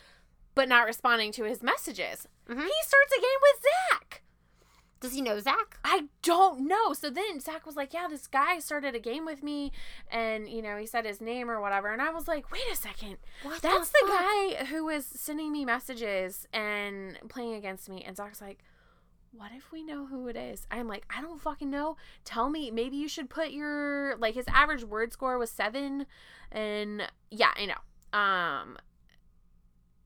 but 0.55 0.69
not 0.69 0.85
responding 0.85 1.31
to 1.33 1.43
his 1.43 1.63
messages. 1.63 2.27
Mhm. 2.47 2.63
He 2.63 2.71
starts 2.83 3.13
a 3.17 3.21
game 3.21 3.39
with 3.41 3.63
Zach. 3.63 4.21
Does 4.99 5.13
he 5.13 5.21
know 5.21 5.37
Zach? 5.39 5.77
I 5.83 6.05
don't 6.21 6.61
know. 6.65 6.93
So 6.93 7.09
then 7.09 7.41
Zach 7.41 7.65
was 7.65 7.75
like, 7.75 7.93
Yeah, 7.93 8.07
this 8.07 8.25
guy 8.27 8.59
started 8.59 8.95
a 8.95 8.99
game 8.99 9.25
with 9.25 9.43
me 9.43 9.73
and 10.09 10.47
you 10.47 10.61
know, 10.61 10.77
he 10.77 10.85
said 10.85 11.03
his 11.05 11.19
name 11.19 11.49
or 11.51 11.59
whatever. 11.59 11.91
And 11.91 12.01
I 12.01 12.09
was 12.11 12.25
like, 12.25 12.49
Wait 12.51 12.61
a 12.71 12.75
second. 12.77 13.17
What 13.41 13.61
That's 13.61 13.89
the, 13.89 13.97
fuck? 14.07 14.19
guy 14.19 14.65
who 14.65 14.85
was 14.85 15.05
sending 15.05 15.51
me 15.51 15.65
messages 15.65 16.47
and 16.53 17.17
playing 17.27 17.55
against 17.55 17.89
me. 17.89 18.01
And 18.05 18.15
Zach's 18.15 18.39
like, 18.39 18.59
What 19.35 19.51
if 19.55 19.71
we 19.71 19.83
know 19.83 20.05
who 20.05 20.27
it 20.27 20.35
is? 20.35 20.67
I'm 20.69 20.87
like, 20.87 21.05
I 21.15 21.19
don't 21.21 21.41
fucking 21.41 21.69
know. 21.69 21.97
Tell 22.23 22.49
me. 22.49 22.69
Maybe 22.69 22.97
you 22.97 23.07
should 23.07 23.29
put 23.29 23.51
your 23.51 24.15
like 24.17 24.35
his 24.35 24.45
average 24.47 24.83
word 24.83 25.11
score 25.11 25.39
was 25.39 25.49
seven. 25.49 26.05
And 26.51 27.01
yeah, 27.31 27.51
I 27.55 27.65
know. 27.65 28.17
Um 28.19 28.77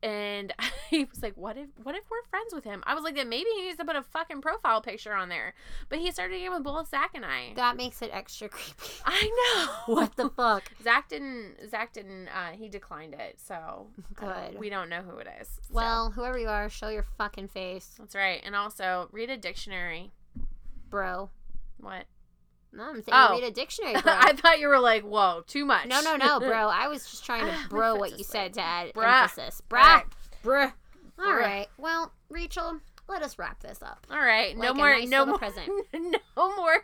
and 0.04 0.54
he 0.90 1.04
was 1.06 1.22
like, 1.24 1.36
"What 1.38 1.58
if, 1.58 1.68
what 1.84 1.96
if 1.96 2.04
we're 2.10 2.24
friends 2.30 2.54
with 2.54 2.64
him?" 2.64 2.84
I 2.86 2.94
was 2.94 3.04
like, 3.04 3.16
"Then 3.16 3.30
maybe 3.30 3.50
he 3.56 3.64
needs 3.64 3.78
to 3.78 3.86
put 3.86 3.96
a 3.96 4.04
fucking 4.04 4.42
profile 4.42 4.82
picture 4.82 5.14
on 5.14 5.30
there." 5.30 5.54
But 5.90 6.00
he 6.00 6.12
started 6.12 6.36
again 6.36 6.52
with 6.54 6.64
both 6.64 6.90
Zach 6.90 7.12
and 7.16 7.26
I. 7.26 7.54
That 7.56 7.76
makes 7.78 8.02
it 8.02 8.10
extra 8.14 8.50
creepy. 8.50 8.74
I 9.06 9.76
know. 9.88 9.94
what 9.96 10.16
the 10.16 10.30
fuck? 10.30 10.72
Zach 10.84 11.10
didn't. 11.10 11.70
Zach 11.70 11.94
didn't. 11.94 12.28
Uh, 12.28 12.52
he 12.54 12.70
declined 12.70 13.14
it, 13.16 13.40
so 13.40 13.88
uh, 14.22 14.50
Good. 14.50 14.60
we 14.60 14.70
don't 14.70 14.90
know 14.90 15.02
who 15.02 15.18
it 15.18 15.28
is. 15.42 15.48
So, 15.48 15.74
Well, 15.74 16.12
whoever 16.12 16.38
you 16.38 16.48
are, 16.50 16.70
show 16.70 16.90
your 16.90 17.06
fucking 17.18 17.48
face, 17.50 17.96
that's 17.98 18.16
right. 18.16 18.42
And 18.46 18.56
also 18.56 19.10
read 19.12 19.30
a 19.30 19.38
dictionary. 19.38 20.12
bro. 20.90 21.30
What? 21.80 22.06
No, 22.74 22.84
I'm 22.84 22.96
saying 22.96 23.06
Oh. 23.12 23.32
read 23.32 23.44
a 23.44 23.52
dictionary. 23.52 23.96
I 24.06 24.34
thought 24.34 24.60
you 24.60 24.68
were 24.68 24.80
like, 24.80 25.04
"Whoa, 25.04 25.44
too 25.48 25.66
much." 25.66 25.88
no, 25.88 26.02
no, 26.02 26.16
no, 26.16 26.40
bro. 26.42 26.68
I 26.68 26.88
was 26.88 27.10
just 27.10 27.26
trying 27.26 27.46
to 27.46 27.56
bro 27.70 27.96
what 27.96 28.18
you 28.18 28.24
said 28.24 28.54
to 28.56 28.62
add 28.62 28.94
Bruh. 28.94 29.24
emphasis. 29.24 29.62
Bruh. 29.70 29.78
right. 29.82 30.04
Bruh. 30.44 30.74
All 31.20 31.26
Bruh. 31.26 31.66
Well, 31.78 32.12
Rachel, 32.30 32.80
let 33.08 33.24
us 33.24 33.40
wrap 33.40 33.62
this 33.62 33.82
up. 33.82 34.06
All 34.12 34.20
right. 34.20 34.56
No 34.56 34.62
Like 34.68 34.72
a 34.72 34.74
more. 34.76 34.90
nice 34.92 35.10
no 35.10 35.26
more. 35.26 35.38
present. 35.40 35.70
no 35.94 36.56
more. 36.56 36.84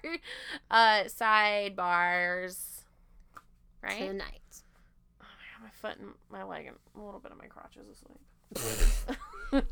Uh, 0.72 1.04
sidebars. 1.04 2.58
Right. 3.84 4.00
Tonight. 4.00 4.40
Oh 5.22 5.26
my, 5.26 5.26
God, 5.26 5.64
my 5.64 5.70
foot 5.90 5.98
and 6.00 6.14
my 6.32 6.44
leg 6.44 6.66
and 6.68 6.78
a 6.96 7.00
little 7.06 7.20
bit 7.20 7.32
of 7.32 7.38
my 7.38 7.46
crotch 7.48 7.76
is 7.78 7.88
asleep. 7.90 9.18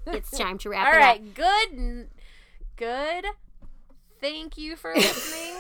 It's 0.07 0.29
time 0.37 0.57
to 0.59 0.69
wrap 0.69 0.87
All 0.87 0.93
it 0.93 0.97
right. 0.97 1.21
up. 1.21 1.39
All 1.39 1.45
right. 1.45 1.69
Good. 1.71 2.09
Good. 2.75 3.25
Thank 4.19 4.57
you 4.57 4.75
for 4.75 4.93
listening. 4.93 5.55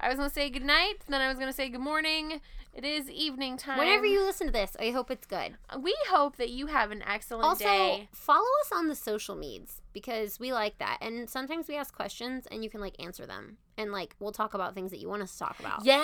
I 0.00 0.08
was 0.08 0.16
gonna 0.16 0.30
say 0.30 0.50
good 0.50 0.64
night, 0.64 0.94
then 1.08 1.20
I 1.20 1.28
was 1.28 1.38
gonna 1.38 1.52
say 1.52 1.68
good 1.68 1.80
morning. 1.80 2.40
It 2.74 2.84
is 2.84 3.08
evening 3.08 3.56
time. 3.56 3.78
Whenever 3.78 4.04
you 4.04 4.22
listen 4.22 4.48
to 4.48 4.52
this, 4.52 4.76
I 4.78 4.90
hope 4.90 5.10
it's 5.10 5.26
good. 5.26 5.56
we 5.80 5.96
hope 6.10 6.36
that 6.36 6.50
you 6.50 6.66
have 6.66 6.90
an 6.90 7.02
excellent 7.02 7.42
day. 7.42 7.48
Also, 7.48 7.64
day. 7.64 8.08
follow 8.12 8.44
us 8.64 8.72
on 8.72 8.88
the 8.88 8.94
social 8.94 9.34
medias 9.34 9.80
because 9.94 10.38
we 10.38 10.52
like 10.52 10.76
that. 10.78 10.98
And 11.00 11.30
sometimes 11.30 11.68
we 11.68 11.76
ask 11.76 11.94
questions 11.94 12.46
and 12.50 12.62
you 12.62 12.68
can 12.68 12.82
like 12.82 12.94
answer 13.02 13.24
them. 13.24 13.56
And 13.78 13.92
like 13.92 14.14
we'll 14.20 14.32
talk 14.32 14.52
about 14.52 14.74
things 14.74 14.90
that 14.90 14.98
you 14.98 15.08
want 15.08 15.22
us 15.22 15.32
to 15.32 15.38
talk 15.38 15.58
about. 15.58 15.86
Yeah. 15.86 15.96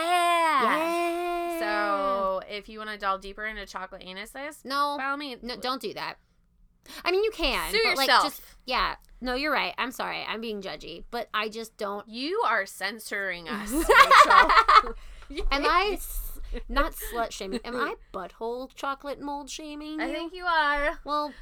Yeah. 0.62 1.58
So 1.60 2.40
if 2.48 2.70
you 2.70 2.78
want 2.78 2.88
to 2.88 2.96
delve 2.96 3.20
deeper 3.20 3.44
into 3.44 3.66
chocolate 3.66 4.02
anuses, 4.02 4.64
no, 4.64 4.98
all 4.98 5.16
means, 5.18 5.42
no, 5.42 5.56
don't 5.56 5.82
do 5.82 5.92
that. 5.92 6.14
I 7.04 7.12
mean, 7.12 7.22
you 7.22 7.30
can. 7.32 7.70
Sue 7.70 7.80
but, 7.84 7.96
like, 7.98 8.08
just 8.08 8.40
yeah. 8.64 8.96
No, 9.22 9.34
you're 9.34 9.52
right. 9.52 9.72
I'm 9.78 9.92
sorry. 9.92 10.24
I'm 10.28 10.40
being 10.40 10.60
judgy, 10.60 11.04
but 11.12 11.28
I 11.32 11.48
just 11.48 11.76
don't. 11.76 12.06
You 12.08 12.42
are 12.44 12.66
censoring 12.66 13.48
us. 13.48 13.72
Am 15.50 15.64
I 15.64 15.98
not 16.68 16.92
slut 16.92 17.30
shaming? 17.30 17.60
Am 17.64 17.76
I 17.76 17.94
butthole 18.12 18.74
chocolate 18.74 19.20
mold 19.20 19.48
shaming? 19.48 20.00
I 20.00 20.12
think 20.12 20.34
you 20.34 20.44
are. 20.44 20.98
Well, 21.04 21.32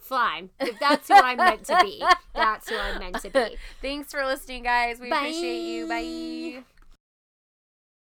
fine. 0.00 0.50
If 0.58 0.80
that's 0.80 1.06
who 1.06 1.14
I'm 1.14 1.36
meant 1.38 1.64
to 1.66 1.78
be, 1.80 2.04
that's 2.34 2.68
who 2.68 2.76
I'm 2.76 2.98
meant 2.98 3.20
to 3.22 3.30
be. 3.30 3.56
Thanks 3.80 4.10
for 4.10 4.26
listening, 4.26 4.64
guys. 4.64 4.98
We 4.98 5.08
Bye. 5.08 5.18
appreciate 5.18 5.62
you. 5.62 5.86
Bye. 5.88 6.64